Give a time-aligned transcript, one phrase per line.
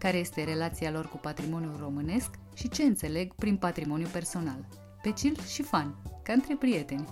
[0.00, 4.66] Care este relația lor cu patrimoniul românesc și ce înțeleg prin patrimoniu personal.
[5.02, 7.08] Pe chill și fan, ca între prieteni.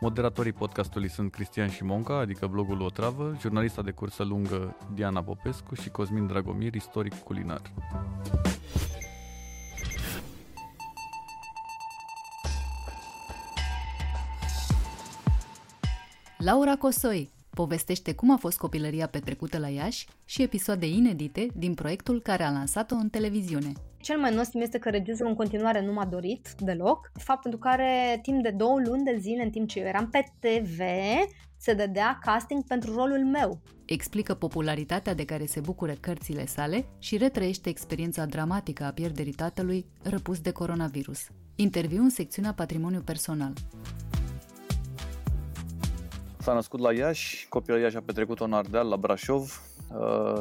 [0.00, 5.90] Moderatorii podcastului sunt Cristian Șimonca, adică blogul Otravă, jurnalista de cursă lungă Diana Popescu și
[5.90, 7.62] Cosmin Dragomir, istoric culinar.
[16.36, 22.20] Laura Cosoi povestește cum a fost copilăria petrecută la Iași și episoade inedite din proiectul
[22.20, 23.72] care a lansat-o în televiziune.
[24.00, 28.18] Cel mai nostim este că regizorul în continuare nu m-a dorit deloc, fapt pentru care
[28.22, 30.80] timp de două luni de zile, în timp ce eu eram pe TV,
[31.56, 33.60] se dădea casting pentru rolul meu.
[33.84, 39.86] Explică popularitatea de care se bucură cărțile sale și retrăiește experiența dramatică a pierderii tatălui
[40.02, 41.26] răpus de coronavirus.
[41.54, 43.52] Interviu în secțiunea Patrimoniu Personal.
[46.40, 49.69] S-a născut la Iași, copilăria și-a petrecut-o în Ardeal, la Brașov, uh,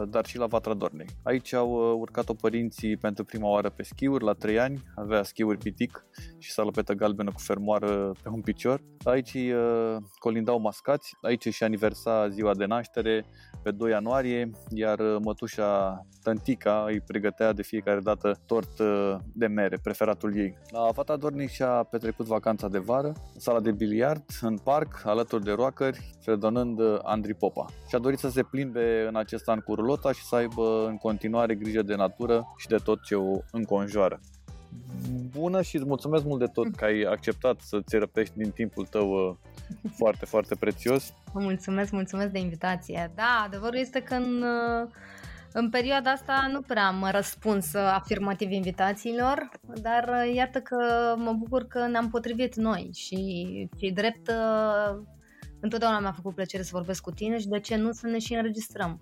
[0.10, 1.08] dar și la Vatra Dornei.
[1.24, 5.58] Aici au uh, urcat-o părinții pentru prima oară pe schiuri, la 3 ani, avea schiuri
[5.58, 6.06] pitic
[6.38, 8.82] și salopetă galbenă cu fermoară pe un picior.
[9.04, 13.26] Aici uh, colindau mascați, aici și aniversa ziua de naștere
[13.64, 18.70] pe 2 ianuarie, iar mătușa Tantica îi pregătea de fiecare dată tort
[19.34, 20.58] de mere, preferatul ei.
[20.70, 25.52] La Vatra Dornei și-a petrecut vacanța de vară, sala de biliard, în parc, alături de
[25.52, 27.66] roacări, fredonând Andri Popa.
[27.88, 31.56] Și-a dorit să se plimbe în acest an cu rulota și să aibă în continuare
[31.56, 34.20] grijă de natură și de tot ce o înconjoară.
[35.32, 39.38] Bună și îți mulțumesc mult de tot că ai acceptat să-ți răpești din timpul tău
[39.96, 41.14] foarte, foarte prețios.
[41.34, 43.12] Vă mulțumesc, mulțumesc de invitație.
[43.16, 44.44] Da, adevărul este că în,
[45.54, 49.50] în perioada asta nu prea am răspuns afirmativ invitațiilor,
[49.82, 50.78] dar iată că
[51.18, 54.32] mă bucur că ne-am potrivit noi și cei drept
[55.60, 58.34] Întotdeauna mi-a făcut plăcere să vorbesc cu tine și de ce nu să ne și
[58.34, 59.00] înregistrăm.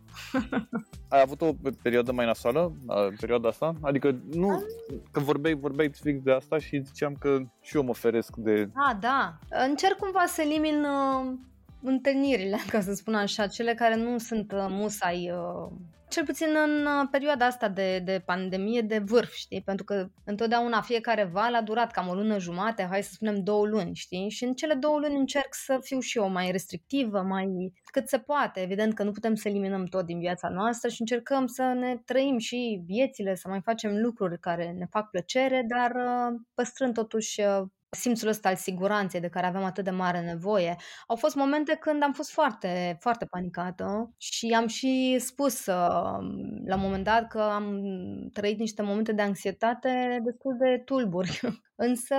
[1.09, 1.51] Ai avut o
[1.81, 2.73] perioadă mai nasoală,
[3.19, 3.75] perioada asta?
[3.81, 4.63] Adică nu,
[5.11, 8.69] că vorbeai, vorbeai fix de asta și ziceam că și eu mă feresc de...
[8.73, 9.37] Ah, da.
[9.49, 11.33] Încerc cumva să elimin uh,
[11.81, 15.71] întâlnirile, ca să spun așa, cele care nu sunt uh, musai uh,
[16.09, 19.61] cel puțin în uh, perioada asta de, de pandemie de vârf, știi?
[19.61, 23.65] Pentru că întotdeauna fiecare val a durat cam o lună jumate, hai să spunem două
[23.65, 24.29] luni, știi?
[24.29, 28.17] Și în cele două luni încerc să fiu și eu mai restrictivă, mai cât se
[28.17, 28.61] poate.
[28.61, 32.37] Evident că nu putem să eliminăm tot din viața noastră și încercăm să ne trăim
[32.37, 37.63] și viețile, să mai facem lucruri care ne fac plăcere, dar uh, păstrând totuși uh,
[37.89, 40.75] simțul ăsta al siguranței de care aveam atât de mare nevoie.
[41.07, 46.17] Au fost momente când am fost foarte, foarte panicată și am și spus uh,
[46.65, 47.81] la un moment dat că am
[48.33, 51.39] trăit niște momente de anxietate destul de tulburi.
[51.75, 52.15] Însă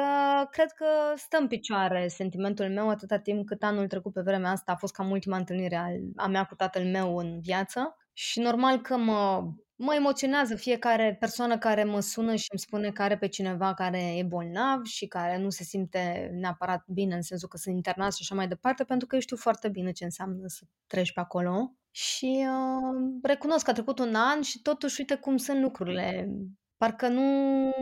[0.51, 0.87] cred că
[1.17, 4.95] stă în picioare sentimentul meu atâta timp cât anul trecut pe vremea asta a fost
[4.95, 9.43] cam ultima întâlnire a mea cu tatăl meu în viață și normal că mă
[9.81, 14.17] Mă emoționează fiecare persoană care mă sună și îmi spune că are pe cineva care
[14.17, 18.19] e bolnav și care nu se simte neapărat bine în sensul că sunt internat și
[18.21, 21.75] așa mai departe, pentru că eu știu foarte bine ce înseamnă să treci pe acolo.
[21.91, 26.29] Și uh, recunosc că a trecut un an și totuși uite cum sunt lucrurile.
[26.77, 27.23] Parcă nu,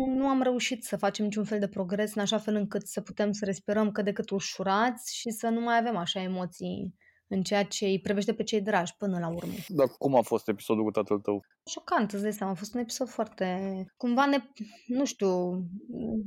[0.07, 3.33] nu am reușit să facem niciun fel de progres în așa fel încât să putem
[3.33, 6.95] să respirăm cât de cât ușurați și să nu mai avem așa emoții
[7.29, 9.53] în ceea ce îi privește pe cei dragi până la urmă.
[9.69, 11.45] Dar cum a fost episodul cu tatăl tău?
[11.71, 13.85] Șocant, îți dai seama, a fost un episod foarte...
[13.97, 14.39] Cumva ne,
[14.87, 15.51] nu știu,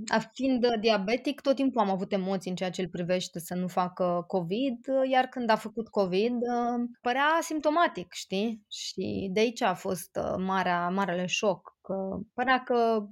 [0.08, 3.68] a fiind diabetic, tot timpul am avut emoții în ceea ce îl privește să nu
[3.68, 4.80] facă COVID,
[5.12, 6.34] iar când a făcut COVID,
[7.02, 8.66] părea simptomatic, știi?
[8.68, 13.06] Și de aici a fost uh, marea, marele șoc, că părea că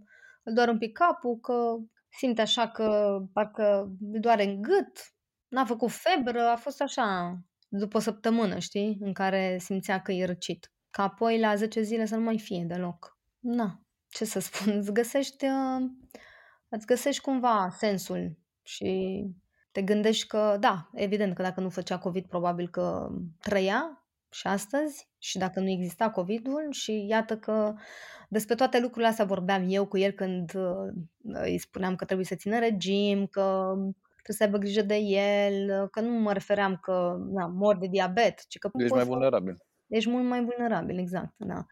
[0.44, 1.76] îl doar un pic capul, că
[2.10, 5.16] simte așa că parcă îl doare în gât,
[5.48, 7.38] n-a făcut febră, a fost așa
[7.68, 10.72] după o săptămână, știi, în care simțea că e răcit.
[10.90, 13.18] Ca apoi la 10 zile să nu mai fie deloc.
[13.40, 15.86] Na, ce să spun, îți găsești, uh,
[16.70, 19.24] îți găsești cumva sensul și
[19.72, 23.10] te gândești că, da, evident că dacă nu făcea COVID, probabil că
[23.40, 27.74] trăia și astăzi și dacă nu exista COVID-ul și iată că
[28.30, 32.36] despre toate lucrurile astea vorbeam eu cu el când uh, îi spuneam că trebuie să
[32.36, 33.76] țină regim, că
[34.28, 38.46] trebuie să aibă grijă de el, că nu mă refeream că na, mor de diabet,
[38.48, 39.56] ci că Ești mai vulnerabil.
[39.88, 41.66] Ești mult mai vulnerabil, exact, da.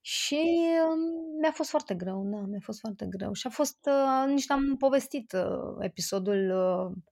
[0.00, 0.40] Și
[0.88, 3.32] um, mi-a fost foarte greu, da, mi-a fost foarte greu.
[3.32, 7.02] Și a fost, uh, nici n-am povestit uh, episodul uh,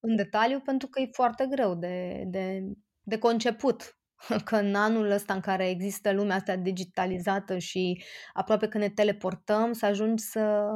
[0.00, 2.62] în detaliu pentru că e foarte greu de, de,
[3.02, 3.98] de conceput.
[4.44, 8.02] Că în anul ăsta în care există lumea asta digitalizată și
[8.32, 10.68] aproape că ne teleportăm, să ajungi să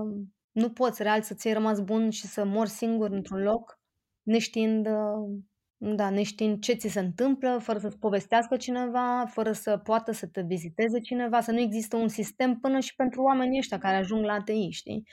[0.54, 3.80] nu poți real să ți-ai rămas bun și să mori singur într-un loc,
[4.22, 5.40] neștiind uh,
[5.76, 10.40] da, neștiind ce ți se întâmplă, fără să-ți povestească cineva, fără să poată să te
[10.40, 14.32] viziteze cineva, să nu există un sistem până și pentru oamenii ăștia care ajung la
[14.32, 15.06] ATI, știi?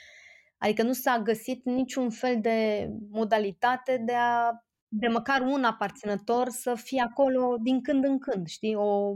[0.57, 4.63] Adică nu s-a găsit niciun fel de modalitate de a
[4.93, 8.75] de măcar un aparținător să fie acolo din când în când, știi?
[8.75, 9.15] O,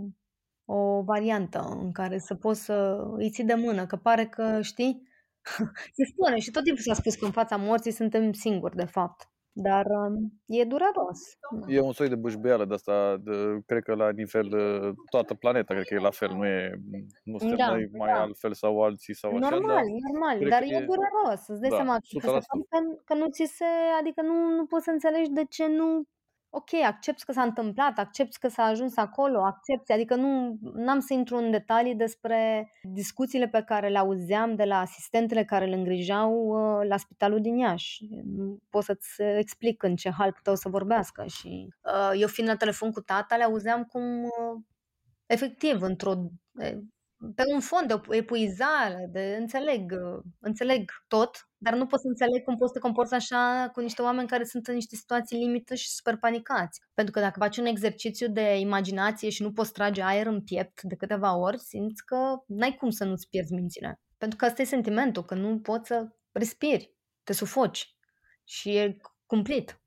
[0.66, 5.02] o variantă în care să poți să îi ții de mână, că pare că, știi?
[5.98, 9.30] Se spune și tot timpul s-a spus că în fața morții suntem singuri, de fapt.
[9.58, 11.20] Dar um, e dureros.
[11.68, 13.32] E un soi de bâșbeală de asta, de,
[13.66, 16.80] cred că la nivel de toată planeta, cred că e la fel, nu e,
[17.24, 18.22] nu suntem da, noi mai da.
[18.22, 19.60] altfel sau alții sau normal, așa.
[19.60, 22.40] Normal, normal, dar e, e dureros, îți dai da, seama că,
[22.70, 23.66] că, că nu ți se,
[24.00, 26.04] adică nu, nu poți să înțelegi de ce nu
[26.58, 31.14] ok, accepti că s-a întâmplat, accepti că s-a ajuns acolo, accepti, adică nu am să
[31.14, 36.34] intru în detalii despre discuțiile pe care le auzeam de la asistentele care le îngrijau
[36.34, 38.06] uh, la spitalul din Iași.
[38.24, 42.56] Nu pot să-ți explic în ce hal puteau să vorbească și uh, eu fiind la
[42.56, 44.62] telefon cu tata le auzeam cum uh,
[45.26, 46.14] efectiv într-o
[47.36, 49.94] pe un fond de epuizare, de înțeleg,
[50.40, 54.02] înțeleg tot, dar nu pot să înțeleg cum poți să te comporți așa cu niște
[54.02, 56.82] oameni care sunt în niște situații limită și super panicați.
[56.94, 60.82] Pentru că dacă faci un exercițiu de imaginație și nu poți trage aer în piept
[60.82, 62.18] de câteva ori, simți că
[62.48, 64.00] n-ai cum să nu-ți pierzi mințile.
[64.18, 66.94] Pentru că asta e sentimentul, că nu poți să respiri,
[67.24, 67.96] te sufoci
[68.44, 69.80] și e cumplit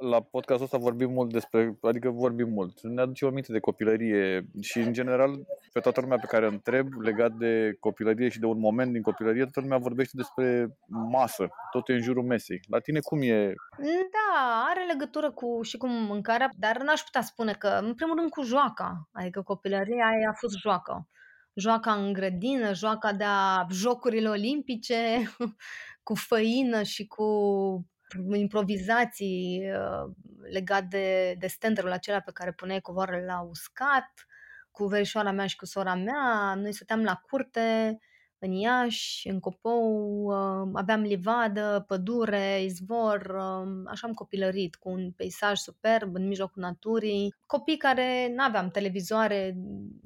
[0.00, 2.82] la podcastul ăsta vorbim mult despre, adică vorbim mult.
[2.82, 6.48] Ne aduce o minte de copilărie și, în general, pe toată lumea pe care o
[6.48, 10.76] întreb legat de copilărie și de un moment din copilărie, toată lumea vorbește despre
[11.10, 12.60] masă, tot e în jurul mesei.
[12.68, 13.54] La tine cum e?
[14.12, 18.30] Da, are legătură cu și cu mâncarea, dar n-aș putea spune că, în primul rând,
[18.30, 19.08] cu joaca.
[19.12, 21.08] Adică copilăria aia a fost joacă.
[21.54, 25.22] Joaca în grădină, joaca de-a jocurile olimpice,
[26.06, 27.24] cu făină și cu
[28.32, 30.10] improvizații uh,
[30.50, 34.12] legat de, de standardul acela pe care puneai covoarele la uscat,
[34.70, 36.54] cu verișoara mea și cu sora mea.
[36.54, 37.98] Noi stăteam la curte,
[38.38, 45.12] în Iași, în Copou, uh, aveam livadă, pădure, izvor, uh, așa am copilărit cu un
[45.12, 47.34] peisaj superb în mijlocul naturii.
[47.46, 49.56] Copii care nu aveam televizoare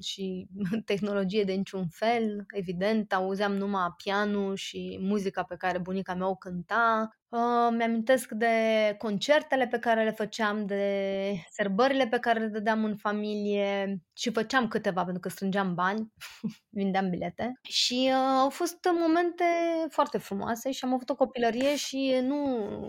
[0.01, 0.47] și
[0.85, 6.35] tehnologie de niciun fel, evident, auzeam numai pianul și muzica pe care bunica mea o
[6.35, 7.11] cânta.
[7.31, 8.55] Uh, mi-amintesc de
[8.99, 14.69] concertele pe care le făceam, de sărbările pe care le dădeam în familie și făceam
[14.69, 16.13] câteva pentru că strângeam bani,
[16.79, 17.59] vindeam bilete.
[17.63, 19.45] Și uh, au fost momente
[19.89, 22.45] foarte frumoase și am avut o copilărie și nu,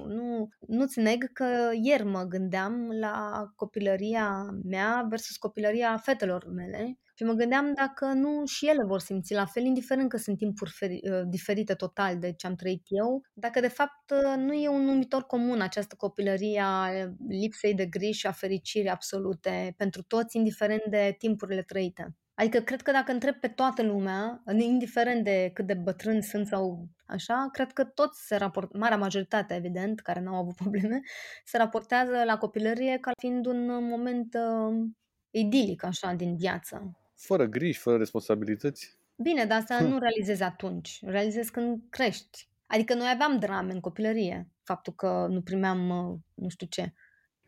[0.08, 7.28] nu, nu-ți neg că ieri mă gândeam la copilăria mea versus copilăria fetelor mele și
[7.28, 11.00] mă gândeam dacă nu și ele vor simți la fel, indiferent că sunt timpuri feri,
[11.04, 14.82] uh, diferite total de ce am trăit eu, dacă de fapt uh, nu e un
[14.82, 16.90] numitor comun această copilărie a
[17.28, 22.16] lipsei de griji și a fericirii absolute pentru toți, indiferent de timpurile trăite.
[22.34, 26.88] Adică cred că dacă întreb pe toată lumea, indiferent de cât de bătrâni sunt sau
[27.06, 31.00] așa, cred că toți se raportează, marea majoritate, evident, care n-au avut probleme,
[31.46, 34.90] se raportează la copilărie ca fiind un moment uh,
[35.30, 37.01] idilic, așa, din viață.
[37.22, 38.98] Fără griji, fără responsabilități.
[39.16, 39.84] Bine, dar asta hm.
[39.84, 41.00] nu realizezi atunci.
[41.02, 42.50] Realizezi când crești.
[42.68, 44.50] Adică noi aveam drame în copilărie.
[44.64, 46.94] Faptul că nu primeam uh, nu știu ce.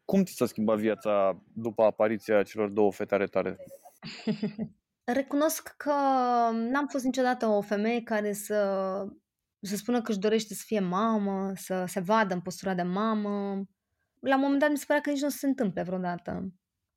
[0.05, 3.57] Cum ți s-a schimbat viața după apariția celor două fete ale tale?
[5.19, 5.93] Recunosc că
[6.51, 8.57] n-am fost niciodată o femeie care să,
[9.59, 13.63] să spună că își dorește să fie mamă, să se vadă în postura de mamă.
[14.19, 16.53] La un moment dat mi se părea că nici nu se întâmple vreodată.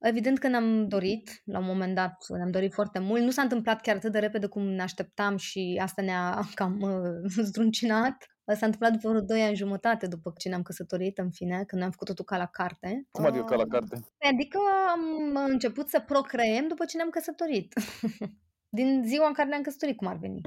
[0.06, 3.22] Evident că ne-am dorit, la un moment dat ne-am dorit foarte mult.
[3.22, 7.30] Nu s-a întâmplat chiar atât de repede cum ne așteptam și asta ne-a cam uh,
[7.42, 8.16] zdruncinat.
[8.44, 11.90] S-a întâmplat după vreo 2 ani jumătate după ce ne-am căsătorit, în fine, când ne-am
[11.90, 13.06] făcut totul ca la carte.
[13.10, 14.00] Cum adică ca la carte?
[14.32, 14.58] Adică
[14.92, 17.74] am început să procreem după ce ne-am căsătorit.
[18.78, 20.40] Din ziua în care ne-am căsătorit, cum ar veni.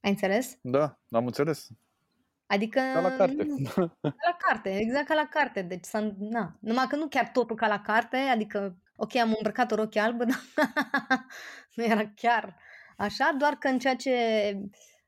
[0.00, 0.58] Ai înțeles?
[0.60, 1.68] Da, am înțeles.
[2.46, 2.80] Adică...
[2.94, 3.46] Ca la carte.
[4.00, 5.62] Ca la carte, exact ca la carte.
[5.62, 6.56] Deci, na.
[6.60, 10.24] Numai că nu chiar totul ca la carte, adică ok, am îmbrăcat o rochie albă,
[10.30, 10.40] dar
[11.74, 12.56] nu era chiar
[12.96, 14.12] așa, doar că în ceea ce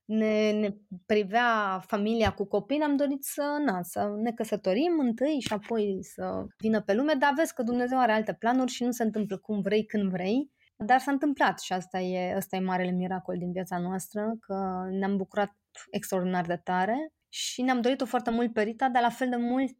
[0.04, 0.76] ne, ne
[1.06, 6.44] privea familia cu copii, am dorit să, na, să ne căsătorim întâi și apoi să
[6.58, 9.60] vină pe lume, dar vezi că Dumnezeu are alte planuri și nu se întâmplă cum
[9.60, 10.50] vrei, când vrei.
[10.76, 15.16] Dar s-a întâmplat și asta e, asta e marele miracol din viața noastră, că ne-am
[15.16, 15.52] bucurat
[15.90, 19.76] extraordinar de tare și ne-am dorit-o foarte mult pe Rita, dar la fel de mult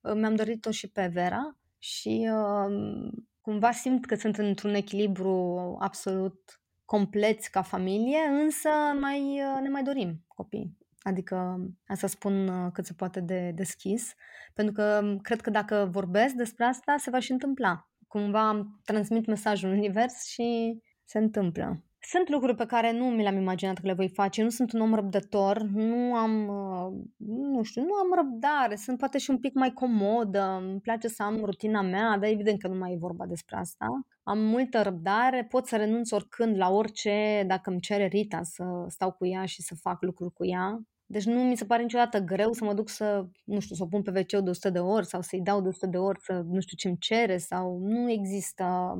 [0.00, 3.10] uh, mi-am dorit-o și pe Vera și uh,
[3.48, 8.68] cumva simt că sunt într-un echilibru absolut complet ca familie, însă
[9.00, 10.76] mai, uh, ne mai dorim copii.
[11.00, 14.14] Adică asta spun uh, cât se poate de deschis,
[14.54, 17.88] pentru că um, cred că dacă vorbesc despre asta, se va și întâmpla.
[18.08, 21.84] Cumva transmit mesajul în univers și se întâmplă.
[22.00, 24.42] Sunt lucruri pe care nu mi le-am imaginat că le voi face.
[24.42, 29.18] Nu sunt un om răbdător, nu am, uh, nu știu, nu am răbdare, sunt poate
[29.18, 32.78] și un pic mai comodă, îmi place să am rutina mea, dar evident că nu
[32.78, 33.86] mai e vorba despre asta.
[34.22, 39.12] Am multă răbdare, pot să renunț oricând la orice, dacă îmi cere Rita să stau
[39.12, 40.80] cu ea și să fac lucruri cu ea.
[41.10, 43.86] Deci nu mi se pare niciodată greu să mă duc să, nu știu, să o
[43.86, 46.42] pun pe wc de 100 de ori sau să-i dau de 100 de ori să
[46.46, 48.94] nu știu ce-mi cere sau nu există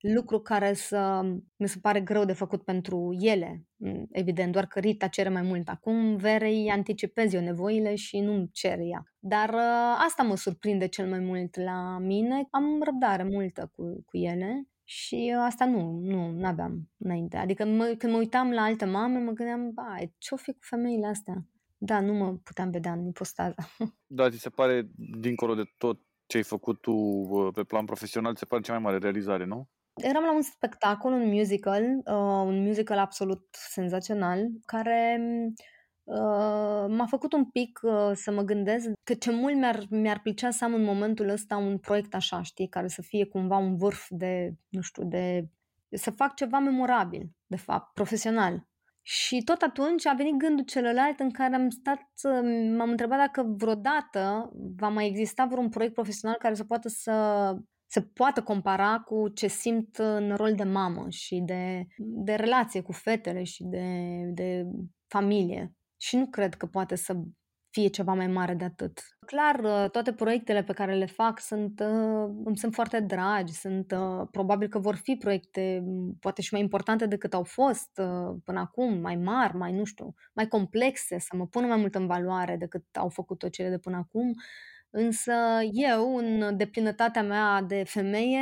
[0.00, 1.22] lucru care să
[1.56, 3.64] mi se pare greu de făcut pentru ele.
[4.10, 5.68] Evident, doar că Rita cere mai mult.
[5.68, 9.02] Acum verei anticipez eu nevoile și nu-mi cere ea.
[9.18, 12.46] Dar ă, asta mă surprinde cel mai mult la mine.
[12.50, 17.36] Am răbdare multă cu, cu ele și asta nu, nu aveam înainte.
[17.36, 21.06] Adică mă, când mă uitam la alte mame, mă gândeam, bai, ce-o fi cu femeile
[21.06, 21.46] astea?
[21.78, 23.54] Da, nu mă puteam vedea în ipostază.
[24.06, 26.94] Da, ți se pare, dincolo de tot ce ai făcut tu
[27.54, 29.68] pe plan profesional, ți se pare cea mai mare realizare, nu?
[29.94, 35.54] Eram la un spectacol, un musical, uh, un musical absolut senzațional, care Uh,
[36.88, 40.64] m-a făcut un pic uh, să mă gândesc că ce mult mi-ar, mi-ar plăcea să
[40.64, 44.54] am în momentul ăsta un proiect așa, știi, care să fie cumva un vârf de,
[44.68, 45.48] nu știu, de
[45.90, 48.66] să fac ceva memorabil, de fapt, profesional.
[49.02, 52.10] Și tot atunci a venit gândul celălalt în care am stat,
[52.76, 58.02] m-am întrebat dacă vreodată va mai exista vreun proiect profesional care să poată să se
[58.02, 63.42] poată compara cu ce simt în rol de mamă și de, de relație cu fetele
[63.42, 64.64] și de, de
[65.06, 67.14] familie și nu cred că poate să
[67.70, 69.00] fie ceva mai mare de atât.
[69.26, 73.92] Clar, uh, toate proiectele pe care le fac sunt, uh, îmi sunt foarte dragi, sunt,
[73.92, 75.84] uh, probabil că vor fi proiecte
[76.20, 77.90] poate și mai importante decât au fost
[78.44, 82.06] până acum, mai mari, mai nu știu, mai complexe, să mă pună mai mult în
[82.06, 84.34] valoare decât au făcut-o cele de până acum.
[84.90, 85.32] Însă
[85.72, 88.40] eu, în deplinătatea mea de femeie,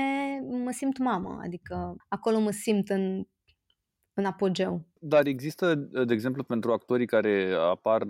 [0.64, 3.24] mă simt mamă, adică acolo mă simt în
[4.16, 4.84] în apogeu.
[4.98, 8.02] Dar există, de exemplu, pentru actorii care apar,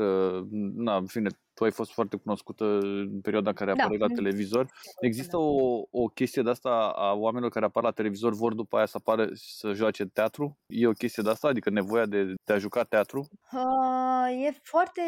[0.74, 3.82] na, în fine, tu ai fost foarte cunoscută în perioada în care da.
[3.82, 4.70] apare la televizor.
[5.00, 8.86] Există o, o chestie de asta a oamenilor care apar la televizor, vor după aia
[8.86, 10.58] să apară să joace teatru?
[10.66, 11.48] E o chestie de asta?
[11.48, 13.28] Adică nevoia de, de a juca teatru?
[13.52, 15.02] Uh, e foarte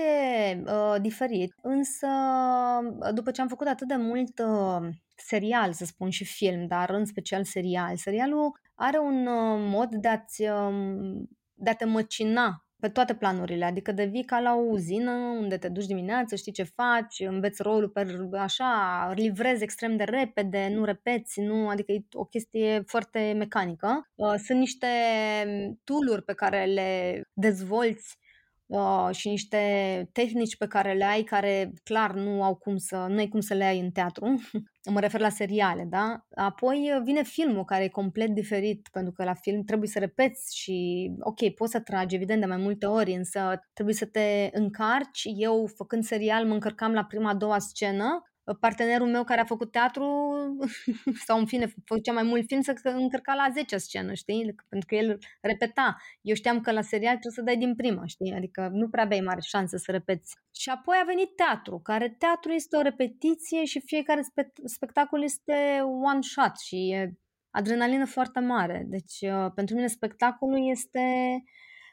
[0.67, 2.07] uh, diferit, însă
[3.15, 7.05] după ce am făcut atât de mult uh, serial, să spun, și film, dar în
[7.05, 12.89] special serial, serialul are un uh, mod de, a-ți, um, de a te măcina pe
[12.89, 17.21] toate planurile, adică devii ca la o uzină unde te duci dimineața, știi ce faci,
[17.21, 18.07] înveți rolul pe
[18.39, 24.11] așa, livrezi extrem de repede, nu repeți, nu, adică e o chestie foarte mecanică.
[24.15, 24.87] Uh, sunt niște
[25.85, 28.19] tooluri pe care le dezvolți
[28.69, 29.59] uh, și niște
[30.13, 33.55] tehnici pe care le ai care clar nu au cum să, nu ai cum să
[33.55, 34.35] le ai în teatru.
[34.91, 36.27] mă refer la seriale, da?
[36.35, 40.57] Apoi uh, vine filmul care e complet diferit, pentru că la film trebuie să repeți
[40.57, 45.29] și, ok, poți să tragi, evident, de mai multe ori, însă trebuie să te încarci.
[45.37, 48.28] Eu, făcând serial, mă încărcam la prima, a doua scenă
[48.61, 50.07] partenerul meu care a făcut teatru
[51.27, 54.55] sau în fine făcea mai mult film să încărca la 10 scenă, știi?
[54.69, 55.97] Pentru că el repeta.
[56.21, 58.33] Eu știam că la serial trebuie să dai din prima, știi?
[58.33, 60.37] Adică nu prea aveai mare șansă să repeți.
[60.55, 65.81] Și apoi a venit teatru, care teatru este o repetiție și fiecare spe- spectacol este
[65.83, 67.13] one shot și e
[67.51, 68.85] adrenalină foarte mare.
[68.87, 71.01] Deci uh, pentru mine spectacolul este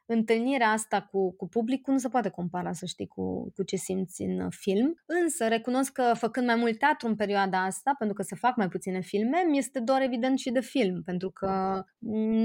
[0.05, 4.21] întâlnirea asta cu, cu publicul nu se poate compara, să știi, cu, cu ce simți
[4.21, 5.01] în film.
[5.05, 8.67] Însă recunosc că făcând mai mult teatru în perioada asta, pentru că se fac mai
[8.67, 11.83] puține filme, mi este doar evident și de film, pentru că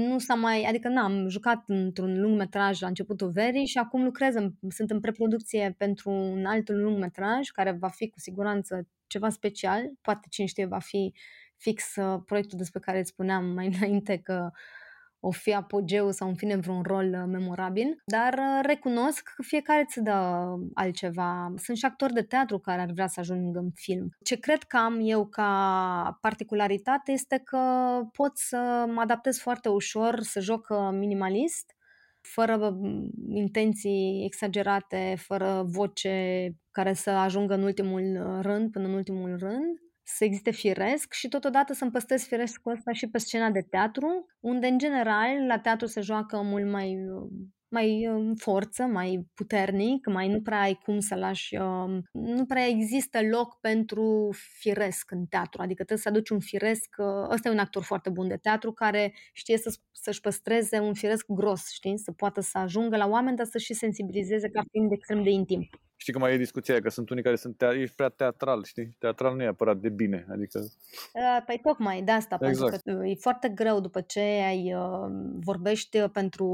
[0.09, 4.35] nu s-a mai, adică n-am jucat într-un lung metraj la începutul verii și acum lucrez,
[4.35, 9.29] în, sunt în preproducție pentru un alt lung metraj care va fi cu siguranță ceva
[9.29, 11.13] special, poate cine știe va fi
[11.57, 14.51] fix uh, proiectul despre care îți spuneam mai înainte că
[15.23, 19.81] o fi apogeu sau în fine vreun rol uh, memorabil, dar uh, recunosc că fiecare
[19.87, 21.53] îți dă altceva.
[21.57, 24.09] Sunt și actori de teatru care ar vrea să ajungă în film.
[24.23, 27.59] Ce cred că am eu ca particularitate este că
[28.11, 31.75] pot să mă adaptez foarte ușor, să joc uh, minimalist,
[32.21, 32.77] fără
[33.27, 40.23] intenții exagerate, fără voce care să ajungă în ultimul rând, până în ultimul rând să
[40.23, 44.77] existe firesc și totodată să-mi păstrez firescul ăsta și pe scena de teatru, unde în
[44.77, 46.97] general la teatru se joacă mult mai
[47.71, 52.67] mai în forță, mai puternic, mai nu prea ai cum să lași, uh, nu prea
[52.67, 54.29] există loc pentru
[54.59, 58.09] firesc în teatru, adică trebuie să aduci un firesc, uh, ăsta e un actor foarte
[58.09, 62.57] bun de teatru care știe să, să-și păstreze un firesc gros, știi, să poată să
[62.57, 65.69] ajungă la oameni, dar să și sensibilizeze ca fiind extrem de intim.
[66.01, 68.63] Știi că mai e discuția aia, că sunt unii care sunt te- ești prea teatral,
[68.63, 68.95] știi?
[68.99, 70.59] Teatral nu e apărat de bine, adică...
[71.45, 72.71] Păi tocmai de asta, exact.
[72.71, 76.45] pentru că e foarte greu după ce ai uh, vorbești pentru,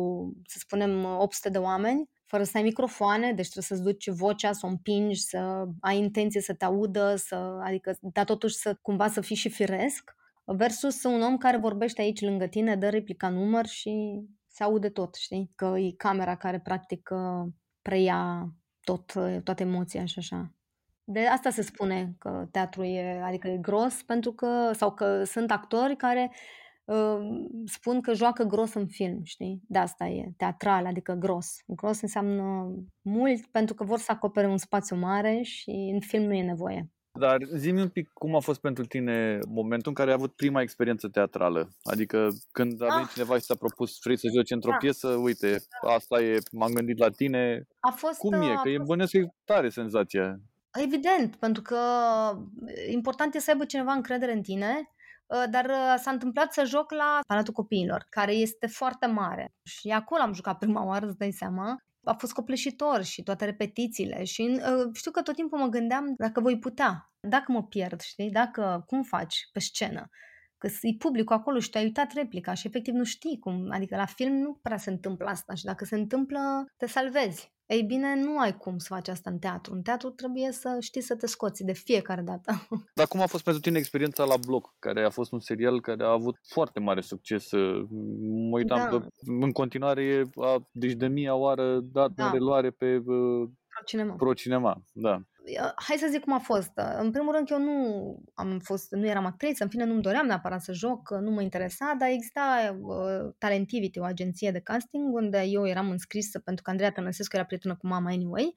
[0.46, 4.66] să spunem, 800 de oameni, fără să ai microfoane, deci trebuie să-ți duci vocea, să
[4.66, 9.22] o împingi, să ai intenție să te audă, să, adică, dar totuși să cumva să
[9.22, 14.22] fii și firesc, versus un om care vorbește aici lângă tine, dă replica număr și
[14.48, 15.52] se aude tot, știi?
[15.56, 17.10] Că e camera care practic
[17.82, 18.52] preia
[18.88, 19.14] tot,
[19.44, 20.52] toate emoția și așa.
[21.04, 25.52] De asta se spune că teatru e, adică e gros, pentru că, sau că sunt
[25.52, 26.32] actori care
[26.86, 27.18] uh,
[27.66, 29.62] spun că joacă gros în film, știi?
[29.68, 31.64] De asta e teatral, adică gros.
[31.66, 36.34] Gros înseamnă mult pentru că vor să acopere un spațiu mare și în film nu
[36.34, 36.92] e nevoie.
[37.18, 40.62] Dar zi un pic cum a fost pentru tine momentul în care ai avut prima
[40.62, 41.70] experiență teatrală.
[41.84, 43.14] Adică când a venit ah.
[43.14, 44.78] cineva și ți-a propus vrei să joci într-o da.
[44.78, 45.58] piesă, uite,
[45.98, 47.68] asta e, m-am gândit la tine.
[47.80, 48.60] A fost, cum e?
[48.64, 50.40] Că e bănesc că e tare senzația.
[50.74, 51.80] Evident, pentru că
[52.92, 54.92] important e să aibă cineva încredere în tine,
[55.30, 59.54] ă, dar ă, s-a întâmplat să joc la Palatul Copiilor, care este foarte mare.
[59.64, 64.24] Și acolo am jucat prima oară, îți dai seama a fost copleșitor și toate repetițiile
[64.24, 68.30] și uh, știu că tot timpul mă gândeam dacă voi putea, dacă mă pierd, știi,
[68.30, 70.10] dacă, cum faci pe scenă,
[70.58, 74.06] că e publicul acolo și te-ai uitat replica și efectiv nu știi cum, adică la
[74.06, 76.40] film nu prea se întâmplă asta și dacă se întâmplă,
[76.78, 77.56] te salvezi.
[77.66, 79.74] Ei bine, nu ai cum să faci asta în teatru.
[79.74, 82.68] În teatru trebuie să știi să te scoți de fiecare dată.
[83.00, 86.04] Dar cum a fost pentru tine experiența la Bloc, care a fost un serial care
[86.04, 87.52] a avut foarte mare succes?
[88.50, 88.88] Mă uitam da.
[88.88, 89.08] că
[89.42, 92.26] în continuare a, deci de mia oară dat da.
[92.26, 94.16] în reluare pe uh, Pro-cinema.
[94.16, 95.22] Pro-cinema, da
[95.76, 96.72] hai să zic cum a fost.
[97.00, 100.26] În primul rând că eu nu am fost, nu eram actriță, în fine nu-mi doream
[100.26, 105.42] neapărat să joc, nu mă interesa, dar exista uh, Talentivity, o agenție de casting, unde
[105.42, 108.54] eu eram înscrisă pentru că Andreea Tănăsescu era prietenă cu mama anyway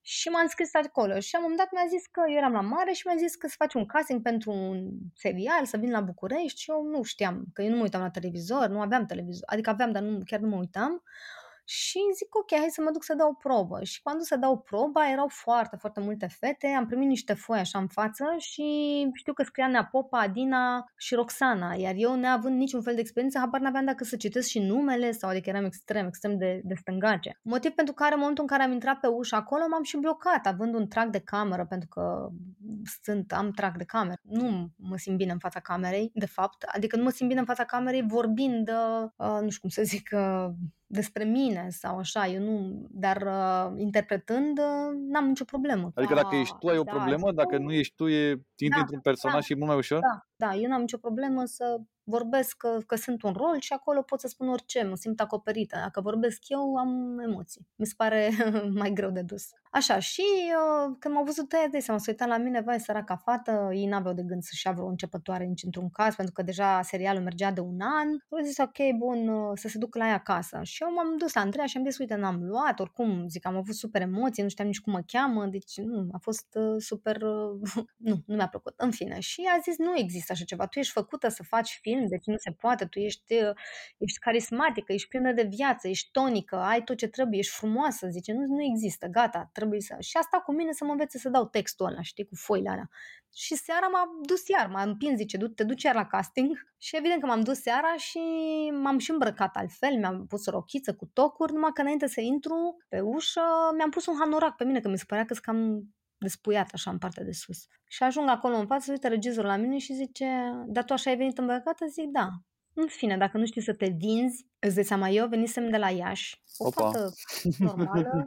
[0.00, 1.20] și m-am înscris acolo.
[1.20, 3.46] Și am un dat mi-a zis că eu eram la mare și mi-a zis că
[3.48, 6.60] să faci un casting pentru un serial, să vin la București.
[6.60, 9.70] Și eu nu știam, că eu nu mă uitam la televizor, nu aveam televizor, adică
[9.70, 11.02] aveam, dar nu, chiar nu mă uitam
[11.70, 13.84] și zic, ok, hai să mă duc să dau o probă.
[13.84, 17.78] Și când să dau proba, erau foarte, foarte multe fete, am primit niște foi așa
[17.78, 18.64] în față și
[19.14, 23.38] știu că scria Nea Popa, Adina și Roxana, iar eu neavând niciun fel de experiență,
[23.38, 27.38] habar n-aveam dacă să citesc și numele sau adică eram extrem, extrem de, de stângace.
[27.42, 30.46] Motiv pentru care în momentul în care am intrat pe ușa acolo m-am și blocat,
[30.46, 32.28] având un trag de cameră, pentru că
[33.02, 34.20] sunt, am trag de cameră.
[34.22, 37.46] Nu mă simt bine în fața camerei, de fapt, adică nu mă simt bine în
[37.46, 38.68] fața camerei vorbind,
[39.16, 40.48] uh, nu știu cum să zic, uh,
[40.90, 45.90] despre mine sau așa, eu nu, dar uh, interpretând uh, n-am nicio problemă.
[45.94, 48.80] Adică dacă ești tu ai o da, problemă, dacă nu ești tu, e, intri da,
[48.80, 50.00] într-un personaj da, și e mult mai ușor?
[50.00, 54.02] Da, da, eu n-am nicio problemă să vorbesc că, că sunt un rol și acolo
[54.02, 55.76] pot să spun orice, mă simt acoperită.
[55.76, 57.66] Dacă vorbesc eu, am emoții.
[57.76, 58.30] Mi se pare
[58.80, 59.50] mai greu de dus.
[59.70, 63.16] Așa, și uh, când m-au văzut tăia de seama, s-a uitat la mine, vai, săraca
[63.16, 66.82] fată, ei n-aveau de gând să-și ia vreo începătoare nici într-un caz, pentru că deja
[66.82, 68.08] serialul mergea de un an.
[68.30, 70.60] Au zis, ok, bun, uh, să se ducă la ea acasă.
[70.62, 73.56] Și eu m-am dus la Andreea și am zis, uite, n-am luat, oricum, zic, am
[73.56, 77.22] avut super emoții, nu știam nici cum mă cheamă, deci nu, a fost uh, super,
[77.22, 78.74] uh, nu, nu mi-a plăcut.
[78.76, 81.97] În fine, și a zis, nu există așa ceva, tu ești făcută să faci film,
[82.06, 83.54] deci nu se poate, tu ești, uh,
[83.98, 88.32] ești carismatică, ești plină de viață, ești tonică, ai tot ce trebuie, ești frumoasă, zice,
[88.32, 89.96] nu, nu există, gata, trebuie să...
[90.00, 92.90] Și asta cu mine să mă învețe să dau textul ăla, știi, cu foile alea.
[93.34, 96.66] Și seara m-a dus iar, m-a împins, zice, te duci iar la casting.
[96.78, 98.18] Și evident că m-am dus seara și
[98.82, 102.76] m-am și îmbrăcat altfel, mi-am pus o rochiță cu tocuri, numai că înainte să intru
[102.88, 103.40] pe ușă,
[103.76, 106.90] mi-am pus un hanorac pe mine, că mi se părea că sunt cam despuiat așa
[106.90, 107.66] în partea de sus.
[107.88, 110.26] Și ajung acolo în față, uite regizorul la mine și zice,
[110.66, 111.86] dar tu așa ai venit îmbrăcată?
[111.86, 112.28] Zic, da.
[112.74, 115.90] În fine, dacă nu știi să te vinzi, îți dai seama, eu venisem de la
[115.90, 116.84] Iași, o Opa.
[116.84, 117.12] fată
[117.58, 118.26] normală,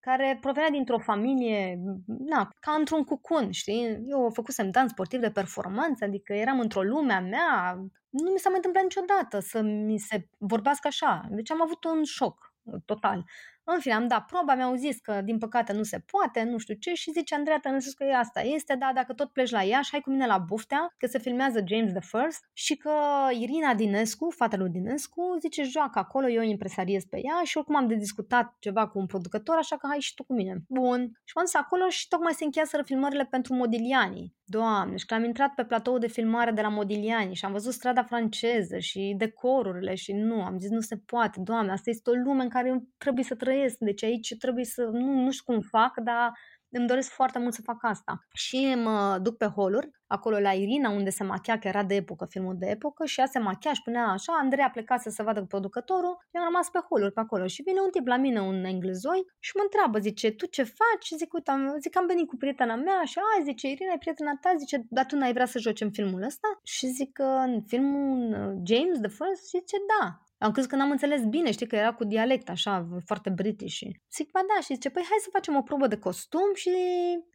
[0.00, 4.04] care provenea dintr-o familie, na, ca într-un cucun, știi?
[4.06, 7.74] Eu făcusem dans sportiv de performanță, adică eram într-o lume a mea,
[8.10, 11.28] nu mi s-a mai întâmplat niciodată să mi se vorbească așa.
[11.30, 13.24] Deci am avut un șoc total.
[13.66, 16.74] În fine, am dat proba, mi-au zis că din păcate nu se poate, nu știu
[16.74, 20.00] ce și zice Andreea Tănăsescu că asta este, da, dacă tot pleci la Iași, hai
[20.00, 22.90] cu mine la Buftea, că se filmează James the First și că
[23.30, 27.86] Irina Dinescu, fata lui Dinescu, zice joacă acolo, eu impresariez pe ea și oricum am
[27.86, 30.62] de discutat ceva cu un producător, așa că hai și tu cu mine.
[30.68, 31.00] Bun.
[31.24, 34.34] Și m-am dus acolo și tocmai se încheiaseră filmările pentru Modigliani.
[34.46, 37.72] Doamne, și că am intrat pe platou de filmare de la Modigliani și am văzut
[37.72, 42.12] strada franceză și decorurile și nu, am zis nu se poate, doamne, asta este o
[42.12, 45.60] lume în care eu trebuie să trăiesc, deci aici trebuie să, nu, nu știu cum
[45.60, 46.32] fac, dar
[46.78, 48.26] îmi doresc foarte mult să fac asta.
[48.32, 52.26] Și mă duc pe holuri, acolo la Irina, unde se machia, că era de epocă,
[52.28, 55.22] filmul de epocă, și ea se machia și punea așa, Andrei a plecat să se
[55.22, 58.16] vadă cu producătorul, eu am rămas pe holuri pe acolo și vine un tip la
[58.16, 61.08] mine, un englezoi, și mă întreabă, zice, tu ce faci?
[61.16, 64.38] Zic, uite, am, zic, am venit cu prietena mea și, a, zice, Irina, e prietena
[64.40, 66.48] ta, zice, dar tu n-ai vrea să joci în filmul ăsta?
[66.62, 68.18] Și zic că în filmul
[68.66, 70.18] James the First, zice, da.
[70.44, 73.78] Am crezut că n-am înțeles bine, știi, că era cu dialect așa, foarte british.
[74.14, 76.70] Zic, ba da, și zice, păi hai să facem o probă de costum și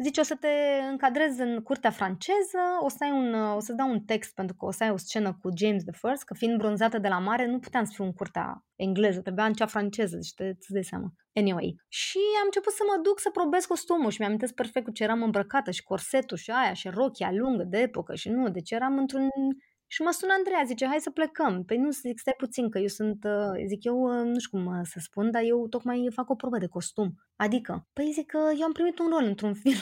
[0.03, 0.47] zice, o să te
[0.89, 4.65] încadrezi în curtea franceză, o să ai un, o să dau un text pentru că
[4.65, 7.45] o să ai o scenă cu James the First, că fiind bronzată de la mare,
[7.45, 10.83] nu puteam să fiu în curtea engleză, trebuia în cea franceză, deci te, îți dai
[10.83, 11.07] seama.
[11.33, 11.75] Anyway.
[11.87, 15.23] Și am început să mă duc să probez costumul și mi-am perfect cu ce eram
[15.23, 19.29] îmbrăcată și corsetul și aia și rochia lungă de epocă și nu, deci eram într-un
[19.91, 21.63] și mă sună Andreea, zice, hai să plecăm.
[21.63, 24.65] Păi nu, zic, stai puțin, că eu sunt, uh, zic, eu uh, nu știu cum
[24.65, 27.09] uh, să spun, dar eu tocmai fac o probă de costum.
[27.35, 29.81] Adică, păi zic că eu am primit un rol într-un film.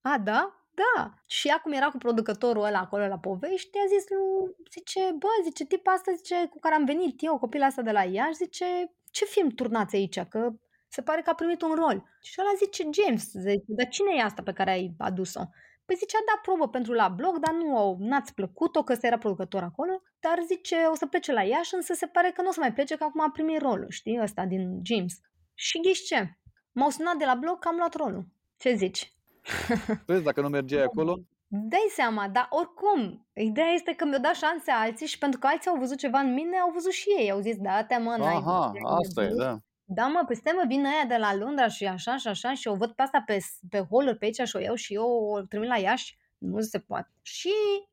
[0.00, 0.40] A, da?
[0.74, 1.14] Da.
[1.26, 5.64] Și acum era cu producătorul ăla acolo la povești, a zis lui, zice, bă, zice,
[5.64, 8.64] tip asta, zice, cu care am venit eu, copila asta de la Iași, zice,
[9.10, 10.20] ce film turnați aici?
[10.20, 10.50] Că
[10.88, 12.04] se pare că a primit un rol.
[12.22, 15.40] Și ăla zice, James, zice, dar cine e asta pe care ai adus-o?
[15.84, 19.06] Păi zice, a dat probă pentru la blog, dar nu au, n-ați plăcut-o, că ăsta
[19.06, 22.48] era producător acolo, dar zice, o să plece la Iași, însă se pare că nu
[22.48, 25.14] o să mai plece, că acum a primit rolul, știi, ăsta din James.
[25.54, 26.38] Și ghiși ce?
[26.72, 28.26] M-au sunat de la blog că am luat rolul.
[28.56, 29.12] Ce zici?
[30.06, 31.18] Vezi, dacă nu mergeai acolo?
[31.46, 35.70] Dai seama, dar oricum, ideea este că mi-au dat șanse alții și pentru că alții
[35.70, 38.34] au văzut ceva în mine, au văzut și ei, au zis, da, te mă, n-ai
[38.34, 39.56] Aha, asta e, da.
[39.94, 42.68] Da, mă, păi stai mă, vin aia de la Londra și așa și așa și
[42.68, 45.40] o văd pe asta pe, pe holuri pe aici și o iau și eu o
[45.40, 46.18] trimit la Iași.
[46.38, 47.10] Nu se poate.
[47.22, 47.52] Și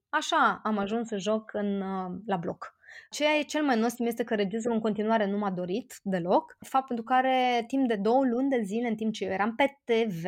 [0.09, 2.77] așa am ajuns să joc în, uh, la bloc.
[3.09, 6.87] Ceea e cel mai nostim este că regizorul în continuare nu m-a dorit deloc, fapt
[6.87, 10.25] pentru care timp de două luni de zile, în timp ce eu eram pe TV,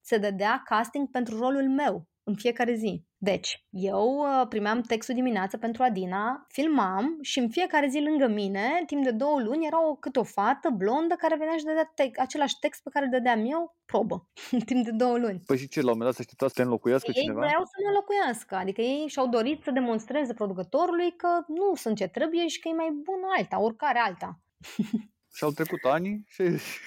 [0.00, 3.04] se dădea casting pentru rolul meu în fiecare zi.
[3.16, 8.82] Deci, eu uh, primeam textul dimineață pentru Adina, filmam și în fiecare zi lângă mine,
[8.86, 12.20] timp de două luni, era o, câte o fată blondă care venea și dădea te-
[12.20, 15.42] același text pe care îl dădeam eu, probă, în timp de două luni.
[15.46, 17.40] Păi și ce, la un moment dat să aștepta să te înlocuiască ei cineva?
[17.40, 21.96] Ei vreau să mă înlocuiască, adică ei și-au dorit să demonstreze producătorului că nu sunt
[21.96, 24.40] ce trebuie și că e mai bună alta, oricare alta.
[25.38, 26.42] Și au trecut ani și...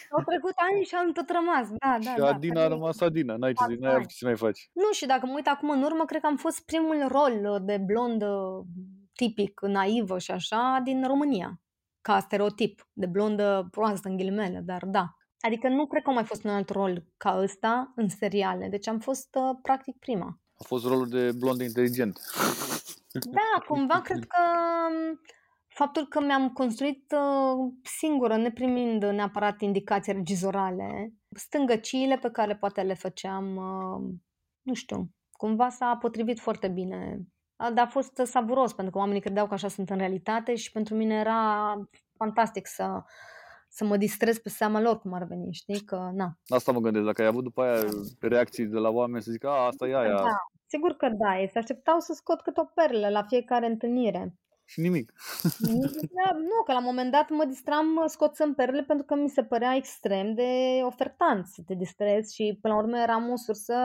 [0.09, 2.11] Au trecut ani și am tot rămas, da, da.
[2.11, 4.69] Și da, Adina a rămas Adina, n-ai ce, n-ai avut ce mai faci.
[4.73, 7.77] Nu, și dacă mă uit acum în urmă, cred că am fost primul rol de
[7.77, 8.61] blondă
[9.13, 11.61] tipic, naivă și așa, din România.
[12.01, 15.15] Ca stereotip, de blondă proastă în ghilimele, dar da.
[15.39, 18.87] Adică nu cred că a mai fost un alt rol ca ăsta în seriale, deci
[18.87, 20.39] am fost uh, practic prima.
[20.55, 22.19] A fost rolul de blondă inteligent.
[23.11, 24.37] Da, cumva cred că
[24.89, 25.19] um,
[25.81, 32.93] faptul că mi-am construit uh, singură, neprimind neapărat indicații regizorale, stângăciile pe care poate le
[32.93, 34.13] făceam, uh,
[34.61, 37.19] nu știu, cumva s-a potrivit foarte bine.
[37.73, 40.95] Dar a fost savuros, pentru că oamenii credeau că așa sunt în realitate și pentru
[40.95, 41.73] mine era
[42.17, 43.03] fantastic să,
[43.69, 45.79] să mă distrez pe seama lor, cum ar veni, știi?
[45.79, 46.37] Că, na.
[46.47, 47.83] Asta mă gândesc, dacă ai avut după aia
[48.19, 50.15] reacții de la oameni să zică, a, asta e aia.
[50.15, 54.35] Da, sigur că da, se așteptau să scot câte o perlă la fiecare întâlnire
[54.71, 55.13] și nimic.
[56.17, 59.43] Da, nu, că la un moment dat mă distram scoțând perle pentru că mi se
[59.43, 63.75] părea extrem de ofertant să te distrezi și până la urmă eram o sursă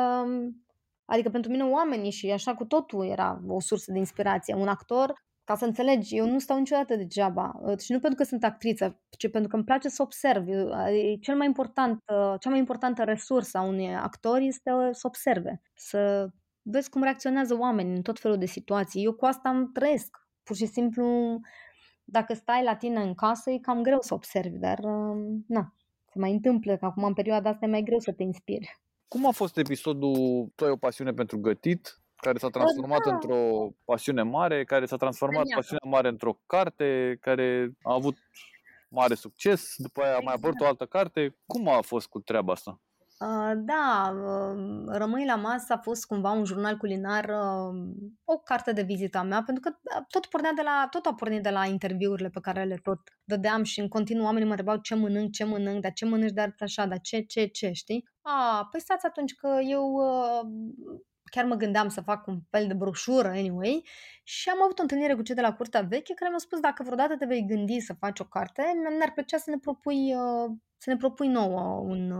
[1.07, 4.55] Adică pentru mine oamenii și așa cu totul era o sursă de inspirație.
[4.55, 7.61] Un actor, ca să înțelegi, eu nu stau niciodată degeaba.
[7.79, 10.49] Și nu pentru că sunt actriță, ci pentru că îmi place să observ.
[10.49, 12.03] E cel mai important,
[12.39, 16.29] cea mai importantă resursă a unui actor este să observe, să
[16.63, 19.05] vezi cum reacționează oamenii în tot felul de situații.
[19.05, 21.41] Eu cu asta am trăiesc pur și simplu,
[22.05, 25.75] dacă stai la tine în casă, e cam greu să observi, dar um, na,
[26.13, 28.81] se mai întâmplă că acum în perioada asta e mai greu să te inspiri.
[29.09, 33.13] Cum a fost episodul Tu ai o pasiune pentru gătit, care s-a transformat da.
[33.13, 35.61] într-o pasiune mare, care s-a transformat Premiata.
[35.61, 38.17] pasiunea mare într-o carte, care a avut
[38.89, 40.23] mare succes, după aia exact.
[40.23, 40.81] a mai apărut o exact.
[40.81, 41.37] altă carte.
[41.47, 42.81] Cum a fost cu treaba asta?
[43.19, 48.73] Uh, da, uh, Rămâi la masă a fost cumva un jurnal culinar, uh, o carte
[48.73, 51.65] de vizită a mea, pentru că tot pornea de la, tot a pornit de la
[51.67, 55.45] interviurile pe care le tot dădeam și în continuu oamenii mă întrebau ce mănânc, ce
[55.45, 58.09] mănânc, dar ce mănânci de așa, dar ce, ce, ce, știi?
[58.23, 60.01] A, păi stați atunci că eu
[61.31, 63.87] chiar mă gândeam să fac un fel de broșură, anyway,
[64.25, 66.83] și am avut o întâlnire cu cei de la Curtea Veche care mi-au spus dacă
[66.83, 68.63] vreodată te vei gândi să faci o carte,
[68.97, 70.15] mi-ar plăcea să ne propui,
[70.77, 72.13] să ne propui nouă un,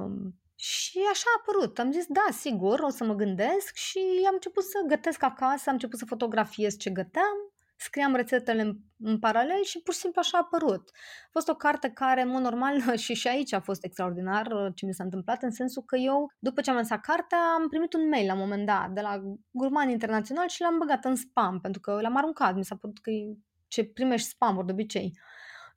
[0.57, 1.79] și așa a apărut.
[1.79, 5.75] Am zis, da, sigur, o să mă gândesc și am început să gătesc acasă, am
[5.75, 7.37] început să fotografiez ce găteam,
[7.77, 10.91] scriam rețetele în, în paralel și pur și simplu așa a apărut.
[11.25, 14.73] A fost o carte care, în mod normal, și și aici a fost extraordinar uh,
[14.75, 17.93] ce mi s-a întâmplat, în sensul că eu, după ce am lansat cartea, am primit
[17.93, 21.61] un mail la un moment dat de la Gurman Internațional și l-am băgat în spam,
[21.61, 23.37] pentru că l-am aruncat, mi s-a părut că e
[23.69, 25.13] ce primești spam de obicei.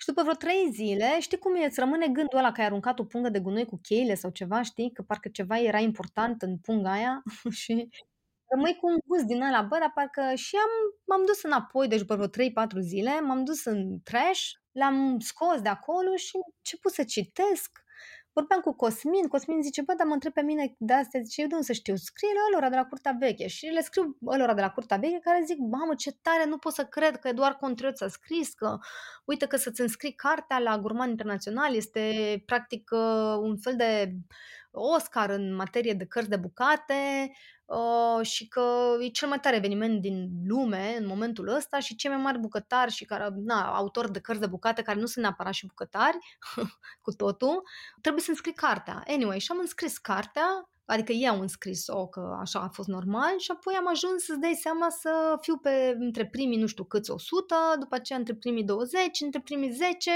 [0.01, 2.99] Și după vreo trei zile, știi cum e, îți rămâne gândul ăla că ai aruncat
[2.99, 4.91] o pungă de gunoi cu cheile sau ceva, știi?
[4.93, 7.23] Că parcă ceva era important în punga aia
[7.61, 7.89] și
[8.47, 10.69] rămâi cu un gust din ăla, bă, dar parcă și am,
[11.05, 15.69] m-am dus înapoi, deci după vreo 3-4 zile, m-am dus în trash, l-am scos de
[15.69, 17.83] acolo și am început să citesc
[18.33, 21.47] Vorbeam cu Cosmin, Cosmin zice, bă, dar mă întreb pe mine de astea, zice, eu
[21.47, 21.95] de unde să știu?
[21.95, 25.19] Scrie la ălora de la Curtea Veche și le scriu ălora de la Curtea Veche
[25.19, 28.77] care zic, mamă, ce tare, nu pot să cred că Eduard Contrioț a scris, că
[29.25, 32.03] uite că să-ți înscrii cartea la Gurman Internațional este
[32.45, 34.13] practic uh, un fel de
[34.71, 37.31] Oscar în materie de cărți de bucate
[37.65, 42.11] uh, și că e cel mai tare eveniment din lume în momentul ăsta și cei
[42.11, 45.53] mai mari bucătari și care, na, autori de cărți de bucate care nu sunt neapărat
[45.53, 46.17] și bucătari
[47.05, 47.63] cu totul,
[48.01, 49.03] trebuie să înscrii cartea.
[49.07, 53.51] Anyway, și am înscris cartea, adică ei au înscris-o, că așa a fost normal și
[53.51, 57.55] apoi am ajuns să-ți dai seama să fiu pe între primii nu știu câți 100,
[57.79, 60.11] după aceea între primii 20, între primii 10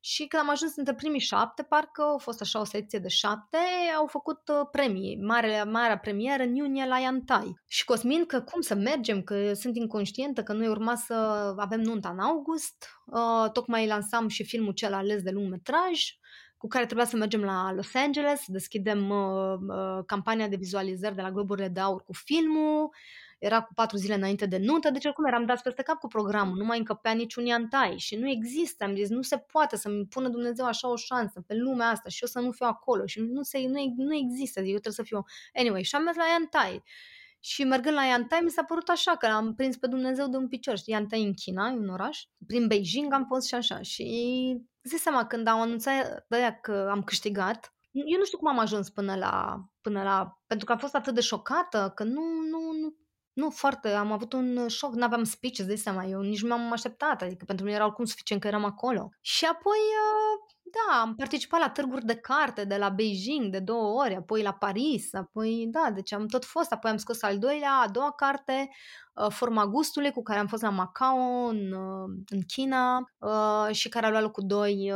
[0.00, 3.58] și când am ajuns între primii șapte, parcă a fost așa o selecție de șapte,
[3.96, 7.60] au făcut uh, premii, mare, marea premieră în iunie la Iantai.
[7.68, 11.14] Și Cosmin că cum să mergem, că sunt inconștientă, că noi urma să
[11.56, 16.18] avem nunta în august, uh, tocmai lansam și filmul cel ales de lung metraj,
[16.56, 21.14] cu care trebuia să mergem la Los Angeles, să deschidem uh, uh, campania de vizualizări
[21.14, 22.90] de la Globurile de Aur cu filmul,
[23.40, 26.56] era cu patru zile înainte de nuntă, deci oricum eram dat peste cap cu programul,
[26.56, 30.28] nu mai încăpea niciun iantai și nu există, am zis, nu se poate să-mi pună
[30.28, 33.42] Dumnezeu așa o șansă pe lumea asta și eu să nu fiu acolo și nu,
[33.42, 35.24] se, nu, nu există, eu trebuie să fiu...
[35.54, 36.82] Anyway, și am mers la iantai.
[37.42, 40.48] Și mergând la Yantai mi s-a părut așa că am prins pe Dumnezeu de un
[40.48, 40.76] picior.
[40.76, 42.22] Știi, Yantai în China, în oraș.
[42.46, 43.82] Prin Beijing am fost și așa.
[43.82, 48.58] Și zic seama, când au anunțat de că am câștigat, eu nu știu cum am
[48.58, 50.40] ajuns până la, până la...
[50.46, 52.94] Pentru că am fost atât de șocată că nu, nu, nu
[53.40, 56.48] nu, foarte, am avut un șoc, nu aveam speech, îți dai seama, eu nici nu
[56.48, 59.08] m-am așteptat, adică pentru mine era oricum suficient că eram acolo.
[59.20, 64.00] Și apoi, uh, da, am participat la târguri de carte de la Beijing de două
[64.02, 67.72] ori, apoi la Paris, apoi, da, deci am tot fost, apoi am scos al doilea,
[67.72, 68.70] a doua carte,
[69.14, 73.04] uh, Forma Gustului, cu care am fost la Macao, în, uh, în China,
[73.70, 74.92] și care a luat locul doi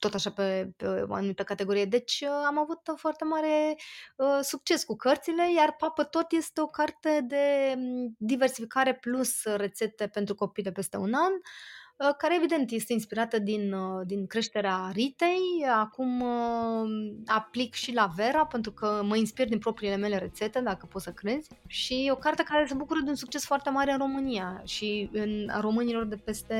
[0.00, 1.84] tot așa pe, pe o anumită categorie.
[1.84, 3.76] Deci uh, am avut foarte mare
[4.16, 10.06] uh, succes cu cărțile, iar Papă Tot este o carte de mm, diversificare plus rețete
[10.06, 14.90] pentru copii de peste un an, uh, care evident este inspirată din, uh, din creșterea
[14.92, 15.66] Ritei.
[15.74, 20.86] Acum uh, aplic și la Vera pentru că mă inspir din propriile mele rețete, dacă
[20.86, 21.50] poți să crezi.
[21.66, 25.10] Și e o carte care se bucură de un succes foarte mare în România și
[25.12, 26.56] în românilor de peste,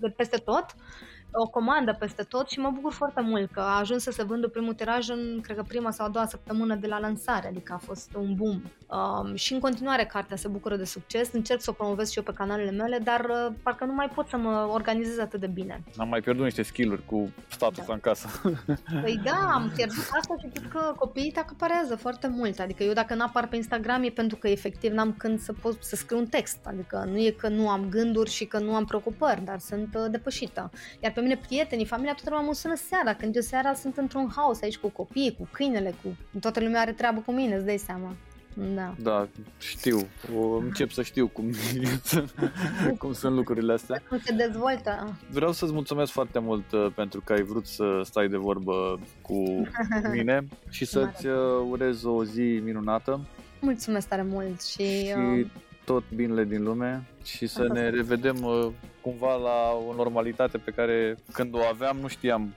[0.00, 0.66] de peste tot
[1.32, 4.48] o comandă peste tot și mă bucur foarte mult că a ajuns să se vândă
[4.48, 7.84] primul tiraj în, cred că prima sau a doua săptămână de la lansare, adică a
[7.84, 8.60] fost un boom.
[8.86, 12.24] Um, și în continuare cartea se bucură de succes, încerc să o promovez și eu
[12.24, 15.82] pe canalele mele, dar uh, parcă nu mai pot să mă organizez atât de bine.
[15.96, 17.92] Am mai pierdut niște skill-uri cu status da.
[17.92, 18.28] în casă.
[19.02, 22.58] Păi da, am pierdut asta și cred că copiii te acaparează foarte mult.
[22.58, 25.96] Adică eu dacă n-apar pe Instagram e pentru că efectiv n-am când să pot să
[25.96, 26.58] scriu un text.
[26.64, 30.10] Adică nu e că nu am gânduri și că nu am preocupări, dar sunt uh,
[30.10, 30.70] depășită.
[31.02, 33.14] Iar pe mine prietenii, familia, toată lumea mă sună seara.
[33.14, 36.92] Când eu seara sunt într-un haos aici cu copiii, cu câinele, cu toată lumea are
[36.92, 38.14] treabă cu mine, îți dai seama.
[38.74, 38.94] Da.
[39.02, 39.28] Da,
[39.58, 40.06] știu.
[40.36, 41.50] O, încep să știu cum,
[42.98, 44.02] cum sunt lucrurile astea.
[44.08, 45.16] Cum se dezvoltă.
[45.30, 49.68] Vreau să-ți mulțumesc foarte mult uh, pentru că ai vrut să stai de vorbă cu
[50.12, 51.34] mine și să-ți uh,
[51.70, 53.20] urez o zi minunată.
[53.60, 55.06] Mulțumesc tare mult și...
[55.06, 55.46] și uh,
[55.88, 58.68] tot binele din lume și să ne revedem uh,
[59.00, 62.54] cumva la o normalitate pe care când o aveam nu știam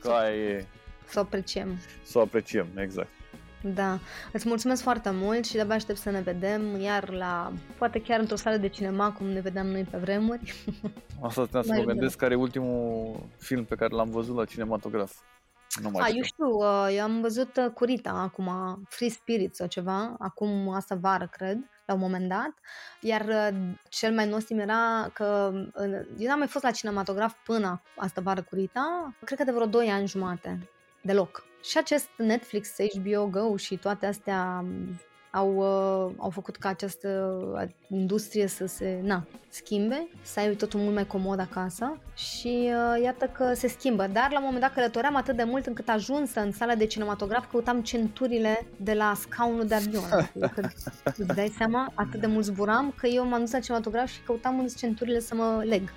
[0.00, 0.66] că aia e.
[1.06, 1.78] Să o apreciem.
[2.02, 3.08] Să o apreciem, exact.
[3.62, 3.98] Da,
[4.32, 8.36] îți mulțumesc foarte mult și de-abia aștept să ne vedem iar la, poate chiar într-o
[8.36, 10.54] sală de cinema cum ne vedeam noi pe vremuri.
[11.22, 15.12] Asta te să mă gândesc care e ultimul film pe care l-am văzut la cinematograf.
[15.82, 16.16] Nu mai A, știu.
[16.16, 18.50] eu știu, uh, eu am văzut uh, cu Rita acum,
[18.88, 22.52] Free Spirit sau ceva, acum asta vară, cred, la un moment dat.
[23.00, 27.82] Iar uh, cel mai nostim era că uh, eu n-am mai fost la cinematograf până
[27.96, 30.68] asta vară cu Rita, cred că de vreo 2 ani jumate,
[31.02, 31.44] deloc.
[31.62, 35.00] Și acest Netflix, HBO Go și toate astea um,
[35.34, 37.08] au, uh, au făcut ca această
[37.90, 43.26] industrie să se na, schimbe, să ai totul mult mai comod acasă și uh, iată
[43.26, 44.06] că se schimbă.
[44.06, 47.50] Dar la un moment dat călătoream atât de mult încât ajuns în sala de cinematograf
[47.50, 50.30] căutam centurile de la scaunul de avion.
[50.54, 50.68] Că,
[51.04, 54.58] îți dai seama, atât de mult zburam că eu m-am dus la cinematograf și căutam
[54.58, 55.92] în centurile să mă leg.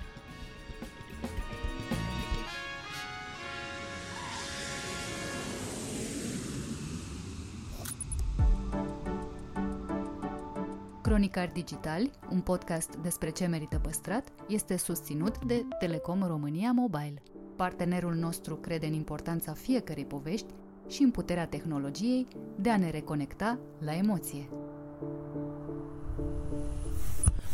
[11.18, 17.22] Cronicari Digitali, un podcast despre ce merită păstrat, este susținut de Telecom România Mobile.
[17.56, 20.46] Partenerul nostru crede în importanța fiecărei povești
[20.88, 22.26] și în puterea tehnologiei
[22.56, 24.48] de a ne reconecta la emoție.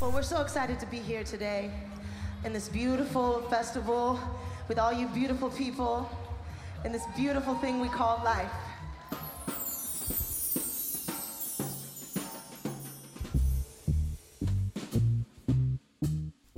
[0.00, 1.70] Well, we're so excited to be here today
[2.46, 4.18] in this beautiful festival
[4.68, 6.09] with all you beautiful people
[6.85, 8.73] in this beautiful thing we call life.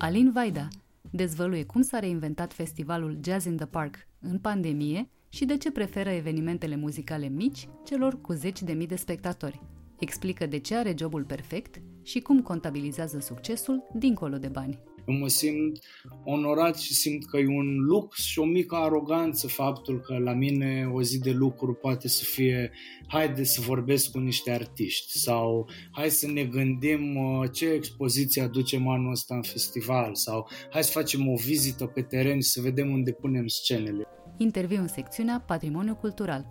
[0.06, 0.68] Alin Vaida
[1.10, 6.10] dezvăluie cum s-a reinventat festivalul Jazz in the Park în pandemie și de ce preferă
[6.10, 9.62] evenimentele muzicale mici celor cu zeci de mii de spectatori.
[9.98, 14.78] Explică de ce are jobul perfect și cum contabilizează succesul dincolo de bani.
[15.06, 15.78] Eu mă simt
[16.24, 20.90] onorat și simt că e un lux și o mică aroganță faptul că la mine
[20.92, 22.72] o zi de lucru poate să fie
[23.06, 28.88] haide să vorbesc cu niște artiști sau hai să ne gândim uh, ce expoziție aducem
[28.88, 32.90] anul ăsta în festival sau hai să facem o vizită pe teren și să vedem
[32.90, 34.06] unde punem scenele.
[34.36, 36.46] Interviu în secțiunea Patrimoniu Cultural.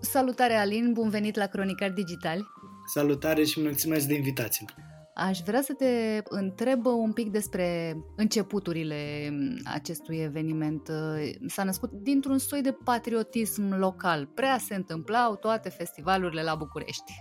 [0.00, 2.42] Salutare Alin, bun venit la Cronicari Digitali.
[2.86, 4.66] Salutare și mulțumesc de invitație!
[5.14, 9.30] Aș vrea să te întreb un pic despre începuturile
[9.64, 10.88] acestui eveniment.
[11.46, 14.26] S-a născut dintr-un soi de patriotism local.
[14.26, 17.12] Prea se întâmplau toate festivalurile la București.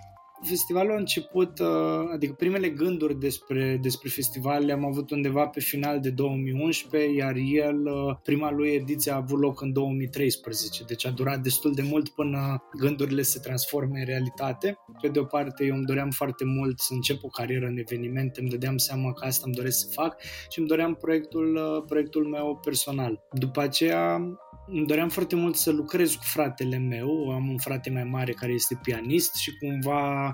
[0.44, 1.68] Festivalul a început, uh,
[2.14, 7.86] adică primele gânduri despre, despre festival le-am avut undeva pe final de 2011, iar el,
[7.86, 12.10] uh, prima lui ediție a avut loc în 2013, deci a durat destul de mult
[12.10, 14.78] până gândurile se transforme în realitate.
[15.02, 18.40] Pe de o parte, eu îmi doream foarte mult să încep o carieră în evenimente,
[18.40, 22.26] îmi dădeam seama că asta îmi doresc să fac și îmi doream proiectul, uh, proiectul
[22.26, 23.24] meu personal.
[23.32, 24.22] După aceea,
[24.68, 28.52] îmi doream foarte mult să lucrez cu fratele meu, am un frate mai mare care
[28.52, 30.34] este pianist și cumva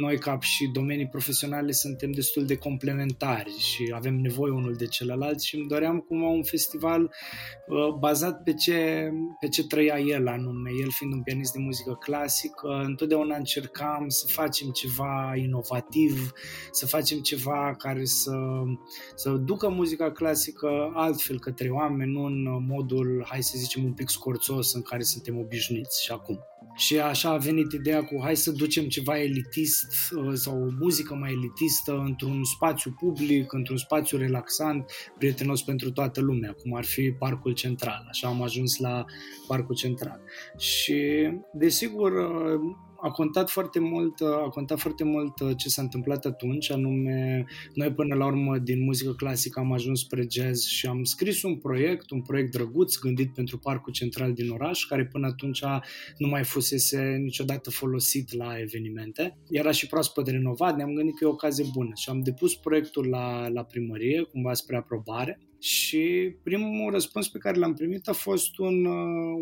[0.00, 5.40] noi ca și domenii profesionale suntem destul de complementari și avem nevoie unul de celălalt
[5.40, 10.70] și îmi doream cumva un festival uh, bazat pe ce, pe ce trăia el anume.
[10.82, 16.32] El fiind un pianist de muzică clasică, întotdeauna încercam să facem ceva inovativ,
[16.70, 18.36] să facem ceva care să,
[19.14, 24.08] să ducă muzica clasică altfel către oameni, nu în modul, hai să zicem, un pic
[24.08, 26.38] scorțos în care suntem obișnuiți și acum.
[26.76, 31.14] Și așa a venit ideea cu hai să ducem ceva elitist uh, sau o muzică
[31.14, 37.10] mai elitistă într-un spațiu public, într-un spațiu relaxant, prietenos pentru toată lumea, cum ar fi
[37.12, 38.06] Parcul Central.
[38.08, 39.04] Așa am ajuns la
[39.46, 40.20] Parcul Central.
[40.58, 42.60] Și, desigur, uh,
[43.00, 48.14] a contat foarte mult, a contat foarte mult ce s-a întâmplat atunci, anume noi până
[48.14, 52.22] la urmă din muzică clasică am ajuns spre jazz și am scris un proiect, un
[52.22, 55.62] proiect drăguț gândit pentru Parcul Central din oraș, care până atunci
[56.18, 59.38] nu mai fusese niciodată folosit la evenimente.
[59.50, 63.08] Era și proaspăt renovat, ne-am gândit că e o ocazie bună și am depus proiectul
[63.08, 68.58] la, la primărie, cumva spre aprobare și primul răspuns pe care l-am primit a fost
[68.58, 68.84] un,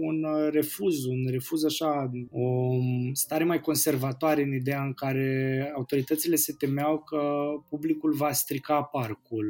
[0.01, 2.77] un refuz, un refuz așa, o
[3.13, 7.21] stare mai conservatoare în ideea în care autoritățile se temeau că
[7.69, 9.47] publicul va strica parcul.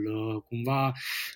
[0.48, 0.92] Cumva,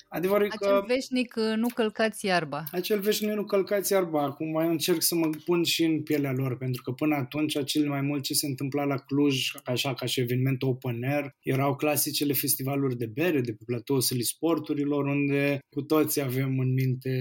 [0.09, 0.83] adevărul Acel că...
[0.87, 2.63] veșnic nu călcați iarba.
[2.71, 4.23] Acel veșnic nu călcați iarba.
[4.23, 7.89] Acum mai încerc să mă pun și în pielea lor, pentru că până atunci cel
[7.89, 12.33] mai mult ce se întâmpla la Cluj, așa ca și eveniment open air, erau clasicele
[12.33, 17.11] festivaluri de bere, de pe platoul sporturilor, unde cu toți avem în minte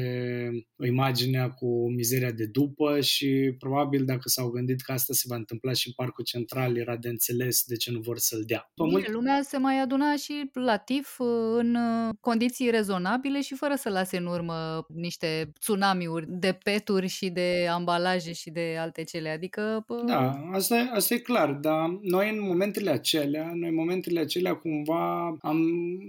[0.86, 5.72] imaginea cu mizeria de după și probabil dacă s-au gândit că asta se va întâmpla
[5.72, 8.70] și în Parcul Central, era de înțeles de ce nu vor să-l dea.
[8.88, 11.18] Bine, lumea se mai aduna și la TIF
[11.56, 11.76] în
[12.20, 18.32] condiții rezonabile și fără să lase în urmă niște tsunamiuri de peturi și de ambalaje
[18.32, 19.82] și de alte cele, adică...
[19.86, 20.02] Pă...
[20.06, 24.54] Da, asta e, asta e clar, dar noi în momentele acelea, noi în momentele acelea
[24.54, 25.60] cumva am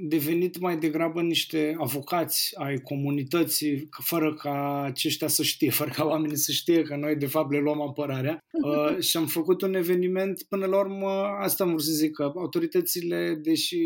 [0.07, 6.37] devenit mai degrabă niște avocați ai comunității, fără ca aceștia să știe, fără ca oamenii
[6.37, 10.43] să știe că noi de fapt le luăm apărarea uh, și am făcut un eveniment,
[10.49, 11.09] până la urmă,
[11.39, 13.79] asta am vrut să zic, că autoritățile, deși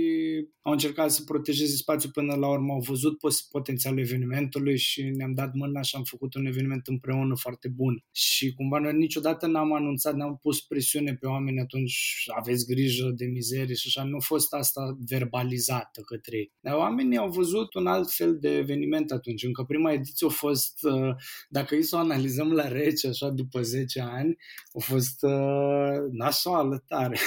[0.61, 3.17] au încercat să protejeze spațiul, până la urmă au văzut
[3.51, 8.03] potențialul evenimentului și ne-am dat mâna și am făcut un eveniment împreună foarte bun.
[8.11, 13.25] Și cumva noi niciodată n-am anunțat, n-am pus presiune pe oameni atunci, aveți grijă de
[13.25, 16.51] mizerie și așa, nu a fost asta verbalizată către ei.
[16.59, 20.83] Dar oamenii au văzut un alt fel de eveniment atunci, încă prima ediție a fost,
[20.83, 21.15] uh,
[21.49, 24.35] dacă îi să o analizăm la rece, așa, după 10 ani,
[24.73, 27.17] a fost uh, nasoală tare.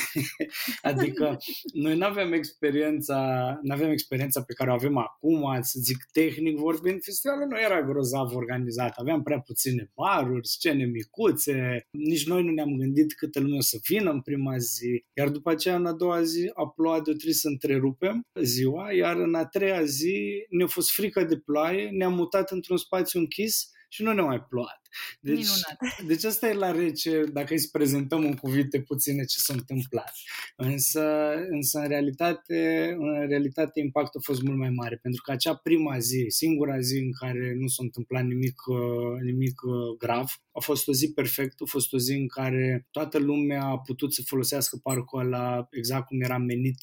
[0.90, 1.36] adică
[1.72, 3.18] noi nu aveam experiența,
[3.62, 7.82] nu aveam experiența pe care o avem acum, să zic tehnic vorbind, festivalul nu era
[7.82, 13.56] grozav organizat, aveam prea puține baruri, scene micuțe, nici noi nu ne-am gândit câtă lume
[13.56, 17.04] o să vină în prima zi, iar după aceea în a doua zi a plouat
[17.04, 21.88] de trebuie să întrerupem ziua, iar în a treia zi ne-a fost frică de ploaie,
[21.90, 24.87] ne-am mutat într-un spațiu închis și nu ne-a mai plouat.
[25.20, 26.02] Deci, Minunat.
[26.06, 30.12] deci asta e la rece, dacă îi prezentăm în cuvinte puține ce s-a întâmplat.
[30.56, 35.54] Însă, însă în, realitate, în realitate impactul a fost mult mai mare, pentru că acea
[35.54, 40.60] prima zi, singura zi în care nu s-a întâmplat nimic, uh, nimic uh, grav, a
[40.60, 44.22] fost o zi perfectă, a fost o zi în care toată lumea a putut să
[44.26, 46.78] folosească parcul ăla exact cum era menit,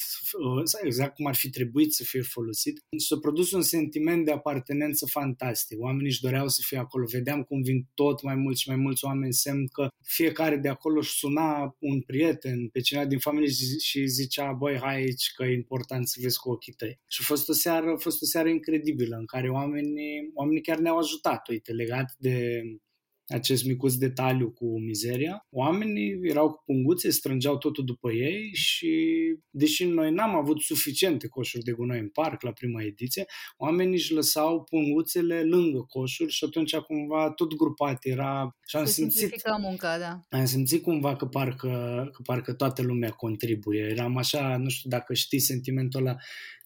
[0.56, 2.84] uh, exact cum ar fi trebuit să fie folosit.
[2.98, 5.82] S-a produs un sentiment de apartenență fantastic.
[5.82, 7.06] Oamenii își doreau să fie acolo.
[7.12, 11.00] Vedeam cum vin tot mai mulți și mai mulți oameni, semn că fiecare de acolo
[11.00, 13.50] își suna un prieten, pe cineva din familie
[13.82, 17.00] și zicea, băi, hai aici că e important să vezi cu ochii tăi.
[17.08, 20.78] Și a fost o seară, a fost o seară incredibilă în care oamenii, oamenii chiar
[20.78, 22.62] ne-au ajutat, uite, legat de
[23.28, 25.46] acest micuț detaliu cu mizeria.
[25.50, 28.96] Oamenii erau cu punguțe, strângeau totul după ei și,
[29.50, 33.26] deși noi n-am avut suficiente coșuri de gunoi în parc la prima ediție,
[33.58, 39.42] oamenii își lăsau punguțele lângă coșuri și atunci cumva tot grupat era și am simțit,
[39.60, 40.38] munca, da.
[40.38, 41.68] am simțit cumva că parcă,
[42.14, 43.82] că parcă toată lumea contribuie.
[43.82, 46.16] Eram așa, nu știu dacă știi sentimentul ăla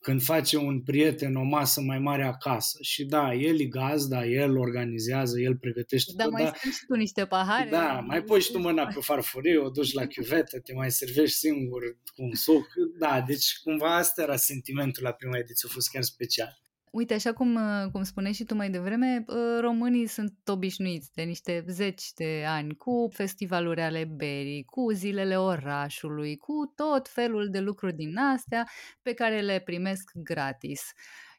[0.02, 2.78] când face un prieten o masă mai mare acasă.
[2.82, 6.96] Și da, el e gazda, el organizează, el pregătește da, tot, mai da, și tu
[6.96, 7.70] niște pahare.
[7.70, 11.38] Da, mai pui și tu mâna pe farfurie, o duci la chiuvetă, te mai servești
[11.38, 11.82] singur
[12.16, 12.66] cu un suc.
[13.00, 16.60] Da, deci cumva asta era sentimentul la prima ediție, a fost chiar special.
[16.92, 21.22] Uite, așa cum, uh, cum spuneai și tu mai devreme, uh, românii sunt obișnuiți de
[21.22, 27.60] niște zeci de ani cu festivaluri ale berii, cu zilele orașului, cu tot felul de
[27.60, 28.68] lucruri din astea
[29.02, 30.82] pe care le primesc gratis.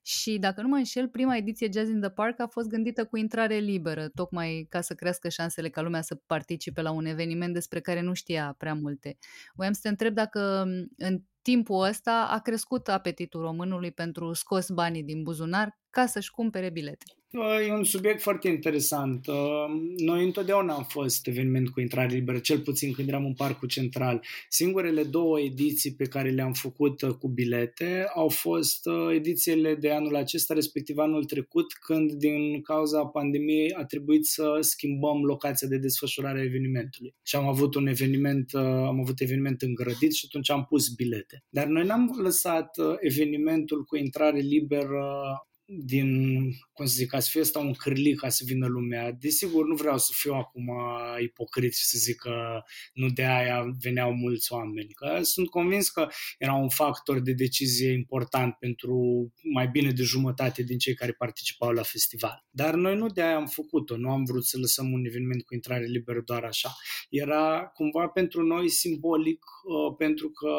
[0.02, 3.16] Și dacă nu mă înșel, prima ediție Jazz in the Park a fost gândită cu
[3.16, 7.80] intrare liberă, tocmai ca să crească șansele ca lumea să participe la un eveniment despre
[7.80, 9.18] care nu știa prea multe.
[9.54, 10.64] Voiam să te întreb dacă
[10.96, 16.70] în timpul ăsta a crescut apetitul românului pentru scos banii din buzunar ca să-și cumpere
[16.70, 17.04] bilete.
[17.66, 19.26] E un subiect foarte interesant.
[19.96, 24.24] Noi întotdeauna am fost eveniment cu intrare liberă, cel puțin când eram în Parcul Central.
[24.48, 29.90] Singurele două ediții pe care le-am făcut uh, cu bilete au fost uh, edițiile de
[29.90, 35.78] anul acesta, respectiv anul trecut, când din cauza pandemiei a trebuit să schimbăm locația de
[35.78, 37.14] desfășurare a evenimentului.
[37.22, 41.44] Și am avut un eveniment, uh, am avut eveniment îngrădit și atunci am pus bilete.
[41.48, 45.04] Dar noi n-am lăsat evenimentul cu intrare liberă
[45.78, 46.40] din,
[46.72, 49.12] cum să zic, ca să fie asta un cârlic ca să vină lumea.
[49.12, 50.70] Desigur, nu vreau să fiu acum
[51.22, 52.62] ipocrit și să zic că
[52.92, 54.92] nu de aia veneau mulți oameni.
[54.92, 56.08] Că sunt convins că
[56.38, 58.96] era un factor de decizie important pentru
[59.42, 62.44] mai bine de jumătate din cei care participau la festival.
[62.50, 65.54] Dar noi nu de aia am făcut-o, nu am vrut să lăsăm un eveniment cu
[65.54, 66.76] intrare liberă doar așa.
[67.10, 70.50] Era cumva pentru noi simbolic, uh, pentru că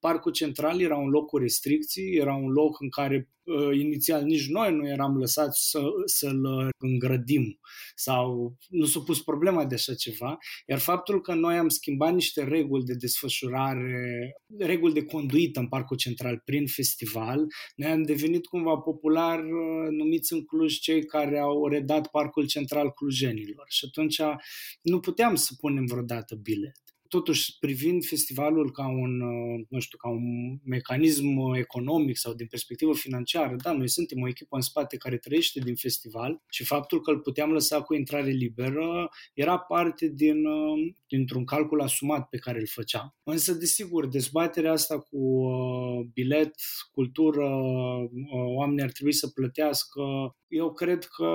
[0.00, 3.35] Parcul Central era un loc cu restricții, era un loc în care uh,
[3.72, 7.58] inițial nici noi nu eram lăsați să, să-l îngrădim
[7.94, 10.36] sau nu s-a pus problema de așa ceva,
[10.66, 15.96] iar faptul că noi am schimbat niște reguli de desfășurare, reguli de conduită în Parcul
[15.96, 21.68] Central prin festival, noi am devenit cumva popular uh, numiți în Cluj cei care au
[21.68, 23.66] redat Parcul Central Clujenilor.
[23.68, 24.20] Și atunci
[24.82, 30.08] nu puteam să punem vreodată bilet totuși privind festivalul ca un, uh, nu știu, ca
[30.08, 35.16] un mecanism economic sau din perspectivă financiară, da, noi suntem o echipă în spate care
[35.16, 40.46] trăiește din festival și faptul că îl puteam lăsa cu intrare liberă era parte din,
[40.46, 43.14] uh, dintr-un calcul asumat pe care îl făceam.
[43.22, 46.54] Însă, desigur, dezbaterea asta cu uh, bilet,
[46.90, 47.48] cultură,
[48.56, 50.02] oamenii ar trebui să plătească,
[50.48, 51.26] eu cred că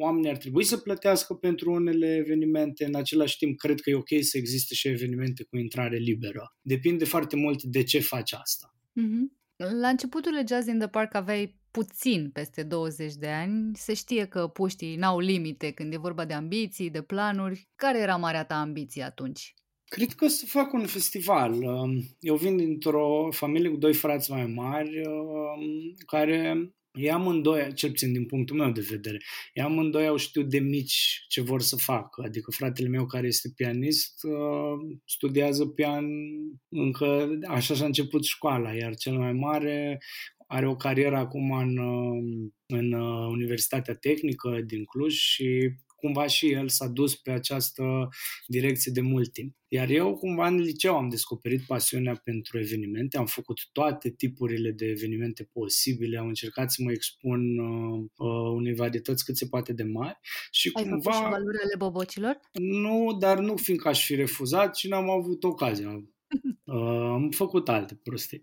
[0.00, 4.08] oamenii ar trebui să plătească pentru unele evenimente, în același timp cred că e ok
[4.20, 6.56] să existe și evenimente cu intrare liberă.
[6.60, 8.74] Depinde foarte mult de ce faci asta.
[9.00, 9.38] Mm-hmm.
[9.80, 14.24] La începutul de Jazz in the Park aveai puțin peste 20 de ani, se știe
[14.24, 17.68] că puștii n-au limite când e vorba de ambiții, de planuri.
[17.76, 19.54] Care era marea ta ambiție atunci?
[19.84, 21.52] Cred că să fac un festival.
[21.52, 27.90] Um, eu vin dintr-o familie cu doi frați mai mari um, care ei amândoi, cel
[27.90, 29.18] puțin din punctul meu de vedere,
[29.52, 32.22] ei amândoi au știut de mici ce vor să facă.
[32.24, 36.06] Adică fratele meu care este pianist uh, studiază pian
[36.68, 39.98] încă, așa și-a început școala, iar cel mai mare
[40.46, 45.70] are o carieră acum în, uh, în uh, Universitatea Tehnică din Cluj și
[46.00, 48.08] cumva și el s-a dus pe această
[48.46, 49.54] direcție de mult timp.
[49.68, 54.86] Iar eu cumva în liceu am descoperit pasiunea pentru evenimente, am făcut toate tipurile de
[54.86, 59.82] evenimente posibile, am încercat să mă expun uh, uh, unei varietăți cât se poate de
[59.82, 60.18] mari.
[60.50, 62.40] Și Ai cumva, făcut și valurile bobocilor?
[62.52, 66.02] Nu, dar nu fiindcă aș fi refuzat, ci n-am avut ocazia.
[66.70, 68.40] Uh, am făcut alte prostii.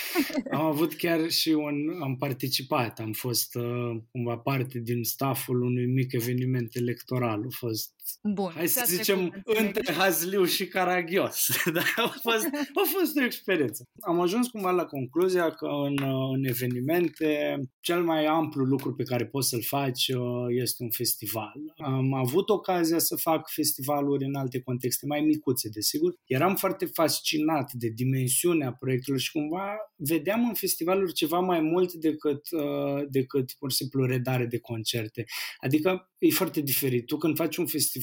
[0.50, 2.00] am avut chiar și un...
[2.02, 7.42] am participat, am fost uh, cumva parte din stafful unui mic eveniment electoral.
[7.42, 8.52] A fost Bun.
[8.54, 11.48] Hai să zicem între Hazliu și Caragios.
[11.74, 13.84] Dar a fost, a fost o experiență.
[14.00, 15.96] Am ajuns cumva la concluzia că în,
[16.34, 21.54] în evenimente cel mai amplu lucru pe care poți să-l faci uh, este un festival.
[21.76, 26.14] Am avut ocazia să fac festivaluri în alte contexte mai micuțe, desigur.
[26.26, 32.50] Eram foarte fascinat de dimensiunea proiectelor și cumva vedeam în festivaluri ceva mai mult decât,
[32.50, 35.24] uh, decât pur și simplu redare de concerte.
[35.60, 37.06] Adică e foarte diferit.
[37.06, 37.97] Tu când faci un festival,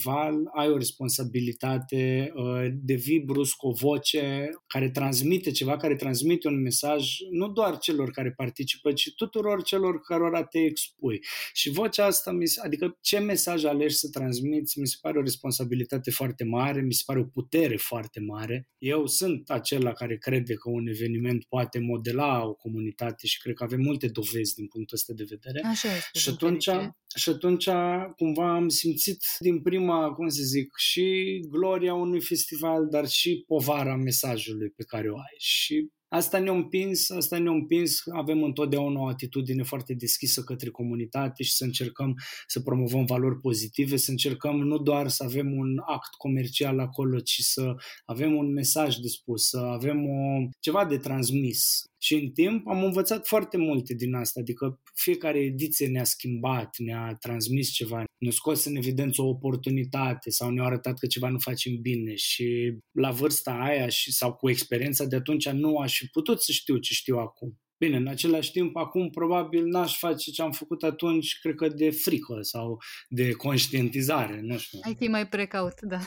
[0.54, 7.18] ai o responsabilitate, uh, devii brusc o voce care transmite ceva, care transmite un mesaj
[7.32, 11.20] nu doar celor care participă, ci tuturor celor cărora te expui.
[11.54, 16.44] Și vocea asta, adică ce mesaj alegi să transmiți, mi se pare o responsabilitate foarte
[16.44, 18.68] mare, mi se pare o putere foarte mare.
[18.78, 23.64] Eu sunt acela care crede că un eveniment poate modela o comunitate și cred că
[23.64, 25.62] avem multe dovezi din punctul ăsta de vedere.
[25.64, 26.20] Așa este.
[26.20, 26.70] Și atunci,
[27.16, 27.70] și atunci
[28.16, 33.96] cumva am simțit din prima, cum să zic, și gloria unui festival, dar și povara
[33.96, 35.36] mesajului pe care o ai.
[35.38, 41.44] Și Asta ne-a împins, asta ne-a împins, avem întotdeauna o atitudine foarte deschisă către comunitate
[41.44, 42.14] și să încercăm
[42.48, 47.40] să promovăm valori pozitive, să încercăm nu doar să avem un act comercial acolo, ci
[47.40, 47.76] să
[48.06, 51.84] avem un mesaj de spus, să avem o, ceva de transmis.
[52.06, 57.16] Și în timp am învățat foarte multe din asta, adică fiecare ediție ne-a schimbat, ne-a
[57.20, 61.82] transmis ceva, ne-a scos în evidență o oportunitate sau ne-a arătat că ceva nu facem
[61.82, 66.42] bine și la vârsta aia și, sau cu experiența de atunci nu aș fi putut
[66.42, 67.60] să știu ce știu acum.
[67.78, 71.90] Bine, în același timp, acum probabil n-aș face ce am făcut atunci, cred că de
[71.90, 72.78] frică sau
[73.10, 74.80] de conștientizare, nu știu.
[74.82, 76.00] Ai fi mai precaut, da.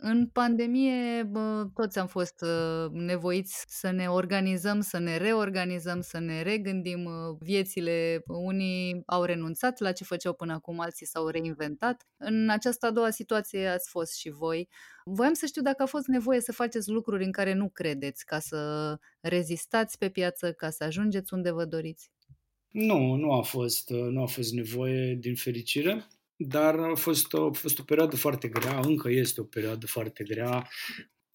[0.00, 6.18] În pandemie, bă, toți am fost uh, nevoiți să ne organizăm, să ne reorganizăm, să
[6.18, 8.22] ne regândim uh, viețile.
[8.26, 12.06] Unii au renunțat la ce făceau până acum, alții s-au reinventat.
[12.16, 14.68] În această a doua situație ați fost și voi.
[15.04, 18.38] Voiam să știu dacă a fost nevoie să faceți lucruri în care nu credeți, ca
[18.38, 22.10] să rezistați pe piață, ca să ajungeți unde vă doriți.
[22.70, 26.06] Nu, nu a fost, nu a fost nevoie, din fericire.
[26.40, 30.24] Dar a fost, o, a fost o perioadă foarte grea, încă este o perioadă foarte
[30.24, 30.68] grea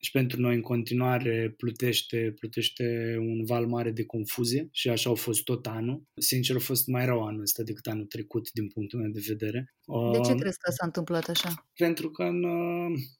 [0.03, 5.15] și pentru noi în continuare plutește, plutește un val mare de confuzie și așa au
[5.15, 6.03] fost tot anul.
[6.15, 9.73] Sincer, a fost mai rău anul ăsta decât anul trecut din punctul meu de vedere.
[10.11, 11.67] De ce crezi că s-a întâmplat așa?
[11.75, 12.43] Pentru că în,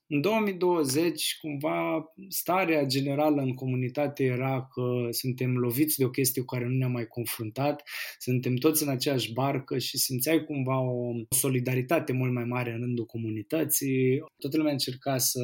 [0.08, 6.56] în 2020, cumva, starea generală în comunitate era că suntem loviți de o chestie cu
[6.56, 7.84] care nu ne-am mai confruntat,
[8.18, 13.06] suntem toți în aceeași barcă și simțeai cumva o solidaritate mult mai mare în rândul
[13.06, 14.24] comunității.
[14.38, 15.40] Toată lumea încerca să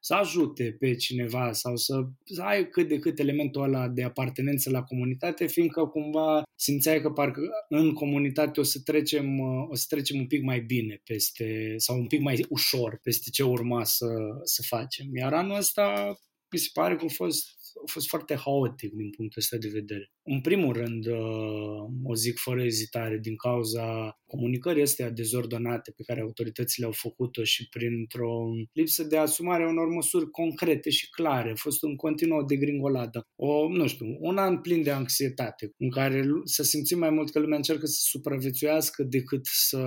[0.00, 1.94] să ajute pe cineva sau să,
[2.24, 7.10] să ai cât de cât elementul ăla de apartenență la comunitate, fiindcă cumva simțeai că
[7.10, 9.40] parcă în comunitate o să trecem,
[9.70, 13.42] o să trecem un pic mai bine peste, sau un pic mai ușor peste ce
[13.42, 14.06] urma să,
[14.42, 15.06] să facem.
[15.16, 16.14] Iar anul ăsta
[16.50, 20.12] mi se pare că a fost a fost foarte haotic din punctul ăsta de vedere.
[20.22, 26.20] În primul rând, uh, o zic fără ezitare, din cauza comunicării astea dezordonate pe care
[26.20, 31.50] autoritățile au făcut-o și printr-o lipsă de asumare a unor măsuri concrete și clare.
[31.50, 33.26] A fost în continuă degringoladă.
[33.36, 37.38] O, nu știu, un an plin de anxietate, în care să simțim mai mult că
[37.38, 39.86] lumea încearcă să supraviețuiască decât să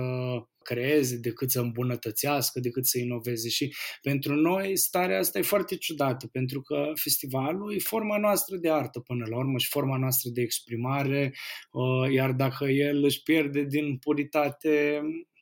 [0.62, 3.48] creeze, decât să îmbunătățească, decât să inoveze.
[3.48, 8.70] Și pentru noi starea asta e foarte ciudată, pentru că festivalul e forma noastră de
[8.70, 11.34] artă până la urmă și forma noastră de exprimare,
[11.72, 14.30] uh, iar dacă el își pierde din puritate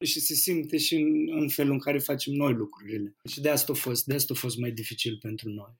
[0.00, 3.16] și se simte și în, în felul în care facem noi lucrurile.
[3.28, 5.72] Și de asta a fost, de asta a fost mai dificil pentru noi.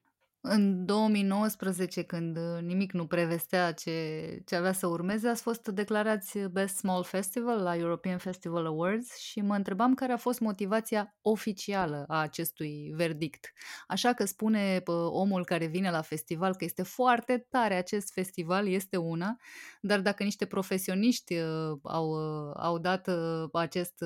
[0.43, 6.77] În 2019, când nimic nu prevestea ce, ce avea să urmeze, ați fost declarați Best
[6.77, 12.21] Small Festival la European Festival Awards și mă întrebam care a fost motivația oficială a
[12.21, 13.53] acestui verdict.
[13.87, 18.97] Așa că spune omul care vine la festival că este foarte tare acest festival, este
[18.97, 19.37] una,
[19.81, 24.05] dar dacă niște profesioniști uh, au, uh, au dat uh, acest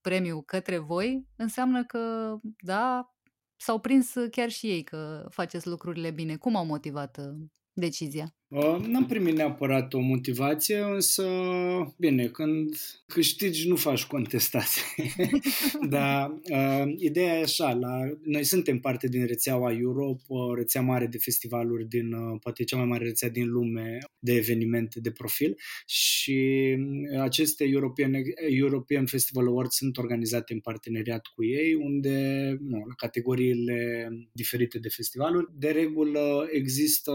[0.00, 3.12] premiu către voi, înseamnă că, da,
[3.62, 6.36] s-au prins chiar și ei că faceți lucrurile bine.
[6.36, 7.34] Cum au motivat uh,
[7.72, 8.34] decizia?
[8.54, 11.24] Uh, n-am primit neapărat o motivație, însă,
[11.98, 12.76] bine, când
[13.06, 14.82] câștigi nu faci contestație.
[15.94, 21.06] Dar uh, ideea e așa, la, noi suntem parte din rețeaua Europe, o rețea mare
[21.06, 25.56] de festivaluri din, uh, poate cea mai mare rețea din lume de evenimente de profil
[25.86, 26.76] și
[27.20, 28.12] aceste European,
[28.48, 34.88] European Festival Awards sunt organizate în parteneriat cu ei, unde, nu, la categoriile diferite de
[34.88, 37.12] festivaluri, de regulă există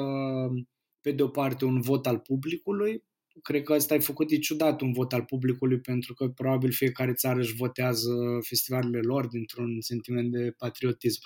[1.07, 3.03] pe de o parte, un vot al publicului
[3.41, 7.13] cred că ăsta ai făcut e ciudat un vot al publicului pentru că probabil fiecare
[7.13, 8.09] țară își votează
[8.41, 11.19] festivalurile lor dintr-un sentiment de patriotism.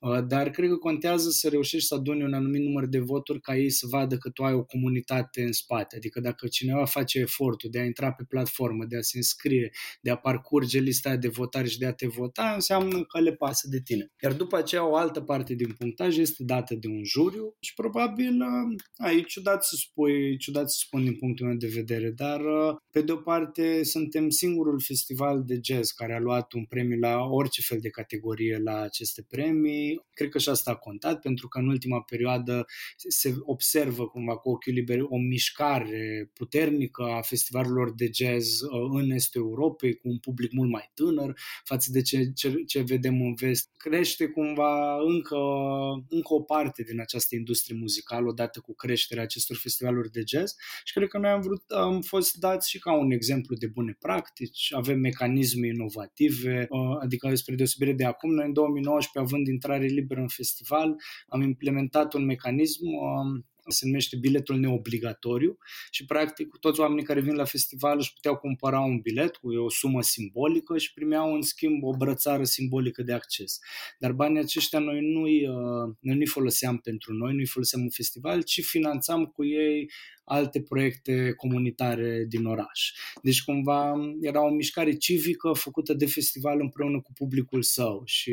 [0.00, 3.56] Uh, dar cred că contează să reușești să aduni un anumit număr de voturi ca
[3.56, 5.96] ei să vadă că tu ai o comunitate în spate.
[5.96, 10.10] Adică dacă cineva face efortul de a intra pe platformă, de a se înscrie, de
[10.10, 13.80] a parcurge lista de votare și de a te vota, înseamnă că le pasă de
[13.80, 14.12] tine.
[14.22, 18.40] Iar după aceea o altă parte din punctaj este dată de un juriu și probabil
[18.40, 22.76] uh, aici ciudat să spui, ciudat să spun din punctul meu de vedere, dar uh,
[22.90, 27.24] pe de o parte suntem singurul festival de jazz care a luat un premiu la
[27.24, 30.06] orice fel de categorie la aceste premii.
[30.12, 32.64] Cred că și asta a contat pentru că în ultima perioadă
[32.96, 39.10] se observă cumva cu ochiul liber o mișcare puternică a festivalurilor de jazz uh, în
[39.10, 43.34] estul Europei cu un public mult mai tânăr față de ce, ce, ce vedem în
[43.34, 43.70] vest.
[43.76, 45.36] Crește cumva încă,
[46.08, 50.54] încă o parte din această industrie muzicală odată cu creșterea acestor festivaluri de jazz
[50.84, 53.96] și cred că noi am vrut am fost dați și ca un exemplu de bune
[53.98, 59.86] practici, avem mecanisme inovative, uh, adică spre deosebire de acum, noi în 2019, având intrare
[59.86, 60.96] liberă în festival,
[61.28, 65.58] am implementat un mecanism um, se numește biletul neobligatoriu
[65.90, 69.70] și practic toți oamenii care vin la festival își puteau cumpăra un bilet cu o
[69.70, 73.58] sumă simbolică și primeau în schimb o brățară simbolică de acces.
[73.98, 78.42] Dar banii aceștia noi nu-i, uh, noi nu-i foloseam pentru noi, nu-i foloseam în festival,
[78.42, 79.90] ci finanțam cu ei
[80.28, 82.92] alte proiecte comunitare din oraș.
[83.22, 88.32] Deci cumva era o mișcare civică făcută de festival împreună cu publicul său și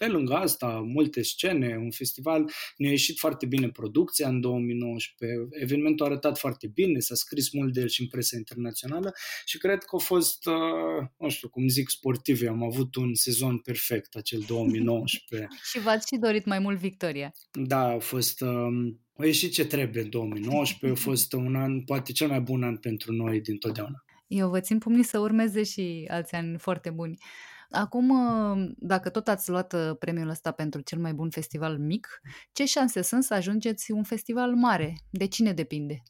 [0.00, 6.06] pe lângă asta, multe scene, un festival, ne-a ieșit foarte bine producția în 2019, evenimentul
[6.06, 9.12] a arătat foarte bine, s-a scris mult de el și în presa internațională
[9.44, 12.48] și cred că a fost, uh, nu știu cum zic, sportiv.
[12.48, 15.48] Am avut un sezon perfect acel 2019.
[15.70, 17.32] și v-ați și dorit mai mult victoria.
[17.52, 22.12] Da, a fost um, a ieșit ce trebuie în 2019, a fost un an, poate
[22.12, 24.04] cel mai bun an pentru noi din totdeauna.
[24.26, 27.18] Eu vă țin pumnii să urmeze și alți ani foarte buni.
[27.70, 28.12] Acum,
[28.78, 32.20] dacă tot ați luat uh, premiul ăsta pentru cel mai bun festival mic,
[32.52, 34.94] ce șanse sunt să ajungeți un festival mare?
[35.10, 36.02] De cine depinde?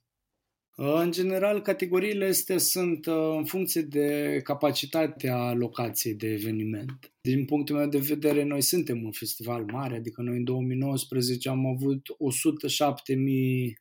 [0.74, 7.12] În general, categoriile astea sunt uh, în funcție de capacitatea locației de eveniment.
[7.20, 11.66] Din punctul meu de vedere, noi suntem un festival mare, adică noi în 2019 am
[11.66, 13.16] avut 107.000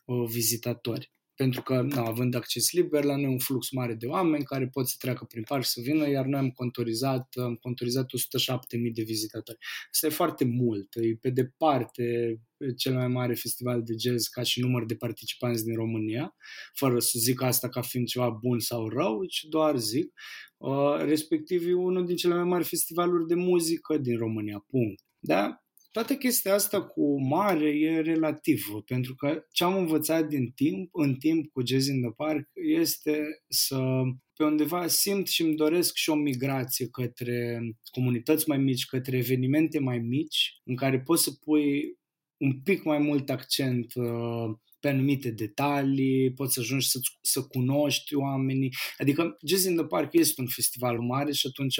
[0.06, 4.44] uh, vizitatori pentru că, na, având acces liber, la noi un flux mare de oameni
[4.44, 8.92] care pot să treacă prin parc să vină, iar noi am contorizat, am contorizat 107.000
[8.94, 9.58] de vizitatori.
[9.92, 12.36] Asta e foarte mult, e pe departe
[12.78, 16.36] cel mai mare festival de jazz ca și număr de participanți din România,
[16.74, 20.14] fără să zic asta ca fiind ceva bun sau rău, ci doar zic.
[20.58, 25.04] Uh, respectiv e unul din cele mai mari festivaluri de muzică din România, punct.
[25.20, 25.64] Da?
[26.06, 31.16] Toată chestia asta cu mare e relativă, pentru că ce am învățat din timp, în
[31.16, 33.80] timp cu Jazz in the Park este să
[34.34, 37.60] pe undeva simt și îmi doresc și o migrație către
[37.92, 41.98] comunități mai mici, către evenimente mai mici, în care poți să pui
[42.38, 48.16] un pic mai mult accent uh, pe anumite detalii, poți să ajungi să, să cunoști
[48.16, 48.74] oamenii.
[48.98, 51.80] Adică Jazz in the Park este un festival mare și atunci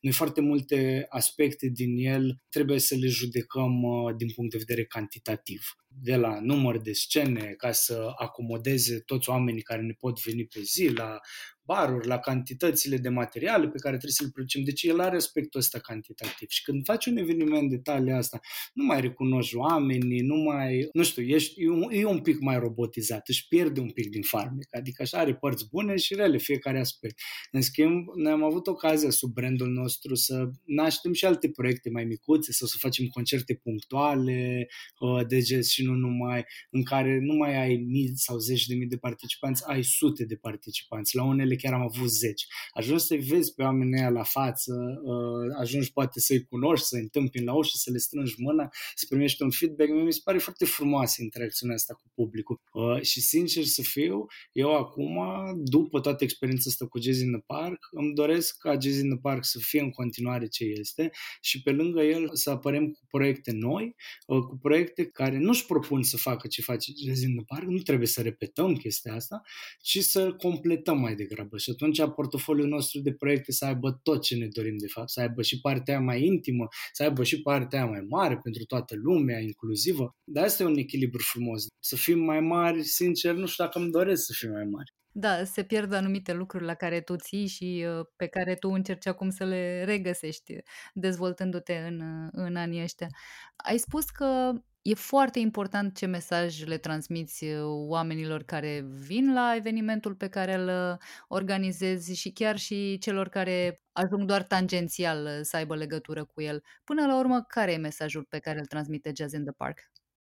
[0.00, 4.84] noi foarte multe aspecte din el trebuie să le judecăm uh, din punct de vedere
[4.84, 5.62] cantitativ.
[5.88, 10.60] De la număr de scene ca să acomodeze toți oamenii care ne pot veni pe
[10.62, 11.18] zi, la
[11.66, 14.62] baruri, la cantitățile de materiale pe care trebuie să le producem.
[14.62, 16.48] Deci el are aspectul ăsta cantitativ.
[16.48, 18.40] Și când faci un eveniment de talia asta,
[18.72, 22.58] nu mai recunoști oamenii, nu mai, nu știu, ești, e, un, e un pic mai
[22.58, 24.76] robotizat, își pierde un pic din farmec.
[24.76, 27.18] Adică așa are părți bune și rele fiecare aspect.
[27.50, 32.04] În schimb, noi am avut ocazia sub brandul nostru să naștem și alte proiecte mai
[32.04, 37.34] micuțe sau să facem concerte punctuale uh, de jazz și nu numai, în care nu
[37.34, 41.16] mai ai mii sau zeci de mii de participanți, ai sute de participanți.
[41.16, 42.46] La unele chiar am avut zeci.
[42.70, 47.44] Ajungi să-i vezi pe oamenii aia la față, uh, ajungi poate să-i cunoști, să-i întâmpini
[47.44, 49.90] la ușă, să le strângi mâna, să primești un feedback.
[49.90, 52.60] Mi se pare foarte frumoasă interacțiunea asta cu publicul.
[52.72, 55.18] Uh, și sincer să fiu, eu acum,
[55.64, 59.18] după toată experiența asta cu Jazz in the Park, îmi doresc ca Jazz in the
[59.18, 63.52] Park să fie în continuare ce este și pe lângă el să apărem cu proiecte
[63.52, 63.94] noi,
[64.26, 67.78] uh, cu proiecte care nu-și propun să facă ce face Jazz in the Park, nu
[67.78, 69.42] trebuie să repetăm chestia asta,
[69.80, 71.45] ci să completăm mai degrabă.
[71.56, 75.20] Și atunci portofoliul nostru de proiecte să aibă tot ce ne dorim de fapt, să
[75.20, 80.16] aibă și partea mai intimă, să aibă și partea mai mare pentru toată lumea, inclusivă.
[80.24, 81.66] Dar asta e un echilibru frumos.
[81.80, 84.94] Să fim mai mari, sincer, nu știu dacă îmi doresc să fim mai mari.
[85.18, 89.06] Da, se pierd anumite lucruri la care tu ții și uh, pe care tu încerci
[89.06, 90.56] acum să le regăsești
[90.94, 93.08] dezvoltându-te în, uh, în anii ăștia.
[93.56, 94.52] Ai spus că
[94.86, 100.54] e foarte important ce mesaj le transmiți uh, oamenilor care vin la evenimentul pe care
[100.54, 106.62] îl organizezi și chiar și celor care ajung doar tangențial să aibă legătură cu el.
[106.84, 109.78] Până la urmă, care e mesajul pe care îl transmite Jazz in the Park?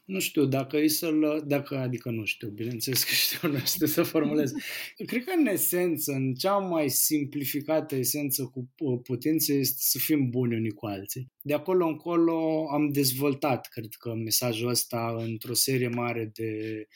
[0.07, 4.03] nu știu, dacă e să-l, dacă, adică nu știu, bineînțeles că știu, nu știu să
[4.03, 4.53] formulez.
[5.07, 8.71] Cred că în esență, în cea mai simplificată esență cu
[9.03, 11.33] putință este să fim buni unii cu alții.
[11.47, 16.87] De acolo încolo am dezvoltat, cred că, mesajul ăsta într-o serie mare de,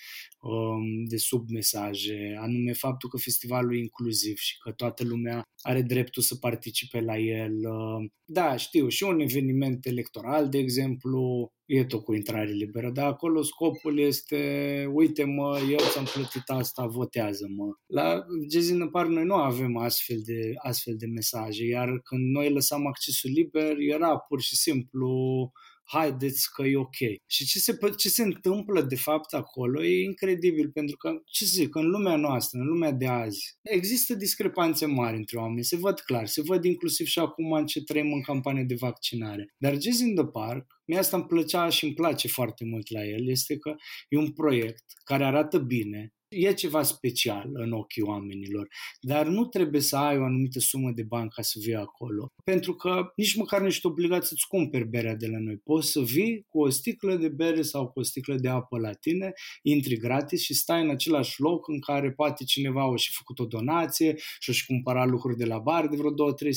[0.40, 6.22] um, de submesaje, anume faptul că festivalul e inclusiv și că toată lumea are dreptul
[6.22, 7.52] să participe la el.
[7.52, 13.06] Uh, da, știu, și un eveniment electoral, de exemplu, e tot cu intrare liberă, dar
[13.06, 17.64] acolo scopul este, uite mă, eu ți-am plătit asta, votează-mă.
[17.86, 22.86] La Gezin Park noi nu avem astfel de, astfel de mesaje, iar când noi lăsam
[22.86, 25.52] accesul liber, era pur și simplu
[25.92, 26.96] haideți că e ok.
[27.26, 31.50] Și ce se, ce se întâmplă de fapt acolo e incredibil, pentru că, ce să
[31.54, 36.00] zic, în lumea noastră, în lumea de azi, există discrepanțe mari între oameni, se văd
[36.00, 39.54] clar, se văd inclusiv și acum în ce trăim în campanie de vaccinare.
[39.56, 43.04] Dar Jazz in the Park, mie asta îmi plăcea și îmi place foarte mult la
[43.04, 43.74] el, este că
[44.08, 48.68] e un proiect care arată bine, E ceva special în ochii oamenilor,
[49.00, 52.74] dar nu trebuie să ai o anumită sumă de bani ca să vii acolo, pentru
[52.74, 55.56] că nici măcar nu ești obligat să-ți cumperi berea de la noi.
[55.56, 58.92] Poți să vii cu o sticlă de bere sau cu o sticlă de apă la
[58.92, 63.38] tine, intri gratis și stai în același loc în care poate cineva o și făcut
[63.38, 66.14] o donație și o-și cumpăra lucruri de la bar de vreo 2-300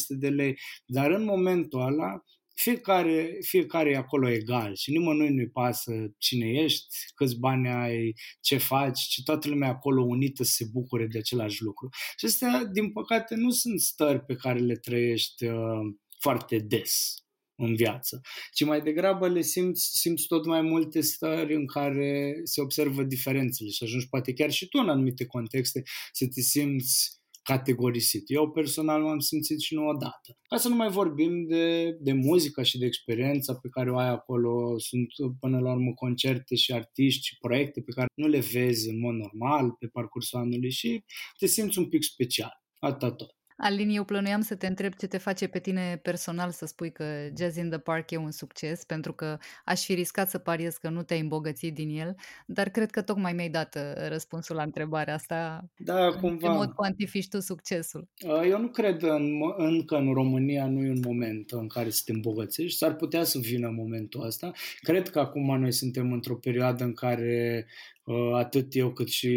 [0.07, 2.23] de lei, dar în momentul ăla
[2.53, 6.85] fiecare, fiecare e acolo egal și nimănui nu-i pasă cine ești,
[7.15, 11.61] câți bani ai, ce faci, ci toată lumea acolo unită să se bucure de același
[11.61, 11.89] lucru.
[12.17, 17.17] Și astea, din păcate, nu sunt stări pe care le trăiești uh, foarte des
[17.55, 18.21] în viață,
[18.53, 23.69] ci mai degrabă le simți, simți tot mai multe stări în care se observă diferențele
[23.69, 25.81] și ajungi poate chiar și tu în anumite contexte
[26.11, 28.23] să te simți categorisit.
[28.25, 30.37] Eu personal m-am simțit și nu odată.
[30.47, 34.09] Ca să nu mai vorbim de, de muzica și de experiența pe care o ai
[34.09, 35.07] acolo, sunt
[35.39, 39.13] până la urmă concerte și artiști și proiecte pe care nu le vezi în mod
[39.13, 41.03] normal pe parcursul anului și
[41.37, 42.61] te simți un pic special.
[42.79, 43.35] Atât tot.
[43.57, 47.05] Alin, eu plănuiam să te întreb ce te face pe tine personal să spui că
[47.37, 50.89] Jazz in the Park e un succes, pentru că aș fi riscat să pariez că
[50.89, 55.13] nu te-ai îmbogățit din el, dar cred că tocmai mi-ai dat uh, răspunsul la întrebarea
[55.13, 55.65] asta.
[55.77, 56.47] Da, în cumva.
[56.47, 58.07] ce mod cuantifici tu succesul?
[58.25, 62.01] Uh, eu nu cred în, încă în România nu e un moment în care să
[62.05, 62.77] te îmbogățești.
[62.77, 64.51] S-ar putea să vină momentul ăsta.
[64.79, 67.92] Cred că acum noi suntem într-o perioadă în care Uh,
[68.33, 69.29] atât eu cât și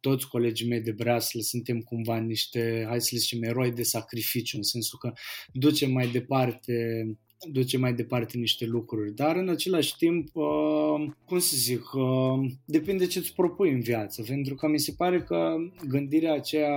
[0.00, 4.56] toți colegii mei de breaslă suntem cumva niște, hai să le zicem, eroi de sacrificiu,
[4.56, 5.12] în sensul că
[5.52, 7.06] ducem mai departe
[7.52, 13.06] duce mai departe niște lucruri, dar în același timp, uh, cum să zic, uh, depinde
[13.06, 15.54] ce îți propui în viață, pentru că mi se pare că
[15.88, 16.70] gândirea aceea,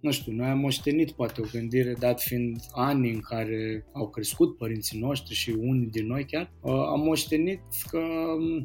[0.00, 4.56] nu știu, noi am moștenit poate o gândire, dat fiind ani în care au crescut
[4.56, 7.98] părinții noștri și unii din noi chiar, uh, am moștenit că
[8.40, 8.64] Uh,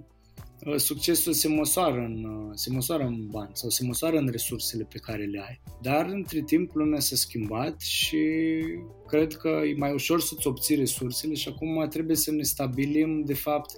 [0.77, 4.97] succesul se măsoară, în, uh, se măsoară în bani sau se măsoară în resursele pe
[4.97, 5.61] care le ai.
[5.81, 8.17] Dar între timp lumea s-a schimbat și
[9.07, 13.33] cred că e mai ușor să-ți obții resursele și acum trebuie să ne stabilim de
[13.33, 13.71] fapt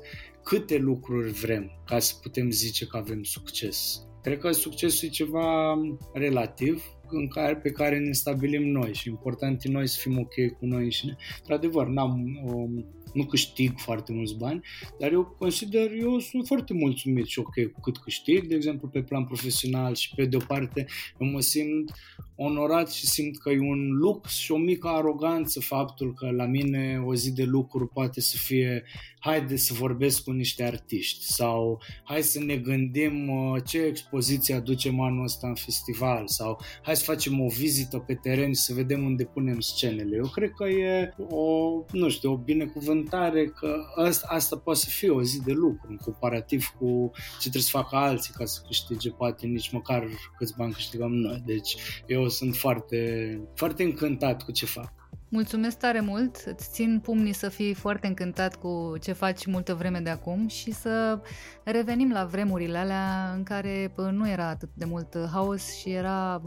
[0.44, 4.02] câte lucruri vrem ca să putem zice că avem succes.
[4.22, 5.78] Cred că succesul e ceva
[6.14, 10.58] relativ, în care, pe care ne stabilim noi și important e noi să fim ok
[10.60, 11.18] cu noi înșine.
[11.38, 14.62] Într-adevăr, n-am, um, nu câștig foarte mulți bani,
[15.00, 19.02] dar eu consider, eu sunt foarte mulțumit și ok cu cât câștig, de exemplu pe
[19.02, 20.86] plan profesional și pe de o parte
[21.20, 21.92] eu mă simt
[22.38, 27.04] onorat și simt că e un lux și o mică aroganță faptul că la mine
[27.06, 28.84] o zi de lucru poate să fie
[29.20, 35.00] haide să vorbesc cu niște artiști sau hai să ne gândim uh, ce expoziție aducem
[35.00, 39.06] anul ăsta în festival sau hai să facem o vizită pe teren și să vedem
[39.06, 40.16] unde punem scenele.
[40.16, 45.10] Eu cred că e o, nu știu, o binecuvântare că asta, asta poate să fie
[45.10, 49.10] o zi de lucru în comparativ cu ce trebuie să facă alții ca să câștige
[49.10, 50.08] poate nici măcar
[50.38, 51.42] câți bani câștigăm noi.
[51.46, 51.76] Deci
[52.08, 54.94] eu sunt foarte, foarte încântat cu ce fac.
[55.30, 60.00] Mulțumesc tare mult, îți țin pumnii să fii foarte încântat cu ce faci multă vreme
[60.00, 61.20] de acum și să
[61.64, 66.42] revenim la vremurile alea în care nu era atât de mult haos și era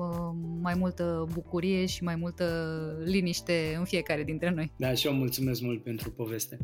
[0.60, 2.44] mai multă bucurie și mai multă
[3.04, 4.72] liniște în fiecare dintre noi.
[4.76, 6.58] Da, și eu mulțumesc mult pentru poveste.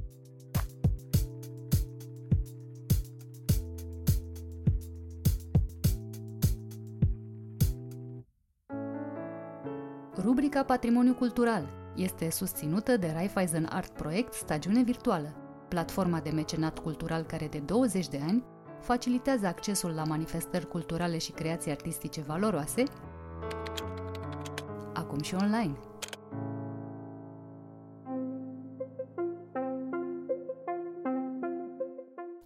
[10.36, 15.34] Rubrica Patrimoniu Cultural este susținută de Raiffeisen Art Project Stagiune Virtuală,
[15.68, 18.44] platforma de mecenat cultural care de 20 de ani
[18.80, 22.82] facilitează accesul la manifestări culturale și creații artistice valoroase,
[24.94, 25.78] acum și online.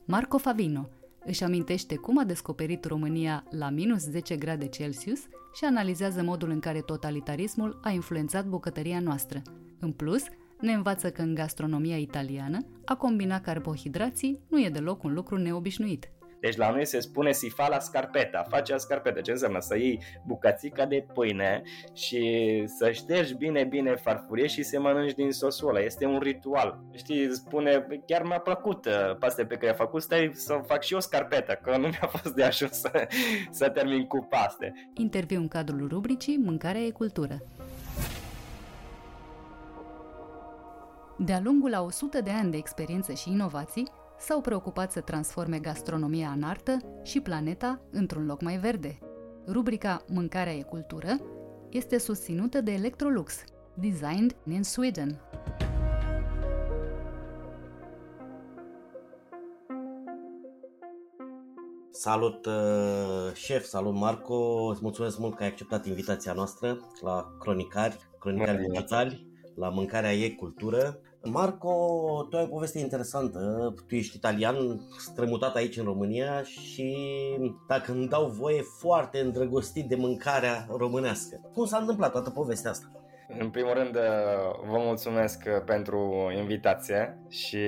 [0.05, 0.88] Marco Favino
[1.24, 5.20] își amintește cum a descoperit România la minus 10 grade Celsius
[5.54, 9.42] și analizează modul în care totalitarismul a influențat bucătăria noastră.
[9.78, 10.22] În plus,
[10.60, 16.10] ne învață că în gastronomia italiană, a combina carbohidrații nu e deloc un lucru neobișnuit.
[16.41, 19.20] Deci la noi se spune si fa la scarpeta, face la scarpeta.
[19.20, 19.61] Ce înseamnă?
[19.61, 21.62] Să iei bucățica de pâine
[21.93, 25.80] și să ștergi bine, bine farfurie și să mănânci din sosul ăla.
[25.80, 26.80] Este un ritual.
[26.97, 30.93] Știi, spune, chiar mi-a plăcut uh, pastea pe care a făcut, stai să fac și
[30.93, 33.09] eu scarpeta, că nu mi-a fost de ajuns să,
[33.51, 34.91] să termin cu paste.
[34.95, 37.43] Interviu în cadrul rubricii Mâncarea e cultură.
[41.18, 43.86] De-a lungul a 100 de ani de experiență și inovații,
[44.20, 48.98] s-au preocupat să transforme gastronomia în artă și planeta într-un loc mai verde.
[49.46, 51.16] Rubrica Mâncarea e cultură
[51.70, 53.44] este susținută de Electrolux,
[53.74, 55.20] designed in Sweden.
[61.90, 67.96] Salut uh, șef, salut Marco, îți mulțumesc mult că ai acceptat invitația noastră la Cronicari,
[68.18, 71.00] Cronicari Digitali, la Mâncarea e cultură.
[71.22, 73.74] Marco, tu ai o poveste interesantă.
[73.88, 76.96] Tu ești italian, strămutat aici în România și,
[77.68, 81.40] dacă îmi dau voie, foarte îndrăgostit de mâncarea românească.
[81.54, 82.90] Cum s-a întâmplat toată povestea asta?
[83.38, 83.92] În primul rând,
[84.70, 87.64] vă mulțumesc pentru invitație și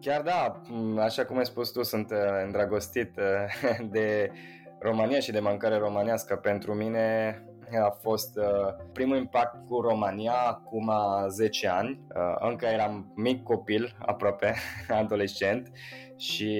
[0.00, 0.62] chiar da,
[1.02, 2.12] așa cum ai spus tu, sunt
[2.44, 3.14] îndrăgostit
[3.94, 4.30] de
[4.78, 6.36] România și de mâncare românească.
[6.36, 7.36] Pentru mine
[7.78, 10.90] a fost uh, primul impact cu România acum
[11.28, 12.00] 10 ani.
[12.14, 14.54] Uh, încă eram mic copil, aproape,
[15.02, 15.70] adolescent
[16.16, 16.58] și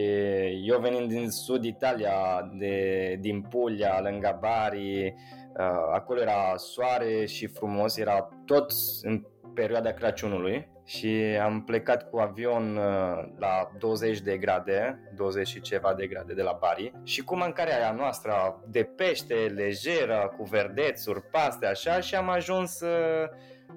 [0.65, 5.15] eu venind din sud Italia, de, din Puglia, lângă Bari,
[5.59, 9.23] uh, acolo era soare și frumos, era tot în
[9.55, 15.95] perioada Crăciunului și am plecat cu avion uh, la 20 de grade, 20 și ceva
[15.95, 16.93] de grade de la Bari.
[17.03, 22.80] Și cu mâncarea aia noastră de pește lejeră, cu verdețuri, paste, așa și am ajuns
[22.80, 23.28] uh,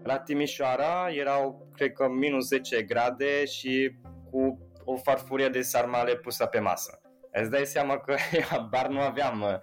[0.03, 3.95] la Timișoara, erau cred că minus 10 grade și
[4.32, 7.01] cu o farfurie de sarmale pusă pe masă.
[7.32, 8.16] Îți dai seama că
[8.72, 9.59] bar nu aveam uh,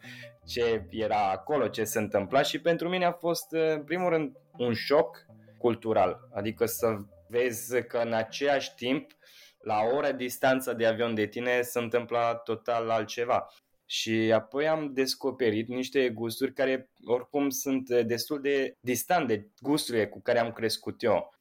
[0.46, 4.72] ce era acolo, ce se întâmpla și pentru mine a fost în primul rând un
[4.72, 5.26] șoc
[5.58, 6.86] cultural, adică să
[7.32, 9.10] vezi că în aceeași timp,
[9.58, 13.46] la o oră distanță de avion de tine, se întâmplă total altceva.
[13.86, 20.20] Și apoi am descoperit niște gusturi care oricum sunt destul de distant de gusturile cu
[20.20, 21.34] care am crescut eu.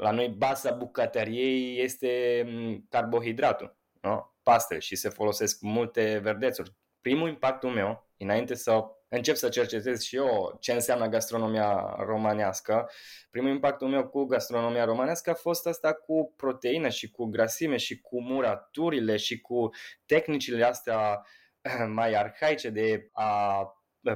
[0.00, 4.32] La noi basa bucătăriei este mm, carbohidratul, nu?
[4.42, 6.72] paste și se folosesc multe verdețuri.
[7.00, 12.90] Primul impactul meu, înainte să încep să cercetez și eu ce înseamnă gastronomia romanească.
[13.30, 18.00] Primul impactul meu cu gastronomia romanească a fost asta cu proteină și cu grasime și
[18.00, 19.68] cu muraturile și cu
[20.06, 21.22] tehnicile astea
[21.98, 23.62] mai arhaice de a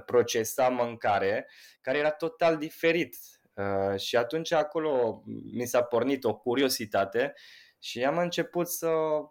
[0.07, 1.49] procesa mâncare,
[1.81, 3.17] care era total diferit.
[3.55, 5.23] Uh, și atunci acolo
[5.53, 7.35] mi s-a pornit o curiozitate
[7.79, 8.91] și am început să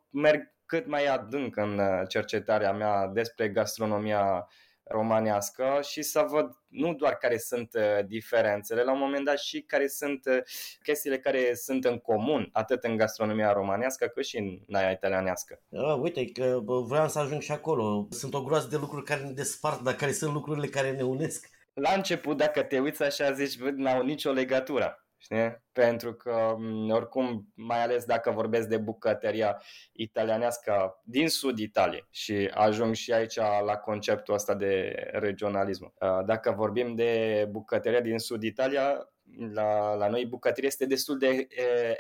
[0.09, 4.47] merg cât mai adânc în cercetarea mea despre gastronomia
[4.92, 9.62] romanească și să văd nu doar care sunt uh, diferențele, la un moment dat și
[9.62, 10.38] care sunt uh,
[10.84, 15.62] chestiile care sunt în comun, atât în gastronomia romanească cât și în aia italianească.
[15.70, 18.08] Uh, uite, că vreau să ajung și acolo.
[18.10, 21.50] Sunt o groază de lucruri care ne despart, dar care sunt lucrurile care ne unesc.
[21.74, 25.06] La început, dacă te uiți așa, zici, n-au nicio legătură.
[25.24, 25.61] Știi?
[25.72, 26.55] Pentru că,
[26.89, 29.61] oricum, mai ales dacă vorbesc de bucătăria
[29.91, 35.93] italianească din sud Italiei și ajung și aici la conceptul ăsta de regionalism.
[36.26, 39.09] Dacă vorbim de bucătăria din sud Italia,
[39.53, 41.47] la, la noi bucătăria este destul de e,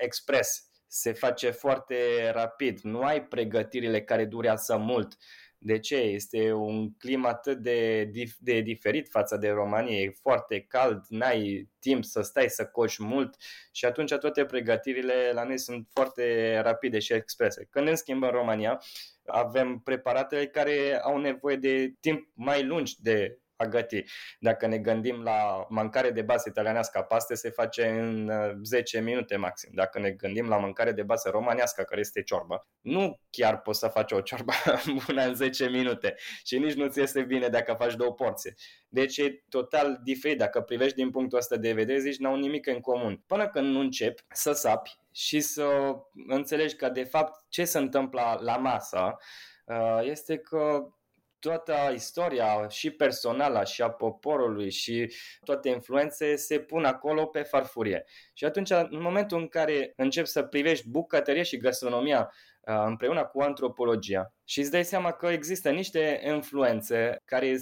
[0.03, 0.69] expres.
[0.87, 1.95] Se face foarte
[2.33, 2.79] rapid.
[2.79, 5.17] Nu ai pregătirile care durează mult
[5.63, 5.95] de ce?
[5.95, 8.03] Este un climat atât de,
[8.39, 13.35] de diferit față de România, e foarte cald, n-ai timp să stai să coși mult
[13.71, 17.67] și atunci toate pregătirile la noi sunt foarte rapide și exprese.
[17.69, 18.81] Când în schimb în România
[19.25, 24.03] avem preparatele care au nevoie de timp mai lungi de a găti.
[24.39, 28.31] Dacă ne gândim la mâncare de bază italianească, paste se face în
[28.63, 29.71] 10 uh, minute maxim.
[29.73, 33.87] Dacă ne gândim la mâncare de bază românească, care este ciorbă, nu chiar poți să
[33.87, 34.53] faci o ciorbă
[35.05, 38.53] bună în 10 minute și nici nu ți este bine dacă faci două porții.
[38.89, 40.37] Deci e total diferit.
[40.37, 43.23] Dacă privești din punctul ăsta de vedere, zici, n-au nimic în comun.
[43.27, 45.95] Până când nu începi să sapi și să
[46.27, 49.17] înțelegi că de fapt ce se întâmplă la masă
[49.65, 50.87] uh, este că
[51.41, 55.13] toată istoria și personală și a poporului și
[55.43, 58.05] toate influențe se pun acolo pe farfurie.
[58.33, 62.31] Și atunci, în momentul în care începi să privești bucătărie și gastronomia
[62.61, 67.55] uh, împreună cu antropologia și îți dai seama că există niște influențe care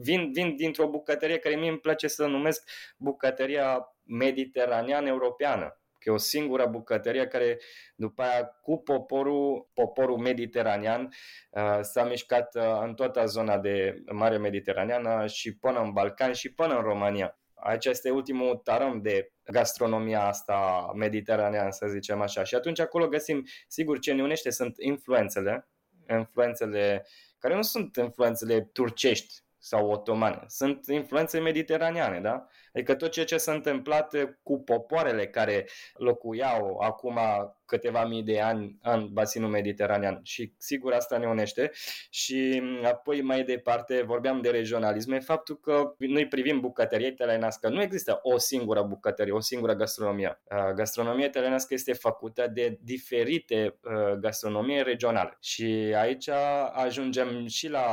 [0.00, 6.10] vin, vin dintr-o bucătărie care mie îmi place să numesc bucătăria mediteraneană europeană că e
[6.10, 7.58] o singură bucătărie care
[7.96, 11.08] după aia cu poporul, poporul mediteranean
[11.50, 16.52] uh, s-a mișcat uh, în toată zona de Mare Mediteraneană și până în Balcan și
[16.52, 17.38] până în România.
[17.54, 22.44] Aici este ultimul tarăm de gastronomia asta mediteraneană, să zicem așa.
[22.44, 25.68] Și atunci acolo găsim, sigur, ce ne unește sunt influențele,
[26.10, 27.06] influențele
[27.38, 32.46] care nu sunt influențele turcești sau otomane, sunt influențe mediteraneane, da?
[32.72, 37.18] Adică tot ceea ce s-a întâmplat cu popoarele care locuiau acum
[37.66, 40.20] câteva mii de ani în basinul mediteranean.
[40.22, 41.70] Și sigur asta ne unește.
[42.10, 45.20] Și apoi mai departe vorbeam de regionalism.
[45.20, 47.68] Faptul că noi privim bucătăria italianească.
[47.68, 50.42] Nu există o singură bucătărie, o singură gastronomie.
[50.74, 53.78] Gastronomia italianească este făcută de diferite
[54.20, 55.36] gastronomie regionale.
[55.40, 55.64] Și
[55.96, 56.28] aici
[56.72, 57.86] ajungem și la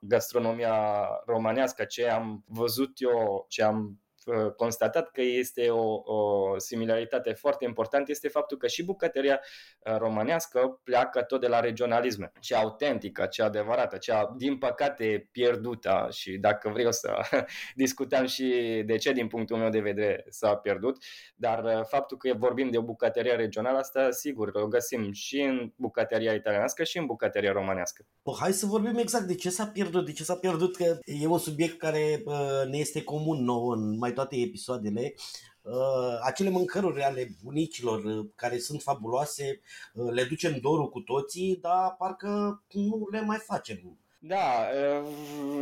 [0.00, 4.11] gastronomia romanească, ce am văzut eu, ce am Uh,
[4.56, 9.40] constatat că este o, o similaritate foarte importantă este faptul că și bucătăria
[9.78, 16.08] uh, românească pleacă tot de la regionalism, cea autentică, cea adevărată, cea din păcate pierdută
[16.10, 17.14] și dacă vreau să
[17.74, 20.96] discutăm și de ce din punctul meu de vedere s-a pierdut,
[21.34, 25.72] dar uh, faptul că vorbim de o bucătărie regională, asta sigur o găsim și în
[25.76, 28.06] bucătăria italianească și în bucătăria românească.
[28.22, 31.26] Păi, hai să vorbim exact de ce s-a pierdut, de ce s-a pierdut, că e
[31.26, 32.22] un subiect care
[32.70, 35.14] ne este comun nou în mai toate episoadele,
[35.62, 39.60] uh, acele mâncăruri ale bunicilor uh, care sunt fabuloase,
[39.94, 43.96] uh, le ducem dorul cu toții, dar parcă nu le mai facem.
[44.24, 44.66] Da,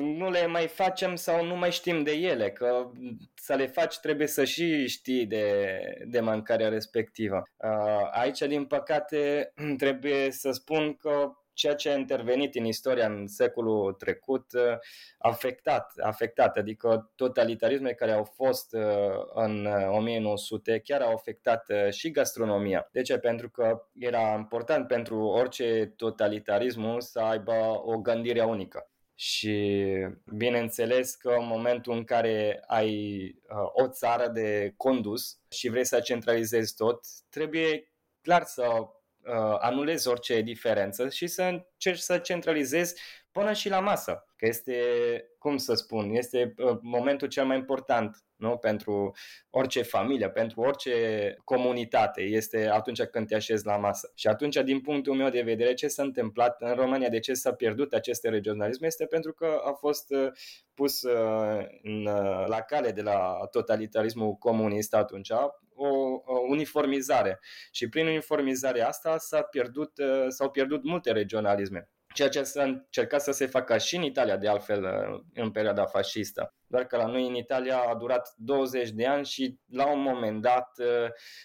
[0.01, 2.91] nu le mai facem sau nu mai știm de ele, că
[3.35, 7.43] să le faci trebuie să și știi de, de mâncarea respectivă.
[8.13, 13.93] Aici, din păcate, trebuie să spun că ceea ce a intervenit în istoria în secolul
[13.93, 14.79] trecut uh,
[15.19, 18.83] afectat, afectat, adică totalitarismele care au fost uh,
[19.35, 22.89] în 1900 uh, chiar au afectat și gastronomia.
[22.93, 23.19] De ce?
[23.19, 28.91] Pentru că era important pentru orice totalitarism să aibă o gândire unică.
[29.15, 29.87] Și
[30.35, 33.35] bineînțeles că în momentul în care ai
[33.73, 37.91] o țară de condus și vrei să centralizezi tot, trebuie
[38.23, 38.89] clar să uh,
[39.59, 43.01] anulezi orice diferență și să încerci să centralizezi
[43.33, 44.75] până și la masă, că este,
[45.39, 48.57] cum să spun, este uh, momentul cel mai important nu?
[48.57, 49.17] pentru
[49.51, 54.13] orice familie, pentru orice comunitate, este atunci când te așezi la masă.
[54.15, 57.53] Și atunci, din punctul meu de vedere, ce s-a întâmplat în România, de ce s-a
[57.53, 60.29] pierdut acest regionalism, este pentru că a fost uh,
[60.75, 62.03] pus uh, în,
[62.47, 65.31] la cale de la totalitarismul comunist atunci,
[65.75, 65.89] o,
[66.25, 67.41] o uniformizare.
[67.71, 69.93] Și prin uniformizarea asta s-a pierdut,
[70.29, 71.91] s-au pierdut multe regionalisme.
[72.15, 74.85] Ceea ce s-a încercat să se facă și în Italia, de altfel,
[75.35, 76.55] în perioada fascistă.
[76.67, 80.43] Doar că la noi în Italia a durat 20 de ani și la un moment
[80.43, 80.71] dat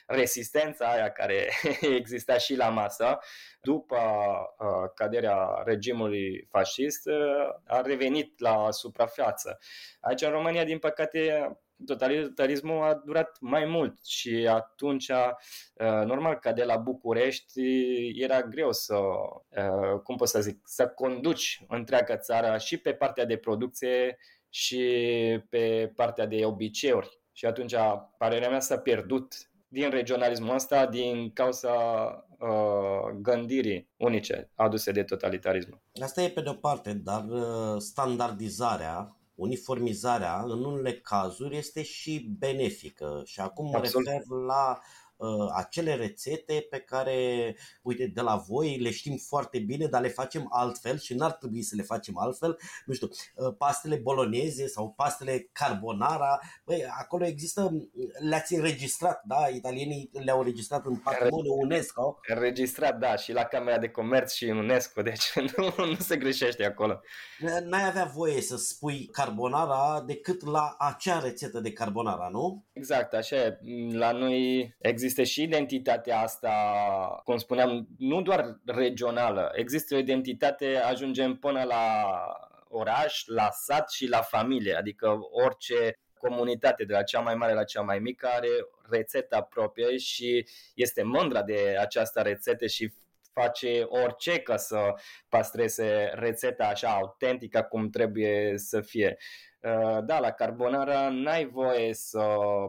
[0.07, 1.49] rezistența aia care
[1.99, 3.18] exista și la masă,
[3.61, 3.97] după
[4.95, 7.09] caderea regimului fascist,
[7.66, 9.57] a revenit la suprafață.
[9.99, 11.49] Aici în România, din păcate,
[11.86, 17.62] totalitarismul a durat mai mult și atunci, uh, normal, ca de la București
[18.22, 23.26] era greu să, uh, cum pot să zic, să conduci întreaga țară și pe partea
[23.26, 24.18] de producție
[24.50, 24.84] și
[25.50, 27.20] pe partea de obiceiuri.
[27.32, 27.76] Și atunci,
[28.18, 29.34] părerea mea s-a pierdut
[29.68, 31.74] din regionalismul ăsta din cauza
[32.40, 35.82] uh, gândirii unice aduse de totalitarism.
[36.02, 43.22] Asta e pe de-o parte, dar uh, standardizarea uniformizarea în unele cazuri este și benefică
[43.26, 44.08] și acum mă Absolut.
[44.08, 45.05] refer la uh,
[45.55, 50.47] acele rețete pe care, uite, de la voi le știm foarte bine, dar le facem
[50.49, 52.57] altfel și n-ar trebui să le facem altfel.
[52.86, 57.72] Nu știu, uh, pastele boloneze sau pastele carbonara, băi, acolo există,
[58.20, 59.47] le-ați înregistrat, da?
[59.53, 62.20] Italienii le-au înregistrat în patrimoniul UNESCO.
[62.28, 66.66] Înregistrat, da, și la Camera de Comerț și în UNESCO, deci nu, nu se greșește
[66.66, 66.99] acolo.
[67.63, 72.66] N-ai avea voie să spui carbonara decât la acea rețetă de carbonara, nu?
[72.74, 73.59] Exact, așa e.
[73.91, 76.51] La noi există există și identitatea asta,
[77.24, 82.03] cum spuneam, nu doar regională, există o identitate, ajungem până la
[82.68, 87.64] oraș, la sat și la familie, adică orice comunitate, de la cea mai mare la
[87.64, 88.49] cea mai mică, are
[88.89, 92.93] rețeta proprie și este mândra de această rețetă și
[93.34, 94.93] face orice ca să
[95.30, 99.18] pastreze rețeta așa autentică cum trebuie să fie.
[99.18, 99.55] Uh,
[100.03, 102.26] da, la carbonara n-ai voie să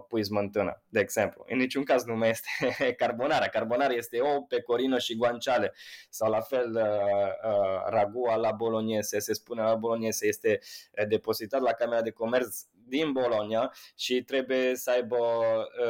[0.09, 1.45] pui smântână, de exemplu.
[1.49, 3.49] În niciun caz nu mai este carbonara.
[3.49, 5.73] Carbonara este ou, pecorino și guanciale.
[6.09, 10.61] Sau la fel uh, uh, ragua la bolognese, se spune la bolognese, este
[11.09, 15.19] depozitat la Camera de Comerț din Bologna și trebuie să aibă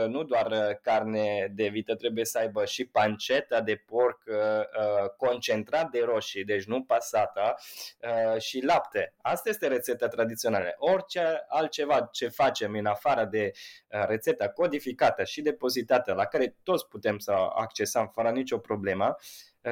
[0.09, 4.23] nu doar carne de vită, trebuie să aibă și panceta de porc
[5.17, 7.55] concentrat de roșii, deci nu pasata,
[8.39, 9.15] și lapte.
[9.23, 10.75] Asta este rețeta tradițională.
[10.97, 13.51] Orice altceva ce facem în afară de
[13.89, 19.17] rețeta codificată și depozitată, la care toți putem să accesăm fără nicio problemă,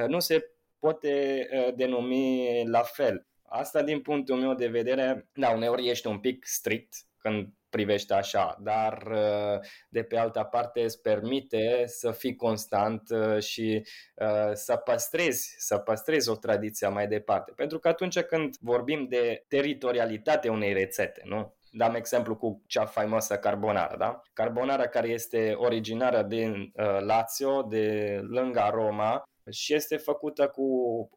[0.07, 3.27] nu se poate denumi la fel.
[3.43, 8.57] Asta din punctul meu de vedere, da, uneori ești un pic strict când privește așa,
[8.59, 9.59] dar uh,
[9.89, 15.77] de pe altă parte îți permite să fii constant uh, și uh, să păstrezi, să
[15.77, 17.51] păstrezi o tradiție mai departe.
[17.55, 21.53] Pentru că atunci când vorbim de teritorialitate unei rețete, nu?
[21.71, 24.21] Dam exemplu cu cea faimoasă carbonara, da?
[24.33, 30.63] Carbonara care este originară din uh, Lazio, de lângă Roma, și este făcută cu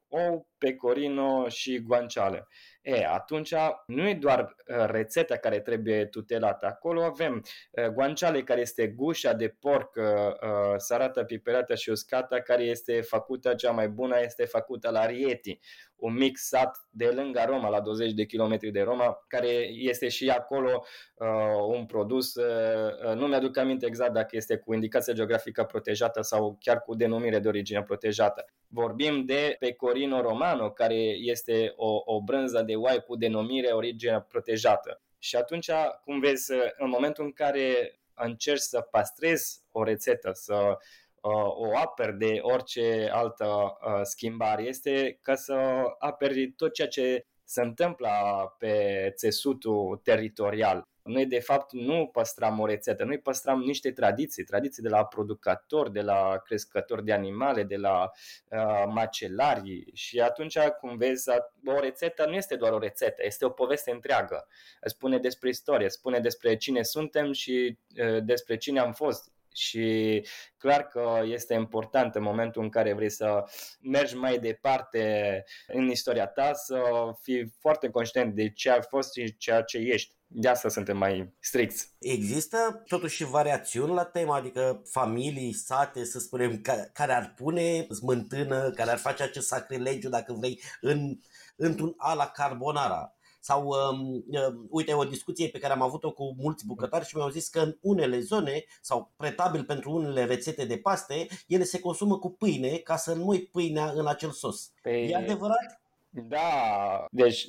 [0.08, 2.48] ou, pecorino și guanciale.
[2.82, 3.54] E, atunci
[3.86, 6.66] nu e doar uh, rețeta care trebuie tutelată.
[6.66, 10.04] Acolo avem uh, guanciale care este gușa de porc uh,
[10.76, 15.58] sarată, piperată și uscată care este făcută, cea mai bună este făcută la Rieti,
[15.96, 20.30] un mic sat de lângă Roma, la 20 de kilometri de Roma, care este și
[20.30, 20.84] acolo
[21.14, 26.56] uh, un produs, uh, nu mi-aduc aminte exact dacă este cu indicație geografică protejată sau
[26.60, 28.44] chiar cu denumire de origine protejată.
[28.66, 35.00] Vorbim de pecorino romano, care este o, o brânză de oaie cu denumire origine protejată.
[35.18, 35.70] Și atunci,
[36.04, 42.18] cum vezi, în momentul în care încerci să pastrezi o rețetă, să uh, o aperi
[42.18, 45.54] de orice altă uh, schimbare, este ca să
[45.98, 48.08] aperi tot ceea ce se întâmplă
[48.58, 50.82] pe țesutul teritorial.
[51.08, 55.92] Noi, de fapt, nu păstram o rețetă, noi păstram niște tradiții, tradiții de la producători,
[55.92, 58.10] de la crescători de animale, de la
[58.50, 61.30] uh, macelari și atunci, cum vezi,
[61.64, 64.46] o rețetă nu este doar o rețetă, este o poveste întreagă.
[64.82, 70.26] Spune despre istorie, spune despre cine suntem și uh, despre cine am fost și
[70.58, 73.44] clar că este important în momentul în care vrei să
[73.80, 76.80] mergi mai departe în istoria ta să
[77.22, 80.17] fii foarte conștient de ce ai fost și ceea ce ești.
[80.30, 81.94] De asta suntem mai stricți.
[81.98, 86.60] Există totuși variațiuni la tema, adică familii, sate, să spunem,
[86.92, 91.18] care ar pune smântână, care ar face acest sacrilegiu, dacă vrei, în,
[91.56, 93.12] într-un ala carbonara.
[93.40, 97.28] Sau, um, uh, uite, o discuție pe care am avut-o cu mulți bucătari și mi-au
[97.28, 102.18] zis că în unele zone, sau pretabil pentru unele rețete de paste, ele se consumă
[102.18, 104.72] cu pâine ca să înmoi pâinea în acel sos.
[104.82, 104.90] Pe...
[104.90, 105.80] E adevărat?
[106.10, 107.48] Da, deci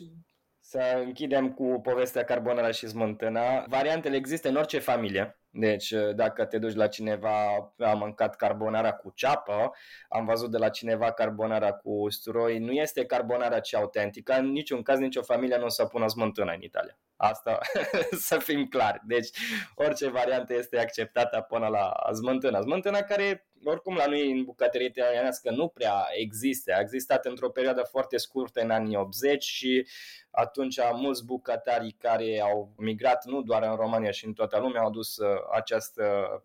[0.70, 3.66] să închidem cu povestea carbonara și smântâna.
[3.68, 5.40] Variantele există în orice familie.
[5.50, 7.34] Deci dacă te duci la cineva,
[7.78, 9.72] a mâncat carbonara cu ceapă,
[10.10, 14.82] am văzut de la cineva carbonara cu usturoi, nu este carbonara cea autentică, în niciun
[14.82, 16.98] caz nicio familie nu o să pună smântână în Italia.
[17.22, 17.60] Asta
[18.28, 19.02] să fim clari.
[19.06, 19.30] Deci
[19.76, 22.62] orice variantă este acceptată până la smântâna.
[22.62, 26.74] Smântâna care oricum la noi în bucătărie italianească nu prea există.
[26.74, 29.88] A existat într-o perioadă foarte scurtă în anii 80 și
[30.32, 34.88] atunci mulți bucătari care au migrat nu doar în România și în toată lumea au
[34.88, 36.42] adus uh, această uh,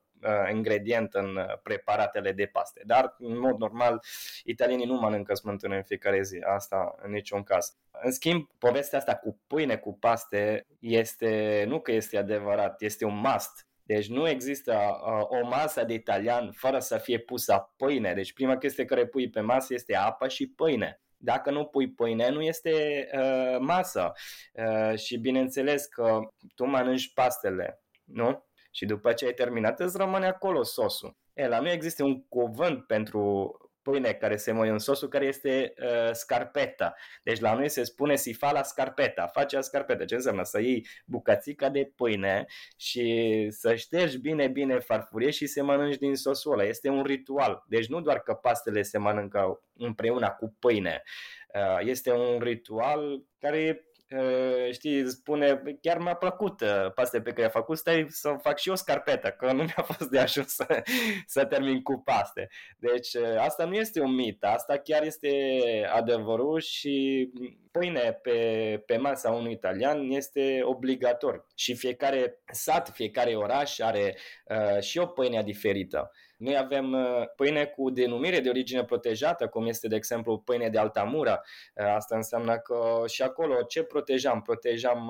[0.52, 2.82] ingredient în uh, preparatele de paste.
[2.86, 4.02] Dar, în mod normal,
[4.44, 7.76] italienii nu mănâncă smântână în fiecare zi, asta în niciun caz.
[8.02, 13.16] În schimb, povestea asta cu pâine cu paste este, nu că este adevărat, este un
[13.16, 13.66] must.
[13.86, 14.72] Deci nu există
[15.06, 18.14] uh, o masă de italian fără să fie pusă pâine.
[18.14, 21.00] Deci prima chestie care pui pe masă este apă și pâine.
[21.16, 24.12] Dacă nu pui pâine, nu este uh, masă.
[24.52, 26.18] Uh, și bineînțeles că
[26.54, 28.44] tu mănânci pastele, nu?
[28.74, 31.16] Și după ce ai terminat, îți rămâne acolo sosul.
[31.32, 33.52] E, la nu există un cuvânt pentru
[33.82, 36.94] pâine care se moie în sosul care este uh, scarpeta.
[37.22, 40.04] Deci la noi se spune si fa la scarpeta, face la scarpeta.
[40.04, 40.42] Ce înseamnă?
[40.42, 42.44] Să iei bucățica de pâine
[42.76, 46.64] și să ștergi bine, bine farfurie și să mănânci din sosul ăla.
[46.64, 47.64] Este un ritual.
[47.68, 51.02] Deci nu doar că pastele se mănâncă împreună cu pâine.
[51.54, 53.93] Uh, este un ritual care Uh,
[54.70, 58.68] știi, spune, chiar mi-a plăcut uh, paste pe care a făcut, stai să fac și
[58.68, 60.82] eu scarpetă, că nu mi-a fost de ajuns să,
[61.26, 62.48] să termin cu paste.
[62.78, 65.30] Deci uh, asta nu este un mit, asta chiar este
[65.92, 67.28] adevărul și
[67.70, 74.82] pâine pe, pe masa unui italian este obligator și fiecare sat, fiecare oraș are uh,
[74.82, 76.10] și o pâine diferită.
[76.44, 80.78] Noi avem uh, pâine cu denumire de origine protejată, cum este, de exemplu, pâine de
[80.78, 81.40] Altamura.
[81.74, 84.42] Uh, asta înseamnă că și acolo ce protejam?
[84.42, 85.08] Protejam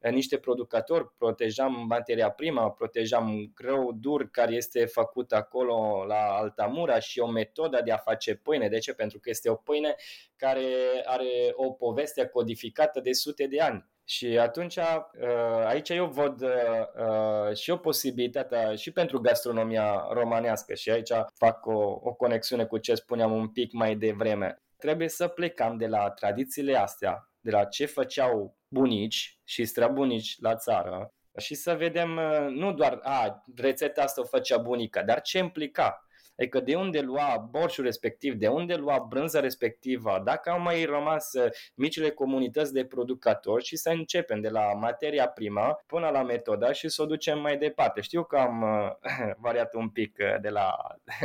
[0.00, 6.98] uh, niște producători, protejam materia primă, protejam grâu dur care este făcut acolo la Altamura
[6.98, 8.68] și o metodă de a face pâine.
[8.68, 8.92] De ce?
[8.92, 9.94] Pentru că este o pâine
[10.36, 10.64] care
[11.04, 13.88] are o poveste codificată de sute de ani.
[14.04, 16.50] Și atunci uh, aici eu văd uh,
[17.06, 22.78] uh, și o posibilitate și pentru gastronomia romanească și aici fac o, o conexiune cu
[22.78, 24.62] ce spuneam un pic mai devreme.
[24.76, 30.56] Trebuie să plecăm de la tradițiile astea, de la ce făceau bunici și străbunici la
[30.56, 36.04] țară și să vedem nu doar a, rețeta asta o făcea bunica, dar ce implica
[36.40, 41.32] Adică de unde lua borșul respectiv, de unde lua brânza respectivă, dacă au mai rămas
[41.32, 46.72] uh, micile comunități de producători și să începem de la materia primă până la metoda
[46.72, 48.00] și să o ducem mai departe.
[48.00, 49.10] Știu că am uh,
[49.46, 50.76] variat un pic uh, de la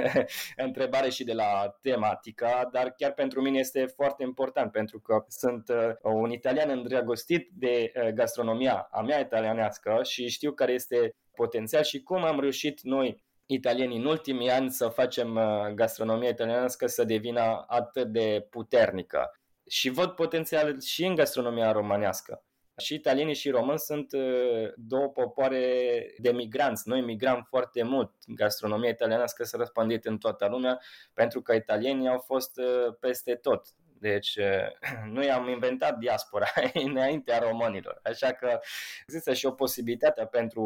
[0.67, 5.71] întrebare și de la tematică, dar chiar pentru mine este foarte important pentru că sunt
[6.01, 12.23] un italian îndrăgostit de gastronomia a mea italianească și știu care este potențial și cum
[12.23, 18.07] am reușit noi italieni în ultimii ani să facem uh, gastronomia italianească să devină atât
[18.07, 19.39] de puternică.
[19.69, 22.43] Și văd potențial și în gastronomia românească.
[22.77, 26.87] Și italienii și români sunt uh, două popoare de migranți.
[26.87, 28.11] Noi migram foarte mult.
[28.27, 30.79] Gastronomia italianească s-a răspândit în toată lumea
[31.13, 33.67] pentru că italienii au fost uh, peste tot.
[33.99, 34.39] Deci
[35.15, 37.99] noi am inventat diaspora înaintea românilor.
[38.03, 38.59] Așa că
[39.07, 40.63] există și o posibilitate pentru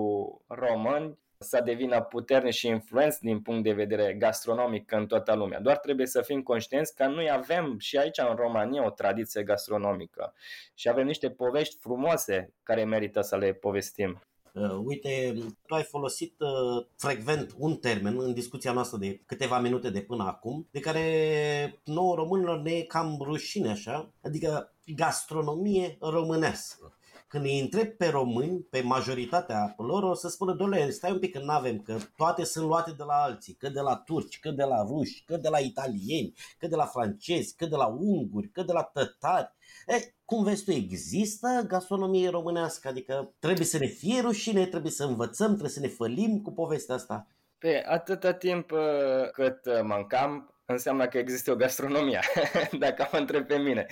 [0.48, 5.60] români să devină puternic și influenți din punct de vedere gastronomic în toată lumea.
[5.60, 10.34] Doar trebuie să fim conștienți că noi avem și aici în România o tradiție gastronomică
[10.74, 14.22] și avem niște povești frumoase care merită să le povestim.
[14.54, 15.34] Uh, uite,
[15.66, 20.24] tu ai folosit uh, frecvent un termen în discuția noastră de câteva minute de până
[20.24, 26.94] acum, de care nouă românilor ne e cam rușine așa, adică gastronomie românească
[27.30, 31.34] când îi întreb pe români, pe majoritatea lor, o să spună, doamne, stai un pic
[31.34, 34.50] că nu avem, că toate sunt luate de la alții, că de la turci, că
[34.52, 38.50] de la ruși, că de la italieni, că de la francezi, că de la unguri,
[38.50, 39.54] că de la tătari.
[39.88, 42.88] E, cum vezi tu, există gastronomie românească?
[42.88, 46.96] Adică trebuie să ne fie rușine, trebuie să învățăm, trebuie să ne fălim cu povestea
[46.96, 47.28] asta?
[47.58, 52.20] Pe atâta timp uh, cât uh, mâncam, înseamnă că există o gastronomie,
[52.80, 53.86] dacă mă întreb pe mine.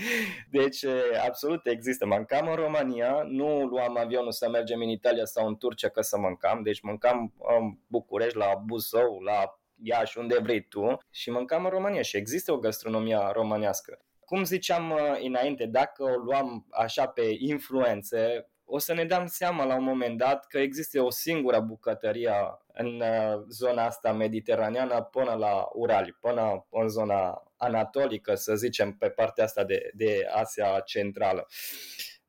[0.51, 0.85] Deci,
[1.25, 2.05] absolut există.
[2.05, 6.17] Mâncam în România, nu luam avionul să mergem în Italia sau în Turcia ca să
[6.17, 11.69] mâncam, deci mâncam în București, la Buzău, la Iași, unde vrei tu și mâncam în
[11.69, 13.99] România și există o gastronomie românească.
[14.19, 19.76] Cum ziceam înainte, dacă o luam așa pe influențe, o să ne dăm seama la
[19.76, 22.31] un moment dat că există o singură bucătărie
[22.73, 29.10] în uh, zona asta mediteraneană până la Urali, până în zona anatolică, să zicem, pe
[29.10, 31.48] partea asta de, de Asia Centrală.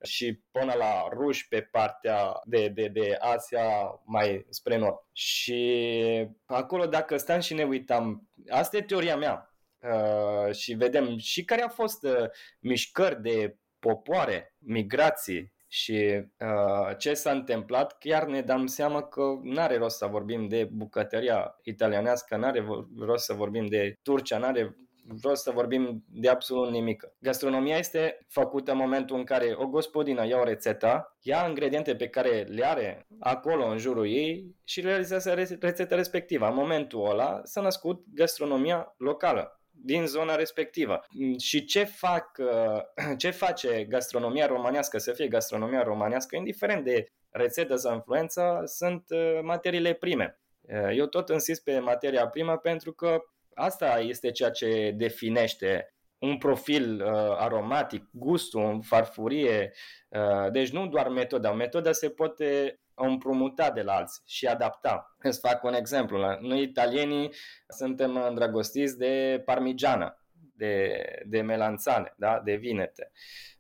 [0.03, 4.97] și până la ruși pe partea de, de, de Asia mai spre nord.
[5.13, 11.45] Și acolo dacă stăm și ne uităm, asta e teoria mea, uh, și vedem și
[11.45, 12.29] care au fost uh,
[12.61, 19.61] mișcări de popoare, migrații și uh, ce s-a întâmplat, chiar ne dăm seama că nu
[19.61, 22.67] are rost să vorbim de bucătăria italianească, nu are
[22.99, 24.77] rost să vorbim de Turcia, nu are
[25.09, 27.09] vreau să vorbim de absolut nimic.
[27.19, 32.09] Gastronomia este făcută în momentul în care o gospodină ia o rețetă, ia ingrediente pe
[32.09, 36.47] care le are acolo în jurul ei și realizează rețeta respectivă.
[36.47, 41.05] În momentul ăla s-a născut gastronomia locală din zona respectivă.
[41.39, 42.41] Și ce fac,
[43.19, 49.39] ce face gastronomia românească să fie gastronomia românească, indiferent de rețetă sau influență, sunt uh,
[49.43, 50.41] materiile prime.
[50.61, 53.23] Uh, eu tot insist pe materia primă pentru că
[53.59, 59.73] Asta este ceea ce definește un profil uh, aromatic, gustul, în farfurie.
[60.09, 61.53] Uh, deci nu doar metoda.
[61.53, 65.17] Metoda se poate împrumuta de la alții și adapta.
[65.19, 66.19] Îți fac un exemplu.
[66.41, 67.31] Noi italienii
[67.69, 70.19] suntem îndrăgostiți de parmigiana,
[70.57, 72.41] de, de melanțane, da?
[72.45, 73.11] de vinete.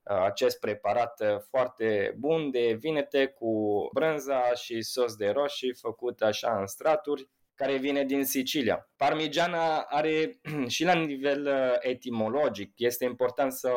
[0.02, 3.52] Uh, acest preparat uh, foarte bun de vinete cu
[3.92, 7.28] brânza și sos de roșii făcut așa în straturi
[7.58, 8.88] care vine din Sicilia.
[8.96, 10.40] Parmigiana are
[10.74, 13.70] și la nivel uh, etimologic, este important să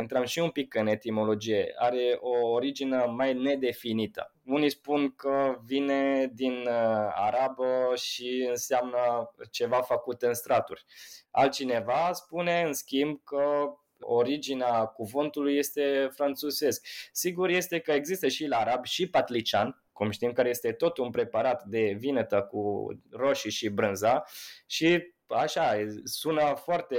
[0.00, 4.34] intrăm și un pic în etimologie, are o origine mai nedefinită.
[4.44, 10.84] Unii spun că vine din uh, arabă și înseamnă ceva făcut în straturi.
[11.30, 13.42] Altcineva spune, în schimb, că
[13.98, 16.86] originea cuvântului este franțuzesc.
[17.12, 21.10] Sigur este că există și la arab și patlician, cum știm, care este tot un
[21.10, 24.22] preparat de vinetă cu roșii și brânza
[24.66, 26.96] și așa, sună foarte,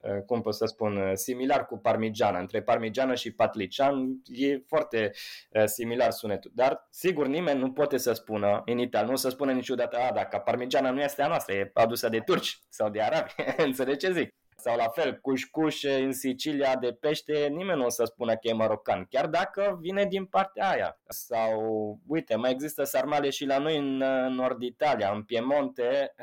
[0.00, 2.38] eh, cum pot să spun, eh, similar cu parmigiana.
[2.38, 5.10] Între parmigiana și patlician e foarte
[5.50, 6.50] eh, similar sunetul.
[6.54, 10.38] Dar, sigur, nimeni nu poate să spună în Italia, nu să spună niciodată, a, dacă
[10.38, 13.34] parmigiana nu este a noastră, e adusă de turci sau de arabi.
[13.66, 14.41] Înțelegi ce zic?
[14.62, 18.52] Sau la fel, cușcuș în Sicilia de pește, nimeni nu o să spună că e
[18.52, 21.00] marocan, chiar dacă vine din partea aia.
[21.08, 21.60] Sau,
[22.06, 23.96] uite, mai există sarmale și la noi în
[24.34, 26.14] nord Italia, în Piemonte,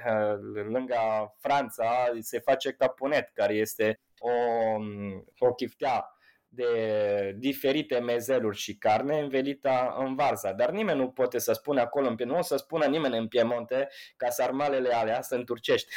[0.70, 0.96] lângă
[1.40, 4.32] Franța, se face caponet, care este o,
[5.38, 6.19] o chiftea
[6.52, 10.54] de diferite mezeluri și carne învelită în varza.
[10.54, 13.88] Dar nimeni nu poate să spună acolo, în nu o să spună nimeni în Piemonte
[14.18, 15.94] ca sarmalele alea sunt turcești.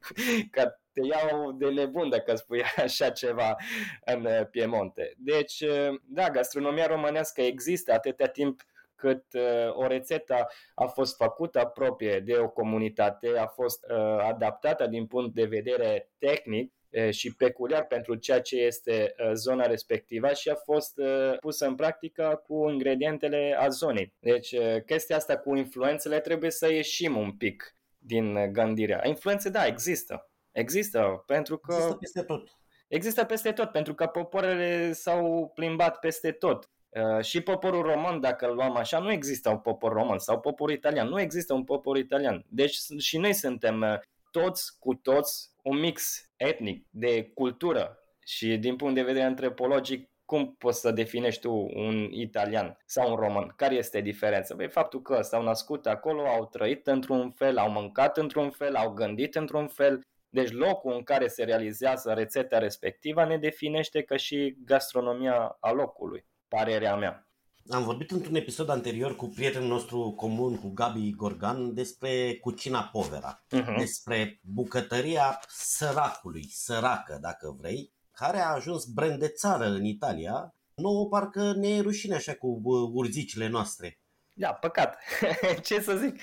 [0.50, 3.56] că te iau de nebun dacă spui așa ceva
[4.04, 5.14] în Piemonte.
[5.16, 5.64] Deci,
[6.02, 8.62] da, gastronomia românească există atâta timp
[8.98, 14.86] cât uh, o rețetă a fost făcută proprie de o comunitate, a fost uh, adaptată
[14.86, 16.72] din punct de vedere tehnic
[17.10, 21.00] și peculiar pentru ceea ce este zona respectivă și a fost
[21.40, 24.14] pusă în practică cu ingredientele a zonei.
[24.18, 24.54] Deci
[24.86, 29.06] chestia asta cu influențele trebuie să ieșim un pic din gândirea.
[29.06, 30.30] Influențe, da, există.
[30.52, 31.72] Există, pentru că...
[31.72, 32.58] Există peste tot.
[32.88, 36.70] Există peste tot, pentru că popoarele s-au plimbat peste tot.
[36.88, 40.74] Uh, și poporul român, dacă îl luăm așa, nu există un popor român sau poporul
[40.74, 42.44] italian, nu există un popor italian.
[42.48, 43.98] Deci și noi suntem uh,
[44.30, 50.54] toți cu toți un mix etnic de cultură și din punct de vedere antropologic cum
[50.58, 53.52] poți să definești tu un italian sau un român?
[53.56, 54.54] Care este diferența?
[54.54, 58.92] Păi faptul că s-au născut acolo, au trăit într-un fel, au mâncat într-un fel, au
[58.92, 60.00] gândit într-un fel.
[60.28, 66.26] Deci locul în care se realizează rețeta respectivă ne definește ca și gastronomia a locului,
[66.48, 67.27] parerea mea.
[67.70, 73.44] Am vorbit într-un episod anterior cu prietenul nostru comun, cu Gabi Gorgan, despre cucina povera,
[73.50, 73.76] uh-huh.
[73.78, 80.54] despre bucătăria săracului, săracă dacă vrei, care a ajuns brand de țară în Italia.
[80.74, 82.60] Nouă parcă ne e rușine așa cu
[82.92, 84.00] urzicile noastre.
[84.38, 84.98] Da, păcat.
[85.66, 86.20] Ce să zic?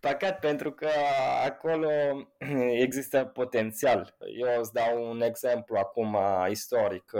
[0.00, 0.88] Păcat pentru că
[1.44, 1.90] acolo
[2.84, 4.16] există potențial.
[4.38, 6.16] Eu îți dau un exemplu acum
[6.50, 7.12] istoric.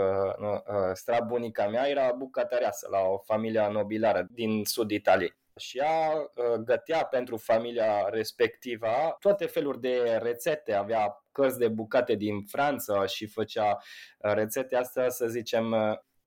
[0.93, 6.31] Strabunica mea era bucătăreasă la o familie nobilară din sud Italiei și ea
[6.63, 13.25] gătea pentru familia respectivă toate feluri de rețete, avea cărți de bucate din Franța și
[13.27, 13.77] făcea
[14.17, 15.75] rețete astea, să zicem,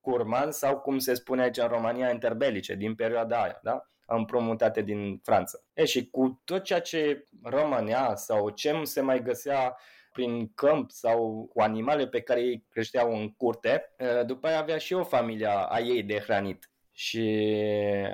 [0.01, 3.92] curman sau cum se spune aici în România, interbelice, din perioada aia, da?
[4.15, 5.59] Împrumutate din Franța.
[5.73, 9.77] E, și cu tot ceea ce rămânea sau ce se mai găsea
[10.13, 13.95] prin câmp sau cu animale pe care ei creșteau în curte,
[14.27, 16.71] după aia avea și o familie a ei de hranit.
[16.93, 17.49] Și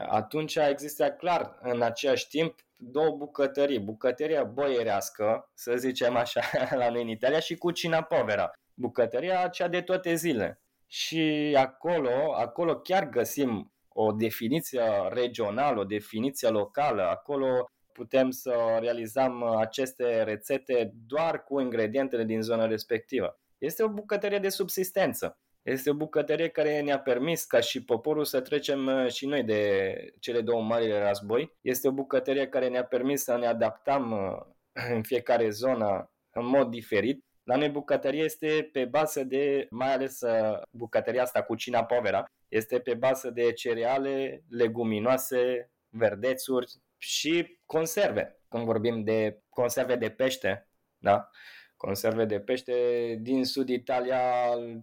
[0.08, 3.78] atunci există clar în același timp două bucătării.
[3.78, 6.40] Bucătăria boierească, să zicem așa,
[6.80, 8.50] la noi în Italia, și cucina povera.
[8.74, 10.60] Bucătăria cea de toate zile.
[10.86, 17.02] și acolo, acolo chiar găsim o definiție regională, o definiție locală.
[17.02, 23.38] Acolo putem să realizăm aceste rețete doar cu ingredientele din zona respectivă.
[23.58, 25.38] Este o bucătărie de subsistență.
[25.62, 29.92] Este o bucătărie care ne-a permis ca și poporul să trecem uh, și noi de
[30.20, 31.56] cele două mari război.
[31.60, 36.70] Este o bucătărie care ne-a permis să ne adaptăm uh, în fiecare zonă în mod
[36.70, 37.24] diferit.
[37.48, 42.24] La noi bucătărie este pe bază de, mai ales uh, bucătăria asta cu cina povera,
[42.48, 48.40] este pe bază de cereale, leguminoase, verdețuri și conserve.
[48.48, 50.68] Când vorbim de conserve de pește,
[50.98, 51.28] da?
[51.76, 52.74] conserve de pește
[53.20, 54.20] din sud Italia,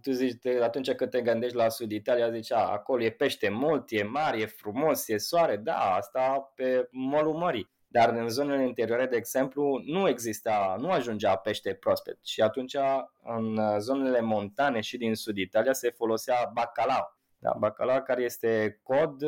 [0.01, 3.49] tu zici, te, atunci când te gândești la sud Italia, zici, a, acolo e pește
[3.49, 7.73] mult, e mare, e frumos, e soare, da, asta pe molul mării.
[7.95, 12.75] Dar în zonele interioare, de exemplu, nu exista, nu ajungea pește proaspăt și atunci
[13.23, 17.17] în zonele montane și din sud Italia se folosea bacalao.
[17.37, 19.23] Da, bacalao care este cod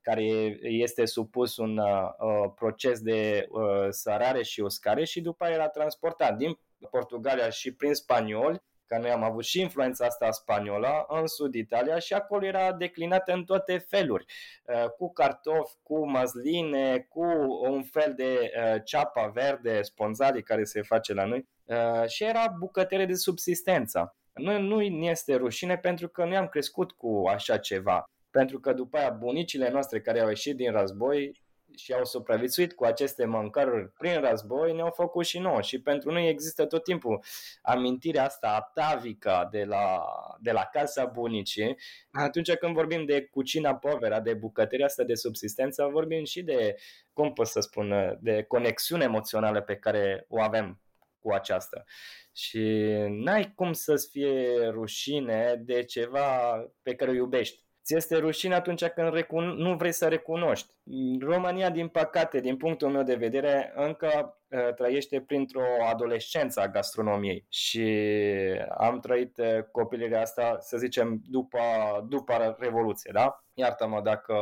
[0.00, 0.22] care
[0.60, 6.36] este supus un uh, proces de uh, sărare și uscare și după aia era transportat
[6.36, 6.58] din
[6.90, 8.62] Portugalia și prin spanioli,
[8.94, 13.32] că noi am avut și influența asta spaniolă în sud Italia și acolo era declinată
[13.32, 14.24] în toate feluri,
[14.64, 17.24] uh, cu cartofi, cu mazline, cu
[17.70, 22.54] un fel de uh, ceapa verde, sponzali care se face la noi uh, și era
[22.58, 24.16] bucătere de subsistență.
[24.34, 28.04] Nu, nu este rușine pentru că noi am crescut cu așa ceva.
[28.30, 31.42] Pentru că după aia bunicile noastre care au ieșit din război
[31.76, 35.60] și au supraviețuit cu aceste mâncăruri prin război, ne-au făcut și nouă.
[35.60, 37.24] Și pentru noi există tot timpul
[37.62, 40.04] amintirea asta atavică de la,
[40.40, 41.76] de la casa bunicii.
[42.10, 46.74] Atunci când vorbim de cucina povera, de bucătăria asta de subsistență, vorbim și de,
[47.12, 50.78] cum pot să spun, de conexiune emoțională pe care o avem
[51.18, 51.84] cu aceasta.
[52.32, 52.60] Și
[53.08, 57.62] n-ai cum să-ți fie rușine de ceva pe care o iubești.
[57.84, 60.74] Ți este rușine atunci când recun- nu vrei să recunoști.
[61.20, 67.46] România, din păcate, din punctul meu de vedere, încă uh, trăiește printr-o adolescență a gastronomiei
[67.48, 67.86] și
[68.78, 71.58] am trăit uh, copilăria asta, să zicem, după,
[72.08, 73.44] după Revoluție, da?
[73.54, 74.34] Iartă-mă dacă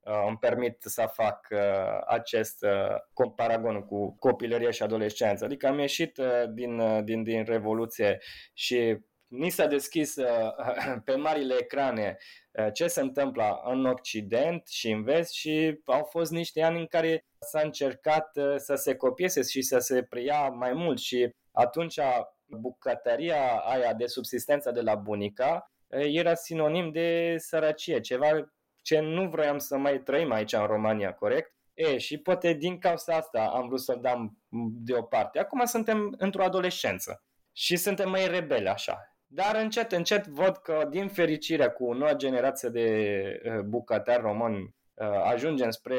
[0.00, 5.44] uh, îmi permit să fac uh, acest uh, comparagon cu copilăria și adolescență.
[5.44, 8.18] Adică am ieșit uh, din, din, din Revoluție
[8.52, 10.14] și ni s-a deschis
[11.04, 12.18] pe marile ecrane
[12.54, 16.86] Eh, ce se întâmplă în Occident și în Vest și au fost niște ani în
[16.86, 21.98] care s-a încercat eh, să se copieze și să se preia mai mult și atunci
[22.46, 28.52] bucătăria aia de subsistență de la bunica eh, era sinonim de sărăcie, ceva
[28.82, 31.54] ce nu vroiam să mai trăim aici în România, corect?
[31.74, 34.38] E, și poate din cauza asta am vrut să-l dăm
[34.70, 35.38] deoparte.
[35.38, 37.22] Acum suntem într-o adolescență
[37.52, 39.13] și suntem mai rebeli așa.
[39.34, 45.06] Dar încet, încet văd că, din fericire, cu noua generație de uh, bucătari români uh,
[45.24, 45.96] ajungem spre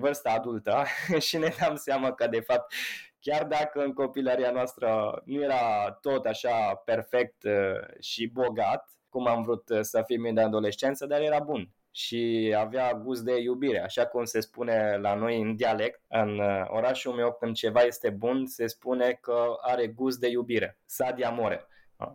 [0.00, 0.84] vârsta adultă
[1.26, 2.72] și ne dăm seama că, de fapt,
[3.20, 9.42] chiar dacă în copilăria noastră nu era tot așa perfect uh, și bogat, cum am
[9.42, 14.24] vrut să fim în adolescență, dar era bun și avea gust de iubire, așa cum
[14.24, 16.00] se spune la noi în dialect.
[16.08, 21.10] În orașul meu, când ceva este bun, se spune că are gust de iubire, sa
[21.10, 21.66] de amore.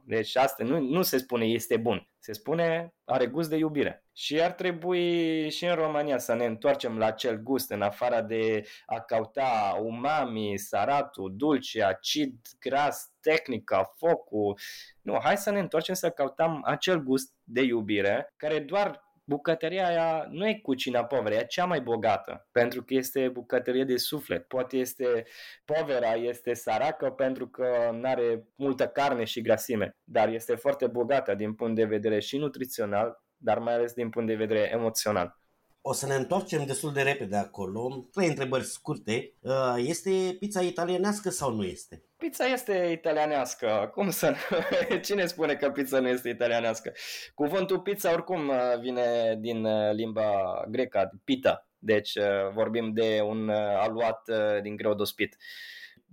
[0.03, 4.05] Deci asta nu, nu se spune este bun, se spune are gust de iubire.
[4.13, 8.63] Și ar trebui și în România să ne întoarcem la acel gust, în afară de
[8.85, 14.59] a cauta umami, saratul, dulce, acid, gras, tehnica, focul.
[15.01, 20.27] Nu, hai să ne întoarcem să căutăm acel gust de iubire care doar bucătăria aia
[20.29, 24.47] nu e cucina povera, e cea mai bogată, pentru că este bucătărie de suflet.
[24.47, 25.23] Poate este
[25.65, 31.35] povera, este săracă pentru că nu are multă carne și grasime, dar este foarte bogată
[31.35, 35.40] din punct de vedere și nutrițional, dar mai ales din punct de vedere emoțional.
[35.83, 38.07] O să ne întoarcem destul de repede acolo.
[38.11, 39.33] Trei întrebări scurte.
[39.39, 42.03] Uh, este pizza italienească sau nu este?
[42.17, 43.89] Pizza este italianească.
[43.93, 44.57] Cum să nu?
[45.07, 46.91] Cine spune că pizza nu este italianească?
[47.33, 51.67] Cuvântul pizza oricum uh, vine din uh, limba grecă, pita.
[51.77, 52.11] Deci
[52.53, 54.29] vorbim de un aluat
[54.61, 55.37] din greu dospit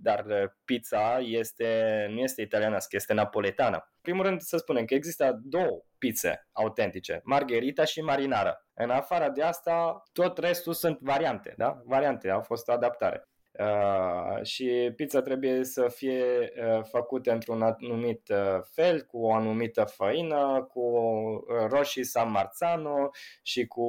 [0.01, 3.75] dar uh, pizza este, nu este italianească, este napoletană.
[3.75, 8.65] În primul rând să spunem că există două pizze autentice, margherita și marinara.
[8.73, 11.81] În afară de asta, tot restul sunt variante, da?
[11.85, 13.23] Variante, au fost adaptare.
[13.59, 19.83] Uh, și pizza trebuie să fie uh, făcută într-un anumit uh, fel, cu o anumită
[19.83, 23.09] făină, cu uh, roșii San Marzano
[23.41, 23.83] și cu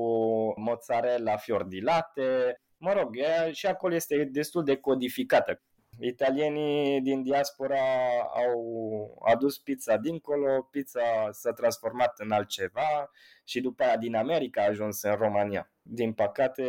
[0.60, 2.60] mozzarella fior di latte.
[2.76, 5.62] Mă rog, e, și acolo este destul de codificată
[6.00, 7.80] italienii din diaspora
[8.34, 13.10] au adus pizza dincolo, pizza s-a transformat în altceva
[13.50, 15.70] și după aia din America a ajuns în România.
[15.82, 16.64] Din păcate,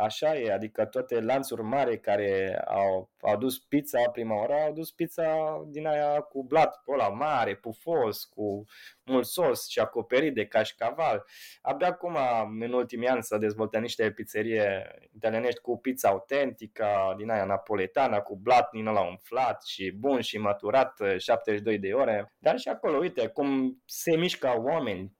[0.00, 5.26] așa e, adică toate lanțuri mari care au adus pizza prima oară, au adus pizza
[5.66, 8.64] din aia cu blat ăla mare, pufos, cu
[9.04, 11.24] mult sos și acoperit de cașcaval.
[11.62, 12.16] Abia acum,
[12.60, 18.36] în ultimii ani, s-a dezvoltat niște pizzerie italienești cu pizza autentică, din aia napoletana, cu
[18.36, 22.32] blat din ăla umflat și bun și maturat 72 de ore.
[22.38, 25.16] Dar și acolo, uite, cum se mișcă oameni,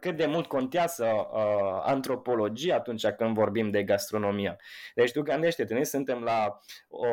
[0.00, 4.56] cât de mult contează uh, antropologia atunci când vorbim de gastronomia.
[4.94, 7.06] Deci tu gândește-te, noi suntem la o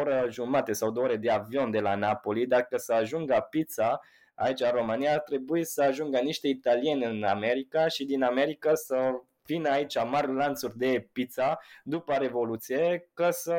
[0.00, 4.00] oră jumate sau două ore de avion de la Napoli, dacă să ajungă pizza
[4.34, 9.10] aici în România, ar trebui să ajungă niște italieni în America și din America să
[9.46, 13.56] vină aici mari lanțuri de pizza după Revoluție ca să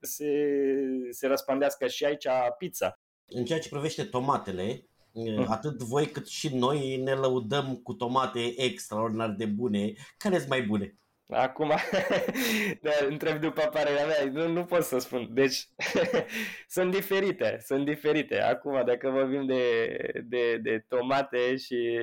[0.00, 0.32] se,
[1.10, 2.26] se răspândească și aici
[2.58, 2.98] pizza.
[3.26, 4.89] În ceea ce privește tomatele, Mm.
[5.46, 9.92] Atât voi cât și noi ne lăudăm cu tomate extraordinar de bune.
[10.16, 10.94] Care sunt mai bune?
[11.32, 11.68] Acum,
[12.82, 15.28] da, întreb după părerea mea, nu, nu pot să spun.
[15.30, 15.68] Deci,
[16.68, 18.40] sunt diferite, sunt diferite.
[18.40, 19.62] Acum, dacă vorbim de,
[20.24, 21.98] de, de tomate și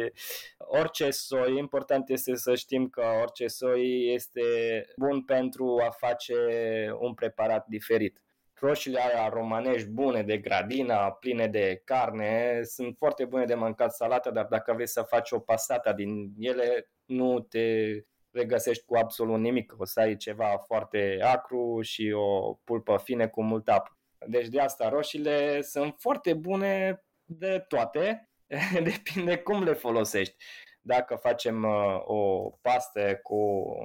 [0.58, 4.42] orice soi, important este să știm că orice soi este
[4.98, 6.36] bun pentru a face
[7.00, 8.22] un preparat diferit
[8.60, 14.32] roșiile alea romanești bune de gradina, pline de carne, sunt foarte bune de mâncat salată,
[14.32, 17.66] dar dacă vrei să faci o pasata din ele, nu te
[18.32, 19.74] regăsești cu absolut nimic.
[19.78, 23.98] O să ai ceva foarte acru și o pulpă fine cu mult apă.
[24.28, 28.30] Deci de asta roșiile sunt foarte bune de toate,
[28.84, 30.36] depinde cum le folosești.
[30.88, 33.38] Dacă facem uh, o paste cu,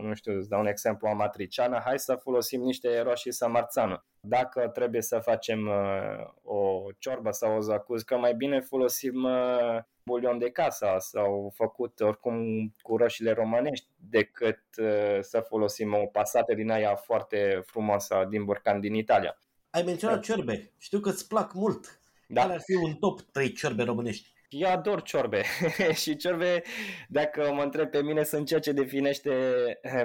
[0.02, 5.02] nu știu, îți dau un exemplu, amatriciană, hai să folosim niște roșii samarzană dacă trebuie
[5.02, 10.96] să facem uh, o ciorbă sau o zacuzcă, mai bine folosim uh, bulion de casă
[10.98, 12.34] sau făcut oricum
[12.82, 18.80] cu roșiile românești decât uh, să folosim o pasată din aia foarte frumoasă din Burcan
[18.80, 19.38] din Italia.
[19.70, 20.22] Ai menționat da.
[20.22, 20.72] ciorbe.
[20.78, 22.00] Știu că îți plac mult.
[22.28, 22.40] Da.
[22.40, 24.32] Care ar fi un top 3 ciorbe românești?
[24.52, 25.42] Eu ador ciorbe
[26.02, 26.62] și ciorbe,
[27.08, 29.30] dacă mă întreb pe mine, sunt ceea ce definește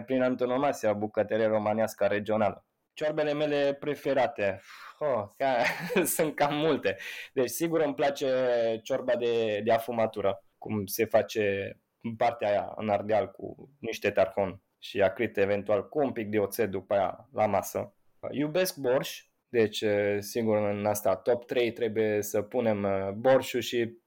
[0.06, 2.68] prin antonomasia bucătărie românească regională
[2.98, 4.62] ciorbele mele preferate.
[5.00, 5.64] Oh, ca,
[6.16, 6.98] sunt cam multe.
[7.34, 8.28] Deci sigur îmi place
[8.84, 14.62] ciorba de, de afumatură, cum se face în partea aia în ardeal cu niște tarhon
[14.80, 17.96] și acrit eventual cu un pic de oțet după aia la masă.
[18.32, 19.84] Iubesc borș, deci
[20.20, 22.88] sigur în asta top 3 trebuie să punem
[23.18, 23.98] borșul și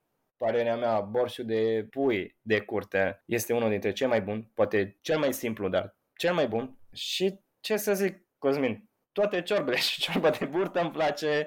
[0.44, 5.18] părerea mea, borșul de pui de curte este unul dintre cei mai buni, poate cel
[5.18, 6.78] mai simplu, dar cel mai bun.
[6.92, 11.46] Și ce să zic, Cosmin, toate ciorbele și ciorba de burtă îmi place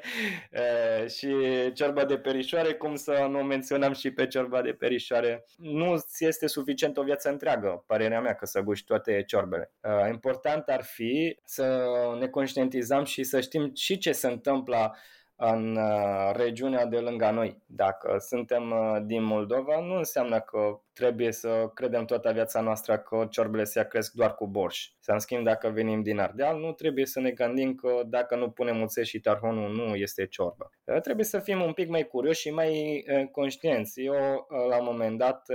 [0.51, 1.35] e, și
[1.73, 5.45] ciorba de perișoare, cum să nu menționăm și pe ciorba de perișoare.
[5.57, 9.71] Nu ți este suficient o viață întreagă, părerea mea, că să guști toate ciorbele.
[9.83, 11.85] E, important ar fi să
[12.19, 14.95] ne conștientizăm și să știm și ce se întâmplă
[15.35, 15.80] în
[16.34, 17.61] regiunea de lângă noi.
[17.65, 18.73] Dacă suntem
[19.05, 24.11] din Moldova, nu înseamnă că trebuie să credem toată viața noastră că ciorbele se cresc
[24.11, 24.89] doar cu borș.
[24.99, 28.49] Să în schimb, dacă venim din Ardeal, nu trebuie să ne gândim că dacă nu
[28.49, 30.72] punem uțet și tarhonul, nu este ciorbă.
[31.01, 34.01] Trebuie să fim un pic mai curioși și mai conștienți.
[34.01, 35.45] Eu, la un moment dat,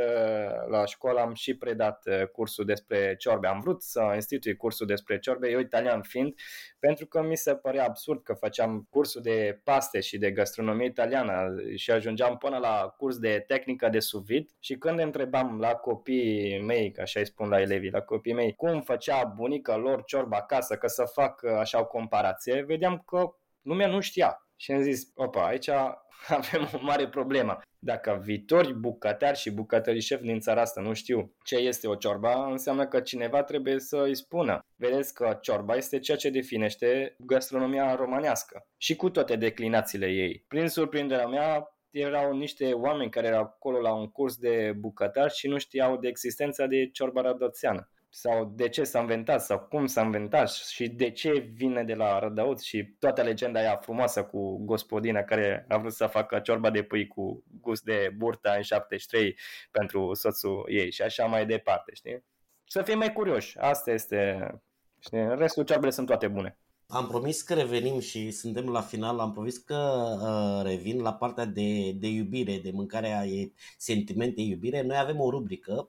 [0.69, 2.03] la școală am și predat
[2.33, 3.47] cursul despre ciorbe.
[3.47, 6.35] Am vrut să institui cursul despre ciorbe, eu italian fiind,
[6.79, 11.55] pentru că mi se părea absurd că făceam cursul de paste și de gastronomie italiană
[11.75, 16.63] și ajungeam până la curs de tehnică de suvid și când între întrebam la copiii
[16.63, 20.37] mei, ca așa îi spun la elevii, la copiii mei, cum făcea bunica lor ciorba
[20.37, 24.48] acasă, că să fac uh, așa o comparație, vedeam că lumea nu știa.
[24.61, 25.69] Și am zis, opa, aici
[26.39, 27.61] avem o mare problemă.
[27.79, 32.51] Dacă viitori bucătari și bucătării șef din țara asta nu știu ce este o ciorba,
[32.51, 34.59] înseamnă că cineva trebuie să îi spună.
[34.77, 40.45] Vedeți că ciorba este ceea ce definește gastronomia românească și cu toate declinațiile ei.
[40.49, 45.49] Prin surprinderea mea, erau niște oameni care erau acolo la un curs de bucătar și
[45.49, 50.03] nu știau de existența de ciorba rădățeană sau de ce s-a inventat sau cum s-a
[50.03, 55.23] inventat și de ce vine de la Rădăuț și toată legenda aia frumoasă cu gospodina
[55.23, 59.39] care a vrut să facă ciorba de pui cu gust de burta în 73
[59.71, 62.25] pentru soțul ei și așa mai departe, știi?
[62.65, 64.51] Să fim mai curioși, asta este,
[64.99, 65.37] știi?
[65.37, 66.59] Restul ciorbele sunt toate bune.
[66.91, 69.19] Am promis că revenim și suntem la final.
[69.19, 69.75] Am promis că
[70.23, 74.83] uh, revin la partea de, de iubire, de mâncarea e sentimente, iubire.
[74.83, 75.89] Noi avem o rubrică.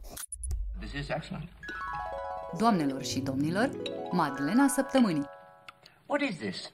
[0.80, 1.50] This is excellent.
[2.58, 3.70] Doamnelor și domnilor,
[4.12, 5.26] Madlena Săptămânii.
[6.06, 6.74] What is this?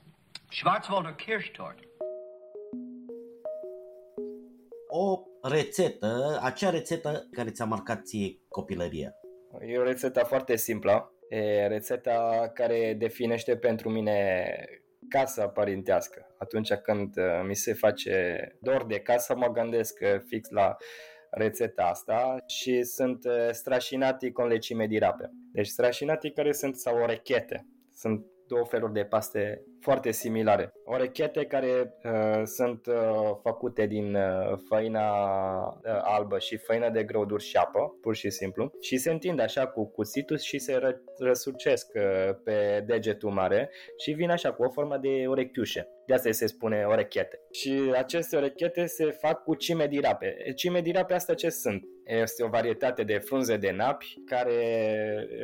[0.49, 1.88] Schwarzwälder Kirschtorte.
[4.88, 9.15] O rețetă, acea rețetă care ți-a marcat ție copilăria.
[9.68, 11.14] E o rețetă foarte simplă.
[11.30, 14.45] E rețeta care definește pentru mine
[15.10, 16.35] casa părintească.
[16.38, 20.76] Atunci când uh, mi se face dor de casă, mă gândesc uh, fix la
[21.31, 25.31] rețeta asta și sunt uh, strașinatii con lecime di rape.
[25.56, 27.68] Deci strașinatii care sunt sau orechete.
[27.94, 30.72] Sunt două feluri de paste foarte similare.
[30.84, 32.95] Orechete care uh, sunt uh,
[33.44, 35.10] făcute din uh, făina
[35.64, 39.68] uh, albă și făina de grăuduri și apă, pur și simplu, și se întind așa
[39.68, 44.69] cu cuțitul și se ră- răsucesc uh, pe degetul mare și vin așa cu o
[44.69, 45.88] formă de orechiușe.
[46.06, 47.40] De asta se spune orechete.
[47.52, 50.36] Și aceste orechete se fac cu cime di rape.
[50.56, 51.84] Cime di rape asta ce sunt?
[52.06, 54.53] Este o varietate de frunze de napi care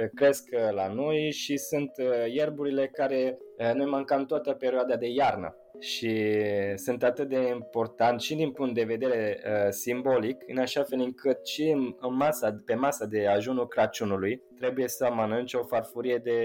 [0.02, 3.38] uh, cresc uh, la noi și sunt uh, ierburile care
[3.74, 6.34] noi mâncam toată perioada de iarnă și
[6.76, 11.48] sunt atât de important și din punct de vedere uh, simbolic, în așa fel încât
[11.48, 11.70] și
[12.00, 16.38] în masa, pe masa de ajunul Crăciunului trebuie să mănânci o farfurie de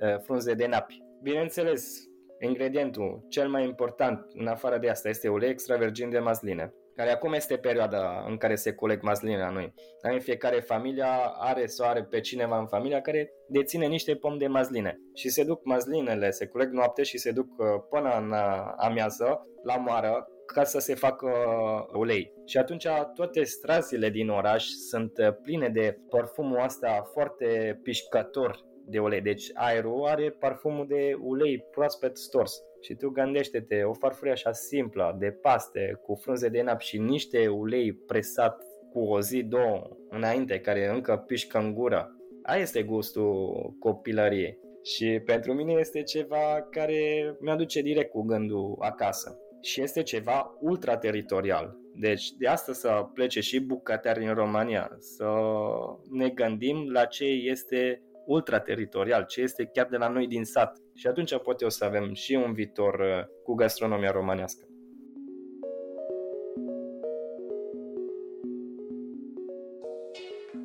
[0.00, 1.02] uh, frunze de napi.
[1.22, 2.08] Bineînțeles,
[2.40, 7.10] ingredientul cel mai important în afară de asta este ulei extra virgin de masline care
[7.10, 9.74] acum este perioada în care se coleg masline la noi.
[10.02, 11.04] În fiecare familie
[11.38, 15.44] are sau are pe cineva în familia care deține niște pom de mazline și se
[15.44, 20.28] duc mazlinele, se coleg noapte și se duc uh, până în uh, amiază la moară
[20.46, 22.32] ca să se facă uh, ulei.
[22.46, 25.12] Și atunci toate strazile din oraș sunt
[25.42, 29.20] pline de parfumul ăsta foarte pișcător de ulei.
[29.20, 32.62] Deci aerul are parfumul de ulei proaspăt stors.
[32.80, 37.48] Și tu gândește-te, o farfurie așa simplă, de paste, cu frunze de nap și niște
[37.48, 42.16] ulei presat cu o zi, două înainte, care încă pișcă în gură.
[42.42, 44.58] Aia este gustul copilăriei.
[44.82, 49.38] Și pentru mine este ceva care mi-aduce direct cu gândul acasă.
[49.62, 51.76] Și este ceva ultra-teritorial.
[51.94, 55.28] Deci de asta să plece și bucătari în România, să
[56.10, 60.78] ne gândim la ce este ultra-teritorial, ce este chiar de la noi din sat.
[61.00, 64.64] Și atunci poate o să avem și un viitor uh, cu gastronomia românească.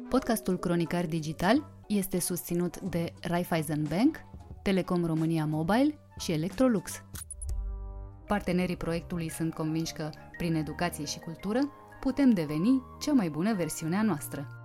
[0.10, 4.18] Podcastul Cronicar Digital este susținut de Raiffeisen Bank,
[4.64, 7.04] Telecom România Mobile și Electrolux.
[8.28, 11.60] Partenerii proiectului sunt convinși că, prin educație și cultură,
[12.00, 14.65] putem deveni cea mai bună versiune a noastră.